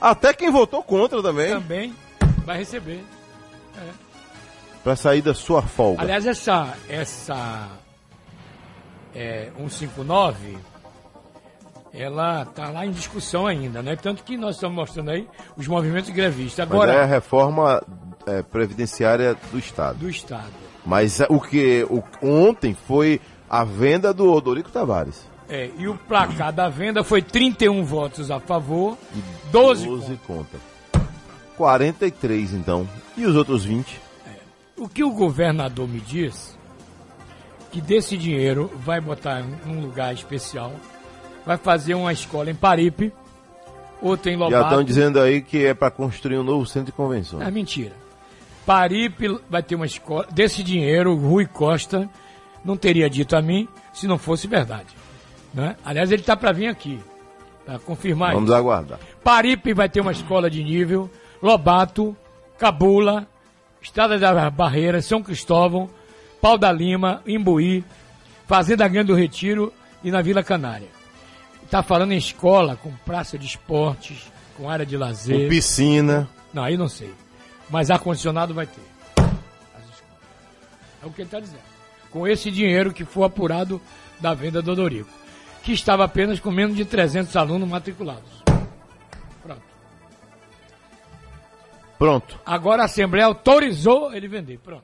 [0.00, 1.50] Até quem votou contra também.
[1.52, 1.94] Também
[2.44, 3.04] vai receber.
[3.76, 3.90] É.
[4.82, 6.02] Pra sair da sua folga.
[6.02, 7.68] Aliás, essa, essa
[9.14, 10.56] é, 159,
[11.92, 13.96] ela tá lá em discussão ainda, né?
[13.96, 15.26] Tanto que nós estamos mostrando aí
[15.56, 16.66] os movimentos grevistas.
[16.66, 17.82] Mas Agora, é a reforma
[18.26, 19.98] é, previdenciária do Estado.
[19.98, 20.52] do Estado.
[20.84, 25.28] Mas é, o que o, ontem foi a venda do Odorico Tavares.
[25.48, 28.96] É, e o placar da venda foi 31 votos a favor,
[29.50, 30.60] 12 12 contra.
[31.56, 32.88] 43 então.
[33.16, 34.00] E os outros 20?
[34.78, 36.56] O que o governador me diz,
[37.70, 40.72] que desse dinheiro vai botar em um lugar especial,
[41.50, 43.12] vai fazer uma escola em Paripe,
[44.00, 44.64] outra em Já Lobato.
[44.66, 47.44] estão dizendo aí que é para construir um novo centro de convenções.
[47.44, 47.92] É mentira.
[48.64, 50.28] Paripe vai ter uma escola.
[50.30, 52.08] Desse dinheiro, Rui Costa
[52.64, 54.94] não teria dito a mim se não fosse verdade.
[55.52, 55.74] Né?
[55.84, 57.00] Aliás, ele está para vir aqui,
[57.66, 58.56] para confirmar Vamos isso.
[58.56, 59.00] aguardar.
[59.24, 61.10] Paripe vai ter uma escola de nível,
[61.42, 62.16] Lobato,
[62.60, 63.26] Cabula,
[63.82, 65.90] Estrada da Barreira, São Cristóvão,
[66.40, 67.84] Pau da Lima, Imbuí,
[68.46, 69.72] Fazenda Grande do Retiro
[70.04, 70.99] e na Vila Canária.
[71.70, 74.26] Está falando em escola com praça de esportes,
[74.56, 75.42] com área de lazer.
[75.42, 76.28] Com piscina.
[76.52, 77.14] Não, aí não sei.
[77.70, 78.82] Mas ar-condicionado vai ter.
[81.00, 81.62] É o que ele está dizendo.
[82.10, 83.80] Com esse dinheiro que for apurado
[84.18, 85.08] da venda do Odorico.
[85.62, 88.42] Que estava apenas com menos de 300 alunos matriculados.
[89.40, 89.62] Pronto.
[91.96, 92.40] Pronto.
[92.44, 94.58] Agora a Assembleia autorizou ele vender.
[94.58, 94.82] Pronto.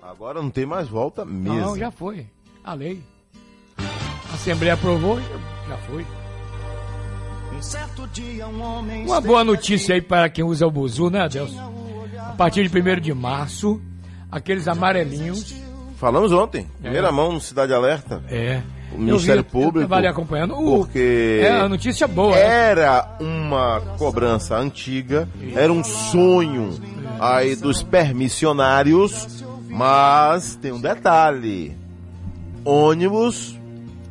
[0.00, 1.58] Agora não tem mais volta mesmo.
[1.58, 2.28] Não, já foi.
[2.62, 3.02] A lei.
[4.36, 5.22] A Assembleia aprovou e
[5.68, 6.04] já foi.
[9.06, 11.72] Uma boa notícia aí para quem usa o Buzu, né, Adelson?
[12.18, 13.80] A partir de 1 de março,
[14.30, 15.54] aqueles amarelinhos.
[15.96, 16.66] Falamos ontem.
[16.82, 18.22] Primeira mão no Cidade Alerta.
[18.28, 18.60] É.
[18.92, 19.94] O Ministério Eu vi, Público.
[19.94, 20.52] Ali acompanhando.
[20.54, 21.40] O- Porque.
[21.42, 22.36] É a notícia boa.
[22.36, 22.42] né?
[22.42, 26.78] Era uma cobrança antiga, era um sonho
[27.18, 31.74] aí dos permissionários, mas tem um detalhe.
[32.66, 33.58] Ônibus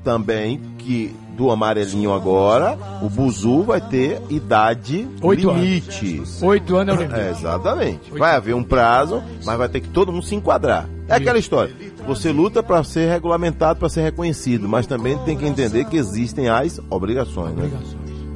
[0.05, 6.23] também, que do amarelinho agora, o Buzu vai ter idade Oito limite.
[6.41, 7.19] Oito anos é o limite.
[7.19, 8.11] É, exatamente.
[8.11, 10.87] Vai haver um prazo, mas vai ter que todo mundo se enquadrar.
[11.09, 11.75] É aquela história.
[12.07, 16.47] Você luta para ser regulamentado, para ser reconhecido, mas também tem que entender que existem
[16.47, 17.69] as obrigações, né?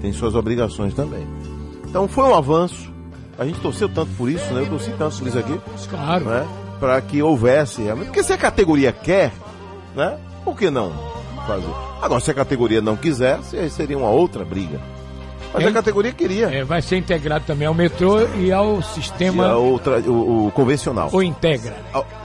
[0.01, 1.25] Tem suas obrigações também.
[1.87, 2.91] Então foi um avanço.
[3.37, 4.61] A gente torceu tanto por isso, né?
[4.61, 5.57] Eu torci tanto por isso aqui.
[5.89, 6.25] Claro.
[6.25, 6.47] Né?
[6.79, 7.83] Para que houvesse.
[8.05, 9.31] Porque se a categoria quer,
[9.95, 10.17] né?
[10.43, 11.08] Por que não
[11.53, 11.73] fazer?
[12.01, 14.79] Agora, se a categoria não quiser, se- seria uma outra briga.
[15.53, 16.45] Mas a categoria queria.
[16.47, 19.47] É, vai ser integrado também ao metrô e ao sistema.
[19.47, 21.09] E outra- o, o convencional.
[21.11, 21.75] O integra.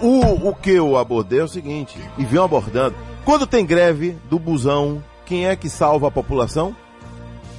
[0.01, 2.94] O, o que eu abordei é o seguinte, e venho abordando.
[3.24, 6.76] Quando tem greve do busão, quem é que salva a população?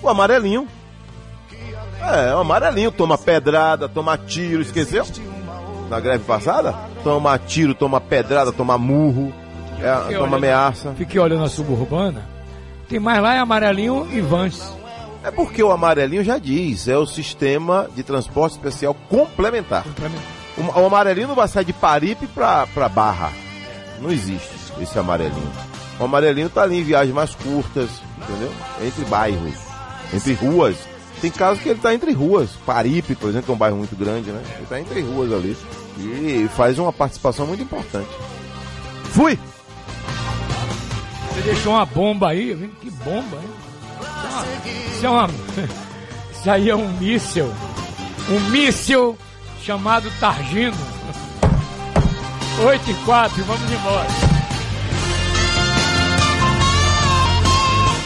[0.04, 0.68] O amarelinho.
[2.00, 5.04] É, o amarelinho toma pedrada, toma tiro, esqueceu?
[5.90, 6.76] Na greve passada?
[7.04, 9.34] Toma tiro, toma pedrada, toma murro,
[9.82, 10.94] é, toma olhando- ameaça.
[10.98, 12.28] Fiquei olhando a suburbana.
[12.88, 14.62] Tem mais lá é amarelinho e vans.
[15.24, 19.84] É porque o amarelinho já diz, é o sistema de transporte especial complementar.
[20.56, 23.32] O, o amarelinho não vai sair de Paripe pra, pra Barra.
[24.00, 25.52] Não existe esse amarelinho.
[26.00, 27.90] O amarelinho tá ali em viagens mais curtas,
[28.22, 28.52] entendeu?
[28.86, 29.56] Entre bairros,
[30.14, 30.76] entre ruas.
[31.22, 32.52] Tem casos que ele tá entre ruas.
[32.66, 34.42] Paripe, por exemplo, é um bairro muito grande, né?
[34.58, 35.58] Ele tá entre ruas ali.
[35.98, 38.10] E faz uma participação muito importante.
[39.06, 39.40] Fui!
[41.36, 43.49] Você deixou uma bomba aí, que bomba, hein?
[44.94, 45.30] Isso é uma.
[46.32, 47.52] Isso aí é um míssil.
[48.30, 49.18] Um míssil
[49.62, 50.78] chamado Targino.
[52.64, 54.25] 8 e 4, vamos embora.